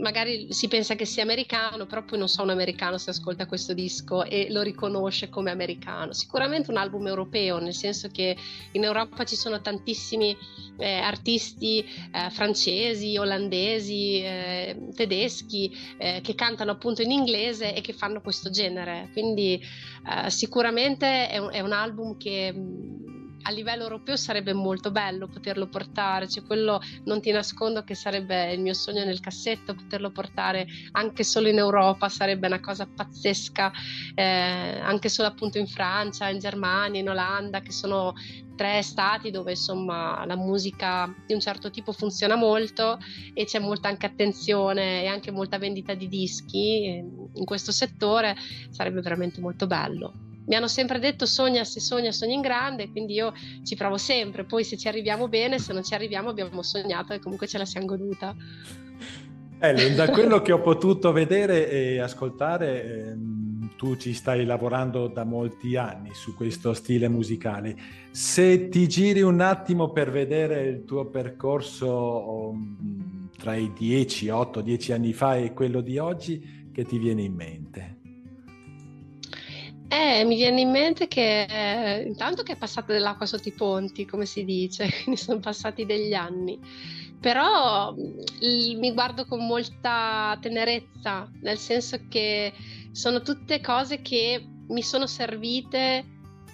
magari 0.00 0.52
si 0.52 0.68
pensa 0.68 0.94
che 0.94 1.04
sia 1.04 1.24
americano, 1.24 1.86
però 1.86 2.04
poi 2.04 2.16
non 2.16 2.28
so 2.28 2.42
un 2.42 2.50
americano 2.50 2.96
se 2.96 3.10
ascolta 3.10 3.46
questo 3.46 3.74
disco 3.74 4.22
e 4.22 4.46
lo 4.50 4.62
riconosce 4.62 5.28
come 5.28 5.50
americano. 5.50 6.12
Sicuramente 6.12 6.70
un 6.70 6.76
album 6.76 7.08
europeo, 7.08 7.58
nel 7.58 7.74
senso 7.74 8.08
che 8.08 8.36
in 8.70 8.84
Europa 8.84 9.24
ci 9.24 9.34
sono 9.34 9.60
tantissimi 9.60 10.36
eh, 10.78 10.92
artisti 10.92 11.80
eh, 11.80 12.30
francesi, 12.30 13.16
olandesi, 13.16 14.22
eh, 14.22 14.76
tedeschi 14.94 15.76
eh, 15.96 16.20
che 16.22 16.36
cantano 16.36 16.77
appunto 16.78 17.02
in 17.02 17.10
inglese 17.10 17.74
e 17.74 17.80
che 17.80 17.92
fanno 17.92 18.20
questo 18.20 18.50
genere. 18.50 19.10
Quindi 19.12 19.60
eh, 19.60 20.30
sicuramente 20.30 21.28
è 21.28 21.38
un, 21.38 21.50
è 21.52 21.60
un 21.60 21.72
album 21.72 22.16
che 22.16 22.52
mh, 22.52 23.17
a 23.42 23.50
livello 23.50 23.84
europeo 23.84 24.16
sarebbe 24.16 24.52
molto 24.52 24.90
bello 24.90 25.28
poterlo 25.28 25.68
portare, 25.68 26.28
cioè 26.28 26.44
quello 26.44 26.80
non 27.04 27.20
ti 27.20 27.30
nascondo 27.30 27.82
che 27.84 27.94
sarebbe 27.94 28.52
il 28.52 28.60
mio 28.60 28.74
sogno 28.74 29.04
nel 29.04 29.20
cassetto, 29.20 29.74
poterlo 29.74 30.10
portare 30.10 30.66
anche 30.92 31.24
solo 31.24 31.48
in 31.48 31.58
Europa 31.58 32.08
sarebbe 32.08 32.46
una 32.46 32.60
cosa 32.60 32.86
pazzesca, 32.86 33.72
eh, 34.14 34.80
anche 34.80 35.08
solo 35.08 35.28
appunto 35.28 35.58
in 35.58 35.66
Francia, 35.66 36.28
in 36.28 36.38
Germania, 36.38 37.00
in 37.00 37.08
Olanda, 37.08 37.60
che 37.60 37.72
sono 37.72 38.14
tre 38.56 38.82
stati 38.82 39.30
dove 39.30 39.52
insomma 39.52 40.24
la 40.26 40.34
musica 40.34 41.14
di 41.24 41.32
un 41.32 41.40
certo 41.40 41.70
tipo 41.70 41.92
funziona 41.92 42.34
molto 42.34 42.98
e 43.32 43.44
c'è 43.44 43.60
molta 43.60 43.88
anche 43.88 44.06
attenzione 44.06 45.04
e 45.04 45.06
anche 45.06 45.30
molta 45.30 45.58
vendita 45.58 45.94
di 45.94 46.08
dischi 46.08 46.86
in 46.86 47.44
questo 47.44 47.70
settore, 47.70 48.36
sarebbe 48.70 49.00
veramente 49.00 49.40
molto 49.40 49.66
bello 49.68 50.26
mi 50.48 50.54
hanno 50.54 50.66
sempre 50.66 50.98
detto 50.98 51.26
sogna 51.26 51.62
se 51.62 51.78
sogna 51.78 52.10
sogni 52.10 52.34
in 52.34 52.40
grande, 52.40 52.90
quindi 52.90 53.12
io 53.12 53.32
ci 53.62 53.76
provo 53.76 53.98
sempre, 53.98 54.44
poi 54.44 54.64
se 54.64 54.76
ci 54.78 54.88
arriviamo 54.88 55.28
bene, 55.28 55.58
se 55.58 55.74
non 55.74 55.84
ci 55.84 55.94
arriviamo 55.94 56.30
abbiamo 56.30 56.62
sognato 56.62 57.12
e 57.12 57.20
comunque 57.20 57.46
ce 57.46 57.58
la 57.58 57.66
siamo 57.66 57.86
goduta. 57.86 58.34
Ellen, 59.60 59.94
da 59.94 60.08
quello 60.08 60.40
che 60.42 60.52
ho 60.52 60.60
potuto 60.60 61.12
vedere 61.12 61.68
e 61.70 62.00
ascoltare, 62.00 63.10
ehm, 63.10 63.74
tu 63.76 63.96
ci 63.96 64.14
stai 64.14 64.46
lavorando 64.46 65.08
da 65.08 65.24
molti 65.24 65.76
anni 65.76 66.10
su 66.14 66.34
questo 66.34 66.72
stile 66.72 67.08
musicale. 67.08 67.76
Se 68.10 68.68
ti 68.68 68.88
giri 68.88 69.20
un 69.20 69.40
attimo 69.40 69.90
per 69.90 70.10
vedere 70.10 70.62
il 70.62 70.84
tuo 70.84 71.06
percorso 71.10 72.48
um, 72.50 73.28
tra 73.36 73.54
i 73.54 73.70
10, 73.76 74.30
8, 74.30 74.60
10 74.62 74.92
anni 74.92 75.12
fa 75.12 75.36
e 75.36 75.52
quello 75.52 75.82
di 75.82 75.98
oggi, 75.98 76.70
che 76.72 76.84
ti 76.84 76.96
viene 76.98 77.22
in 77.22 77.34
mente? 77.34 77.97
Eh, 79.90 80.22
mi 80.24 80.36
viene 80.36 80.60
in 80.60 80.70
mente 80.70 81.08
che 81.08 81.44
eh, 81.44 82.02
intanto 82.02 82.42
che 82.42 82.52
è 82.52 82.56
passata 82.56 82.92
dell'acqua 82.92 83.24
sotto 83.24 83.48
i 83.48 83.52
ponti, 83.52 84.04
come 84.04 84.26
si 84.26 84.44
dice, 84.44 84.88
quindi 85.02 85.18
sono 85.18 85.40
passati 85.40 85.86
degli 85.86 86.12
anni, 86.12 86.58
però 87.18 87.92
l- 87.94 88.76
mi 88.78 88.92
guardo 88.92 89.24
con 89.24 89.46
molta 89.46 90.36
tenerezza, 90.40 91.30
nel 91.40 91.56
senso 91.56 92.00
che 92.08 92.52
sono 92.92 93.22
tutte 93.22 93.62
cose 93.62 94.02
che 94.02 94.46
mi 94.68 94.82
sono 94.82 95.06
servite 95.06 96.04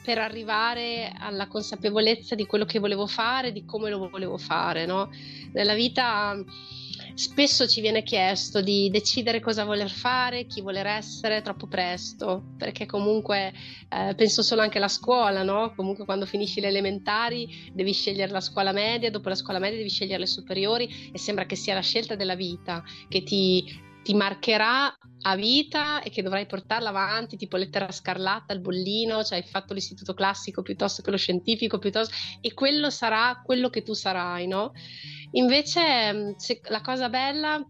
per 0.05 0.19
arrivare 0.19 1.13
alla 1.19 1.49
consapevolezza 1.49 2.35
di 2.35 2.47
quello 2.47 2.67
che 2.67 2.79
volevo 2.79 3.07
fare, 3.07 3.53
di 3.53 3.65
come 3.65 3.91
lo 3.91 4.09
volevo 4.11 4.37
fare. 4.37 4.87
No? 4.87 5.09
Nella 5.53 5.75
vita 5.75 6.37
spesso 7.15 7.67
ci 7.67 7.81
viene 7.81 8.03
chiesto 8.03 8.61
di 8.61 8.91
decidere 8.91 9.41
cosa 9.41 9.65
voler 9.65 9.91
fare, 9.91 10.47
chi 10.47 10.61
voler 10.61 10.87
essere 10.87 11.43
troppo 11.43 11.67
presto, 11.67 12.55
perché 12.59 12.87
comunque 12.87 13.53
eh, 13.89 14.15
penso 14.15 14.43
solo 14.43 14.63
anche 14.63 14.79
alla 14.79 14.89
scuola, 14.89 15.43
no? 15.43 15.73
Comunque 15.75 16.05
quando 16.05 16.27
finisci 16.27 16.61
le 16.61 16.69
elementari 16.69 17.71
devi 17.73 17.93
scegliere 17.93 18.33
la 18.33 18.41
scuola 18.41 18.73
media, 18.73 19.11
dopo 19.11 19.29
la 19.29 19.35
scuola 19.35 19.59
media 19.59 19.79
devi 19.79 19.91
scegliere 19.91 20.21
le 20.21 20.27
superiori 20.27 21.11
e 21.13 21.19
sembra 21.19 21.47
che 21.47 21.57
sia 21.57 21.75
la 21.75 21.81
scelta 21.81 22.15
della 22.17 22.35
vita 22.35 22.83
che 23.09 23.23
ti 23.23 23.93
ti 24.05 24.15
marcherà 24.15 24.95
a 25.27 25.37
vita 25.37 26.03
e 26.03 26.11
che 26.11 26.23
dovrai 26.23 26.47
portarla 26.47 26.91
avanti, 26.91 27.37
tipo 27.37 27.57
lettera 27.57 27.91
scarlatta, 27.91 28.53
il 28.53 28.61
bollino, 28.61 29.25
cioè 29.25 29.39
hai 29.39 29.45
fatto 29.45 29.73
l'istituto 29.73 30.13
classico 30.13 30.63
piuttosto 30.63 31.03
che 31.03 31.11
lo 31.11 31.17
scientifico, 31.17 31.79
piuttosto, 31.79 32.15
e 32.41 32.53
quello 32.53 32.91
sarà 32.91 33.41
quello 33.43 33.71
che 33.71 33.83
tu 33.83 33.95
sarai, 33.95 34.47
no? 34.47 34.73
Invece 35.33 36.13
mm, 36.13 36.31
se, 36.37 36.61
la 36.65 36.83
cosa 36.83 37.09
bella 37.09 37.65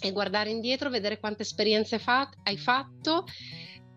è 0.00 0.12
guardare 0.12 0.50
indietro, 0.50 0.90
vedere 0.90 1.20
quante 1.20 1.42
esperienze 1.42 1.98
fa- 1.98 2.30
hai 2.42 2.56
fatto 2.56 3.24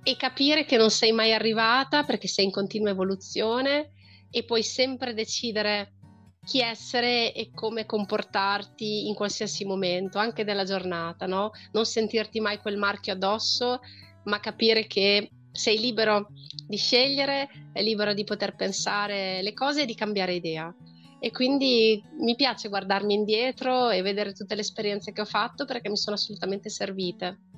e 0.03 0.15
capire 0.15 0.65
che 0.65 0.77
non 0.77 0.91
sei 0.91 1.11
mai 1.11 1.33
arrivata 1.33 2.03
perché 2.03 2.27
sei 2.27 2.45
in 2.45 2.51
continua 2.51 2.91
evoluzione 2.91 3.93
e 4.29 4.43
puoi 4.43 4.63
sempre 4.63 5.13
decidere 5.13 5.93
chi 6.43 6.59
essere 6.59 7.33
e 7.33 7.51
come 7.53 7.85
comportarti 7.85 9.07
in 9.07 9.13
qualsiasi 9.13 9.63
momento, 9.63 10.17
anche 10.17 10.43
della 10.43 10.63
giornata, 10.63 11.27
no? 11.27 11.51
Non 11.71 11.85
sentirti 11.85 12.39
mai 12.39 12.57
quel 12.57 12.77
marchio 12.77 13.13
addosso, 13.13 13.79
ma 14.23 14.39
capire 14.39 14.87
che 14.87 15.29
sei 15.51 15.79
libero 15.79 16.29
di 16.67 16.77
scegliere, 16.77 17.47
è 17.71 17.81
libero 17.83 18.13
di 18.13 18.23
poter 18.23 18.55
pensare 18.55 19.41
le 19.41 19.53
cose 19.53 19.83
e 19.83 19.85
di 19.85 19.95
cambiare 19.95 20.33
idea. 20.33 20.73
E 21.19 21.31
quindi 21.31 22.03
mi 22.19 22.35
piace 22.35 22.69
guardarmi 22.69 23.13
indietro 23.13 23.91
e 23.91 24.01
vedere 24.01 24.33
tutte 24.33 24.55
le 24.55 24.61
esperienze 24.61 25.11
che 25.11 25.21
ho 25.21 25.25
fatto 25.25 25.65
perché 25.65 25.89
mi 25.89 25.97
sono 25.97 26.15
assolutamente 26.15 26.69
servite. 26.69 27.50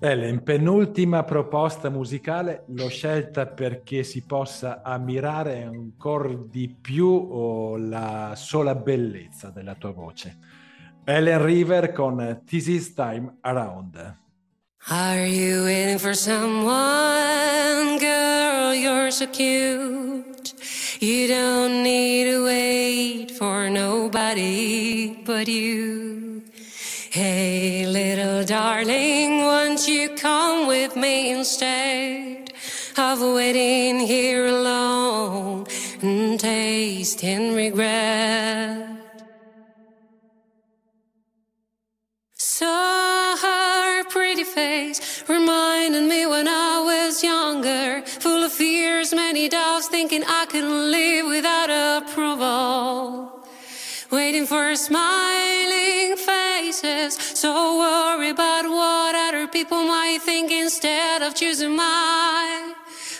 Ellen, 0.00 0.44
penultima 0.44 1.24
proposta 1.24 1.90
musicale, 1.90 2.62
l'ho 2.68 2.88
scelta 2.88 3.46
perché 3.46 4.04
si 4.04 4.22
possa 4.22 4.80
ammirare 4.82 5.64
ancora 5.64 6.32
di 6.48 6.68
più 6.68 7.08
oh, 7.08 7.76
la 7.76 8.34
sola 8.36 8.76
bellezza 8.76 9.50
della 9.50 9.74
tua 9.74 9.90
voce. 9.90 10.38
Ellen 11.04 11.44
River 11.44 11.90
con 11.90 12.42
This 12.44 12.68
Is 12.68 12.94
Time 12.94 13.38
Around. 13.40 14.16
Are 14.90 15.26
you 15.26 15.64
waiting 15.64 15.98
for 15.98 16.14
someone? 16.14 17.98
Girl, 17.98 18.74
you're 18.74 19.10
so 19.10 19.26
cute. 19.26 20.54
You 21.00 21.26
don't 21.26 21.82
need 21.82 22.30
to 22.30 22.44
wait 22.44 23.32
for 23.32 23.68
nobody 23.68 25.16
but 25.24 25.48
you. 25.48 26.37
Hey, 27.10 27.86
little 27.86 28.44
darling, 28.44 29.38
won't 29.38 29.88
you 29.88 30.10
come 30.10 30.66
with 30.68 30.94
me 30.94 31.30
instead 31.32 32.52
of 32.98 33.22
waiting 33.22 33.98
here 34.00 34.44
alone 34.44 35.66
and 36.02 36.38
tasting 36.38 37.54
regret? 37.54 38.86
Saw 42.34 43.36
her 43.38 44.04
pretty 44.10 44.44
face 44.44 45.24
reminded 45.26 46.02
me 46.02 46.26
when 46.26 46.46
I 46.46 46.82
was 46.84 47.24
younger, 47.24 48.02
full 48.04 48.44
of 48.44 48.52
fears, 48.52 49.14
many 49.14 49.48
doubts, 49.48 49.88
thinking 49.88 50.24
I 50.26 50.44
couldn't 50.44 50.90
live 50.90 51.26
without 51.26 52.02
approval. 52.02 53.46
Waiting 54.10 54.44
for 54.44 54.68
a 54.68 54.76
smiling 54.76 56.17
so 56.80 57.78
worried 57.78 58.30
about 58.30 58.64
what 58.64 59.14
other 59.14 59.48
people 59.48 59.82
might 59.82 60.20
think 60.22 60.52
instead 60.52 61.22
of 61.22 61.34
choosing 61.34 61.74
my 61.74 62.74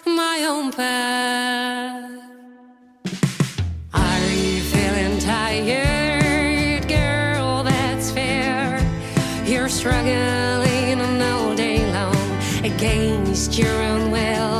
my 0.06 0.44
own 0.48 0.70
path. 0.70 2.22
Are 3.94 4.30
you 4.30 4.60
feeling 4.60 5.18
tired, 5.18 6.86
girl? 6.86 7.64
That's 7.64 8.12
fair. 8.12 8.80
You're 9.44 9.68
struggling 9.68 11.20
all 11.20 11.56
day 11.56 11.80
long 11.92 12.64
against 12.64 13.58
your 13.58 13.74
own 13.82 14.12
will. 14.12 14.57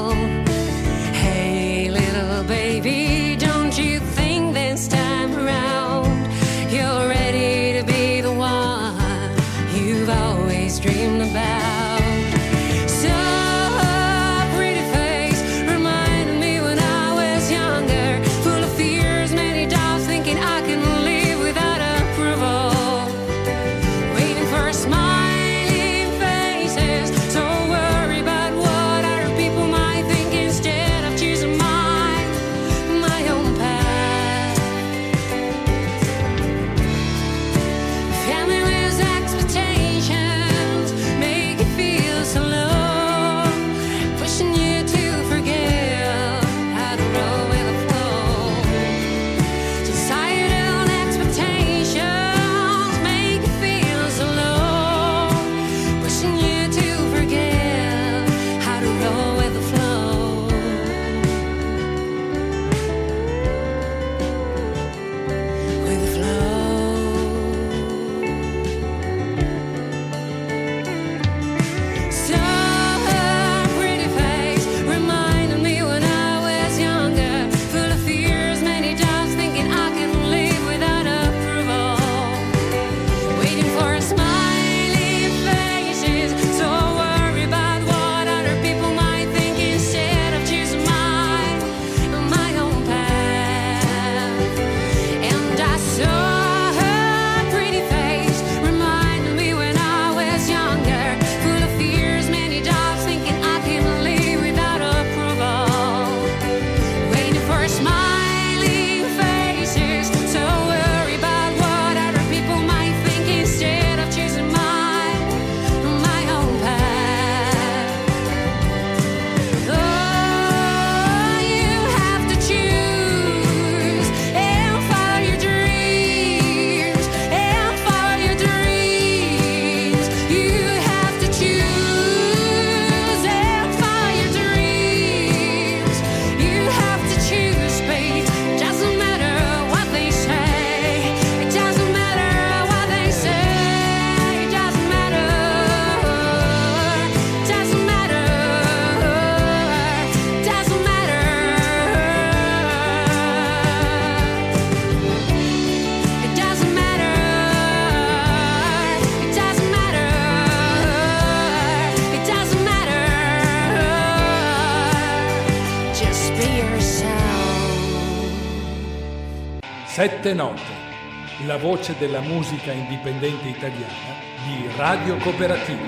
Sette 170.28 170.42
note, 170.42 171.46
la 171.46 171.56
voce 171.56 171.96
della 171.96 172.20
musica 172.20 172.70
indipendente 172.70 173.48
italiana 173.48 174.12
di 174.44 174.76
Radio 174.76 175.16
Cooperativa. 175.16 175.86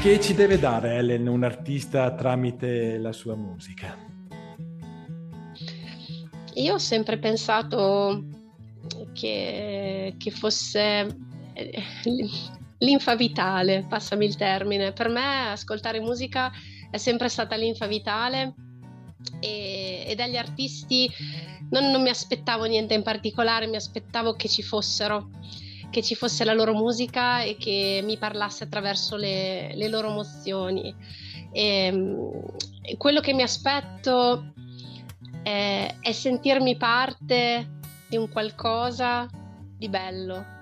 Che 0.00 0.20
ci 0.20 0.34
deve 0.34 0.58
dare 0.58 0.96
Ellen, 0.96 1.28
un 1.28 1.44
artista, 1.44 2.12
tramite 2.12 2.98
la 2.98 3.12
sua 3.12 3.36
musica? 3.36 3.96
Io 6.54 6.74
ho 6.74 6.78
sempre 6.78 7.18
pensato 7.18 8.24
che, 9.12 10.16
che 10.18 10.30
fosse 10.32 11.06
eh, 11.52 11.82
linfa 12.78 13.14
vitale, 13.14 13.86
passami 13.88 14.24
il 14.24 14.34
termine. 14.34 14.92
Per 14.92 15.08
me 15.08 15.52
ascoltare 15.52 16.00
musica 16.00 16.50
è 16.90 16.96
sempre 16.96 17.28
stata 17.28 17.54
linfa 17.54 17.86
vitale 17.86 18.54
e, 19.38 20.04
e 20.04 20.14
dagli 20.16 20.36
artisti 20.36 21.08
non, 21.72 21.90
non 21.90 22.00
mi 22.00 22.08
aspettavo 22.08 22.64
niente 22.64 22.94
in 22.94 23.02
particolare, 23.02 23.66
mi 23.66 23.76
aspettavo 23.76 24.34
che 24.34 24.48
ci 24.48 24.62
fossero 24.62 25.28
che 25.92 26.02
ci 26.02 26.14
fosse 26.14 26.44
la 26.44 26.54
loro 26.54 26.72
musica 26.72 27.42
e 27.42 27.56
che 27.58 28.00
mi 28.02 28.16
parlasse 28.16 28.64
attraverso 28.64 29.16
le, 29.16 29.74
le 29.74 29.88
loro 29.88 30.08
emozioni. 30.08 30.92
E, 31.52 32.16
quello 32.96 33.20
che 33.20 33.34
mi 33.34 33.42
aspetto 33.42 34.54
è, 35.42 35.94
è, 36.00 36.12
sentirmi 36.12 36.78
parte 36.78 37.80
di 38.08 38.16
un 38.16 38.30
qualcosa 38.30 39.28
di 39.76 39.88
bello. 39.90 40.61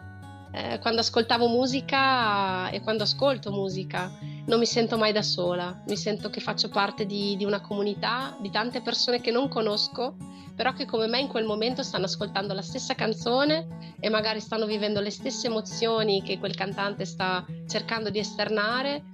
Eh, 0.52 0.78
quando 0.80 1.00
ascoltavo 1.00 1.46
musica 1.48 2.70
e 2.70 2.80
quando 2.80 3.04
ascolto 3.04 3.52
musica 3.52 4.10
non 4.46 4.58
mi 4.58 4.66
sento 4.66 4.98
mai 4.98 5.12
da 5.12 5.22
sola, 5.22 5.82
mi 5.86 5.96
sento 5.96 6.28
che 6.28 6.40
faccio 6.40 6.68
parte 6.68 7.06
di, 7.06 7.36
di 7.36 7.44
una 7.44 7.60
comunità, 7.60 8.36
di 8.40 8.50
tante 8.50 8.80
persone 8.80 9.20
che 9.20 9.30
non 9.30 9.48
conosco 9.48 10.16
però 10.60 10.74
che 10.74 10.84
come 10.84 11.06
me 11.06 11.18
in 11.18 11.28
quel 11.28 11.46
momento 11.46 11.82
stanno 11.82 12.04
ascoltando 12.04 12.52
la 12.52 12.60
stessa 12.60 12.94
canzone 12.94 13.94
e 13.98 14.10
magari 14.10 14.40
stanno 14.40 14.66
vivendo 14.66 15.00
le 15.00 15.08
stesse 15.08 15.46
emozioni 15.46 16.22
che 16.22 16.38
quel 16.38 16.54
cantante 16.54 17.06
sta 17.06 17.46
cercando 17.66 18.10
di 18.10 18.18
esternare. 18.18 19.04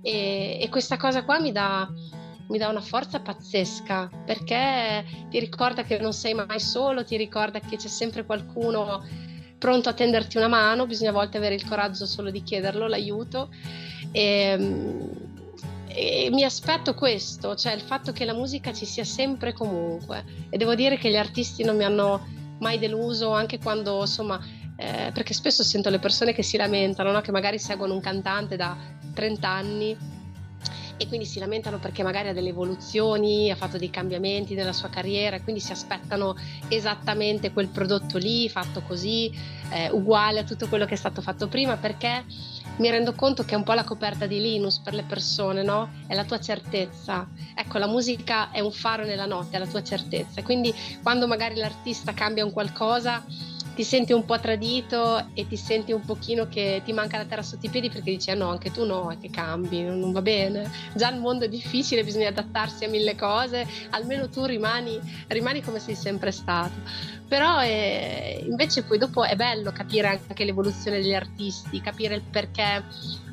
E, 0.00 0.58
e 0.60 0.68
questa 0.68 0.96
cosa 0.96 1.24
qua 1.24 1.40
mi 1.40 1.50
dà, 1.50 1.88
mi 2.50 2.56
dà 2.56 2.68
una 2.68 2.80
forza 2.80 3.18
pazzesca 3.18 4.10
perché 4.24 5.04
ti 5.28 5.40
ricorda 5.40 5.82
che 5.82 5.98
non 5.98 6.12
sei 6.12 6.34
mai 6.34 6.60
solo, 6.60 7.02
ti 7.02 7.16
ricorda 7.16 7.58
che 7.58 7.74
c'è 7.74 7.88
sempre 7.88 8.24
qualcuno 8.24 9.02
pronto 9.62 9.88
a 9.88 9.92
tenderti 9.92 10.38
una 10.38 10.48
mano, 10.48 10.86
bisogna 10.86 11.10
a 11.10 11.12
volte 11.12 11.36
avere 11.36 11.54
il 11.54 11.64
coraggio 11.64 12.04
solo 12.04 12.32
di 12.32 12.42
chiederlo, 12.42 12.88
l'aiuto. 12.88 13.48
E, 14.10 14.58
e 15.86 16.28
mi 16.32 16.42
aspetto 16.42 16.94
questo, 16.94 17.54
cioè 17.54 17.72
il 17.72 17.80
fatto 17.80 18.10
che 18.10 18.24
la 18.24 18.34
musica 18.34 18.72
ci 18.72 18.84
sia 18.84 19.04
sempre 19.04 19.52
comunque. 19.52 20.24
E 20.50 20.56
devo 20.56 20.74
dire 20.74 20.98
che 20.98 21.10
gli 21.10 21.16
artisti 21.16 21.62
non 21.62 21.76
mi 21.76 21.84
hanno 21.84 22.26
mai 22.58 22.80
deluso, 22.80 23.30
anche 23.30 23.58
quando 23.58 24.00
insomma. 24.00 24.40
Eh, 24.74 25.12
perché 25.12 25.32
spesso 25.32 25.62
sento 25.62 25.90
le 25.90 26.00
persone 26.00 26.32
che 26.32 26.42
si 26.42 26.56
lamentano, 26.56 27.12
no? 27.12 27.20
che 27.20 27.30
magari 27.30 27.60
seguono 27.60 27.94
un 27.94 28.00
cantante 28.00 28.56
da 28.56 28.76
30 29.14 29.48
anni 29.48 29.96
e 31.02 31.08
quindi 31.08 31.26
si 31.26 31.40
lamentano 31.40 31.78
perché 31.78 32.04
magari 32.04 32.28
ha 32.28 32.32
delle 32.32 32.50
evoluzioni, 32.50 33.50
ha 33.50 33.56
fatto 33.56 33.76
dei 33.76 33.90
cambiamenti 33.90 34.54
nella 34.54 34.72
sua 34.72 34.88
carriera, 34.88 35.40
quindi 35.40 35.60
si 35.60 35.72
aspettano 35.72 36.36
esattamente 36.68 37.52
quel 37.52 37.66
prodotto 37.66 38.18
lì, 38.18 38.48
fatto 38.48 38.82
così, 38.82 39.32
eh, 39.72 39.90
uguale 39.90 40.40
a 40.40 40.44
tutto 40.44 40.68
quello 40.68 40.84
che 40.84 40.94
è 40.94 40.96
stato 40.96 41.20
fatto 41.20 41.48
prima, 41.48 41.76
perché 41.76 42.24
mi 42.76 42.88
rendo 42.88 43.14
conto 43.14 43.42
che 43.44 43.54
è 43.54 43.56
un 43.56 43.64
po' 43.64 43.72
la 43.72 43.82
coperta 43.82 44.26
di 44.26 44.40
Linus 44.40 44.78
per 44.78 44.94
le 44.94 45.02
persone, 45.02 45.64
no? 45.64 45.90
È 46.06 46.14
la 46.14 46.24
tua 46.24 46.38
certezza. 46.38 47.28
Ecco, 47.54 47.78
la 47.78 47.88
musica 47.88 48.52
è 48.52 48.60
un 48.60 48.70
faro 48.70 49.04
nella 49.04 49.26
notte, 49.26 49.56
è 49.56 49.58
la 49.58 49.66
tua 49.66 49.82
certezza. 49.82 50.40
Quindi 50.42 50.72
quando 51.02 51.26
magari 51.26 51.56
l'artista 51.56 52.14
cambia 52.14 52.44
un 52.44 52.52
qualcosa, 52.52 53.24
ti 53.74 53.84
senti 53.84 54.12
un 54.12 54.24
po' 54.24 54.38
tradito 54.38 55.28
e 55.34 55.46
ti 55.46 55.56
senti 55.56 55.92
un 55.92 56.04
pochino 56.04 56.46
che 56.48 56.82
ti 56.84 56.92
manca 56.92 57.16
la 57.16 57.24
terra 57.24 57.42
sotto 57.42 57.66
i 57.66 57.68
piedi 57.70 57.88
perché 57.88 58.10
dici 58.10 58.30
ah 58.30 58.34
no, 58.34 58.50
anche 58.50 58.70
tu 58.70 58.84
no, 58.84 59.10
è 59.10 59.18
che 59.18 59.30
cambi, 59.30 59.82
non, 59.82 60.12
va 60.12 60.22
bene. 60.22 60.70
Già 60.94 61.10
il 61.10 61.20
mondo 61.20 61.44
è 61.44 61.48
difficile, 61.48 62.04
bisogna 62.04 62.28
adattarsi 62.28 62.84
a 62.84 62.88
mille 62.88 63.16
cose, 63.16 63.66
almeno 63.90 64.28
tu 64.28 64.44
rimani, 64.44 65.00
rimani 65.28 65.62
come 65.62 65.78
sei 65.78 65.94
sempre 65.94 66.30
stato. 66.32 66.74
Però 67.28 67.62
eh, 67.62 68.44
invece 68.46 68.82
poi 68.82 68.98
dopo 68.98 69.24
è 69.24 69.36
bello 69.36 69.72
capire 69.72 70.08
anche 70.08 70.44
l'evoluzione 70.44 71.00
degli 71.00 71.14
artisti, 71.14 71.80
capire 71.80 72.14
il 72.14 72.22
perché 72.22 72.84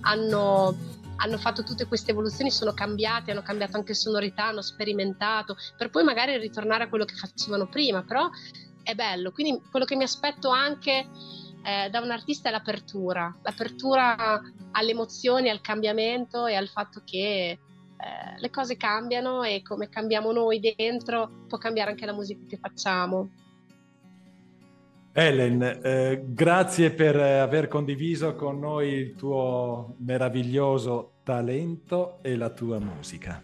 hanno 0.01 0.97
hanno 1.21 1.37
fatto 1.37 1.63
tutte 1.63 1.85
queste 1.85 2.11
evoluzioni, 2.11 2.49
sono 2.49 2.73
cambiati, 2.73 3.31
hanno 3.31 3.41
cambiato 3.41 3.75
anche 3.75 3.93
sonorità, 3.93 4.45
hanno 4.45 4.61
sperimentato, 4.61 5.57
per 5.77 5.89
poi 5.89 6.05
magari 6.05 6.37
ritornare 6.37 6.85
a 6.85 6.87
quello 6.87 7.03
che 7.03 7.15
facevano 7.15 7.67
prima, 7.67 8.03
però 8.03 8.29
è 8.91 8.95
bello. 8.95 9.31
Quindi 9.31 9.61
quello 9.69 9.85
che 9.85 9.95
mi 9.95 10.03
aspetto 10.03 10.49
anche 10.49 11.07
eh, 11.63 11.89
da 11.89 11.99
un 11.99 12.11
artista 12.11 12.49
è 12.49 12.51
l'apertura, 12.51 13.35
l'apertura 13.41 14.41
alle 14.71 14.91
emozioni, 14.91 15.49
al 15.49 15.61
cambiamento 15.61 16.45
e 16.45 16.55
al 16.55 16.67
fatto 16.67 17.01
che 17.03 17.49
eh, 17.51 17.59
le 18.39 18.49
cose 18.49 18.77
cambiano 18.77 19.43
e 19.43 19.61
come 19.61 19.89
cambiamo 19.89 20.31
noi 20.31 20.59
dentro 20.59 21.45
può 21.47 21.57
cambiare 21.57 21.91
anche 21.91 22.05
la 22.05 22.13
musica 22.13 22.41
che 22.47 22.57
facciamo. 22.57 23.29
Ellen, 25.11 25.61
eh, 25.83 26.23
grazie 26.27 26.91
per 26.91 27.17
aver 27.17 27.67
condiviso 27.67 28.35
con 28.35 28.59
noi 28.59 28.93
il 28.93 29.15
tuo 29.15 29.95
meraviglioso 29.99 31.15
talento 31.23 32.19
e 32.21 32.37
la 32.37 32.51
tua 32.51 32.79
musica. 32.79 33.43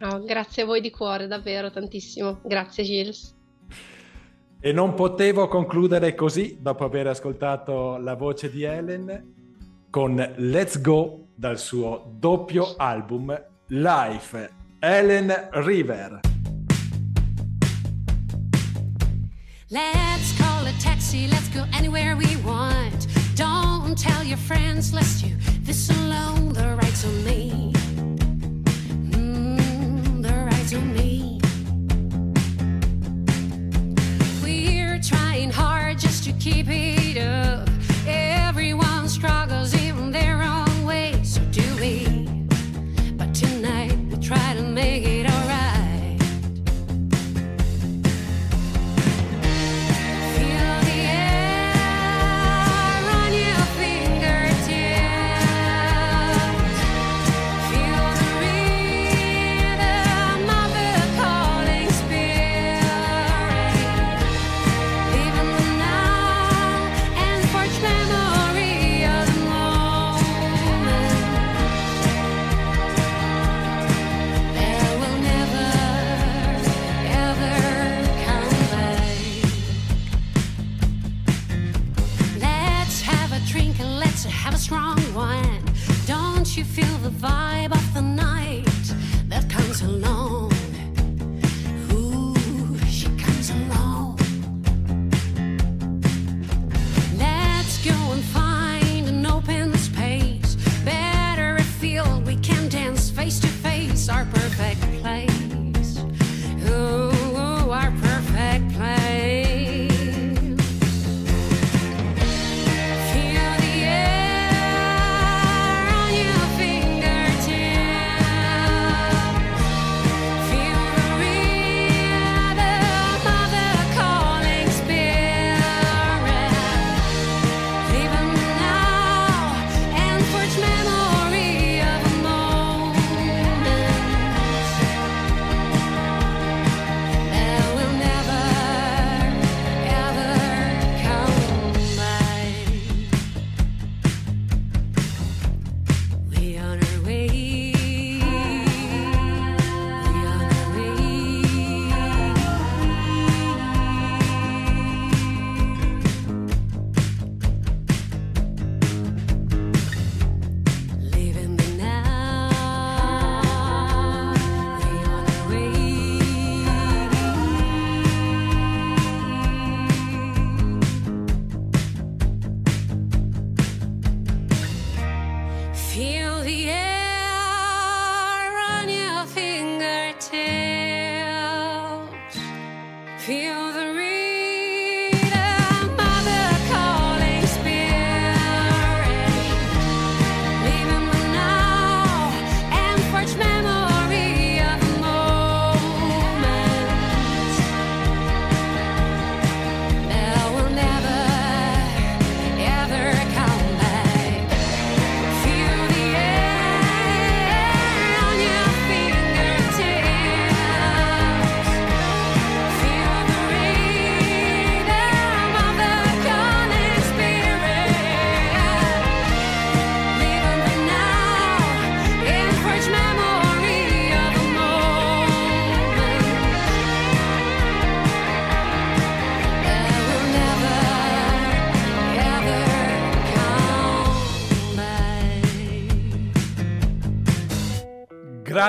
Oh, 0.00 0.22
grazie 0.22 0.62
a 0.62 0.66
voi 0.66 0.80
di 0.80 0.90
cuore, 0.90 1.26
davvero 1.26 1.70
tantissimo. 1.70 2.40
Grazie 2.44 2.84
Gilles. 2.84 3.37
E 4.60 4.72
non 4.72 4.94
potevo 4.94 5.46
concludere 5.46 6.16
così, 6.16 6.58
dopo 6.60 6.84
aver 6.84 7.06
ascoltato 7.06 7.96
la 7.96 8.16
voce 8.16 8.50
di 8.50 8.64
Ellen, 8.64 9.34
con 9.88 10.16
Let's 10.36 10.80
Go 10.80 11.28
dal 11.36 11.58
suo 11.60 12.12
doppio 12.18 12.74
album 12.76 13.40
Life, 13.68 14.50
Ellen 14.80 15.48
River. 15.52 16.20
Let's 19.68 20.36
call 20.36 20.66
a 20.66 20.72
taxi, 20.82 21.28
let's 21.28 21.48
go 21.54 21.64
anywhere 21.72 22.16
we 22.16 22.36
want. 22.42 23.06
Don't 23.36 23.96
tell 23.96 24.24
your 24.24 24.38
friends, 24.38 24.92
lest 24.92 25.24
you 25.24 25.36
this 25.62 25.88
alone, 25.88 26.52
the 26.52 26.74
rights 26.74 27.04
on 27.04 27.24
me. 27.24 27.72
Mm, 29.12 30.20
the 30.20 30.34
rights 30.50 30.74
on 30.74 30.92
me. 30.92 31.37
Trying 35.02 35.50
hard 35.50 35.98
just 35.98 36.24
to 36.24 36.32
keep 36.32 36.66
it 36.68 37.18
up. 37.18 37.67
You 86.58 86.64
feel 86.64 86.98
the 86.98 87.10
vibe 87.10 87.87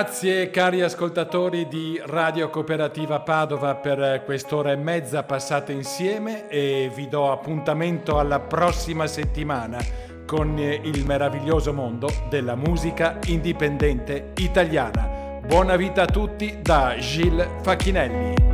Grazie 0.02 0.50
cari 0.50 0.82
ascoltatori 0.82 1.68
di 1.68 2.02
Radio 2.06 2.50
Cooperativa 2.50 3.20
Padova 3.20 3.76
per 3.76 4.22
quest'ora 4.24 4.72
e 4.72 4.78
mezza 4.78 5.24
passata 5.24 5.74
insieme 5.74 6.48
e 6.48 6.90
vi 6.96 7.10
do 7.10 7.30
appuntamento 7.34 8.18
alla 8.18 8.40
prossima 8.40 9.08
settimana 9.08 9.78
con 10.26 10.58
il 10.58 11.06
meraviglioso 11.06 11.74
mondo 11.74 12.10
della 12.30 12.56
musica 12.56 13.20
indipendente 13.26 14.32
italiana. 14.38 15.42
Buona 15.46 15.76
vita 15.76 16.04
a 16.04 16.08
tutti 16.08 16.60
da 16.62 16.96
Gilles 16.98 17.50
Facchinelli. 17.62 18.49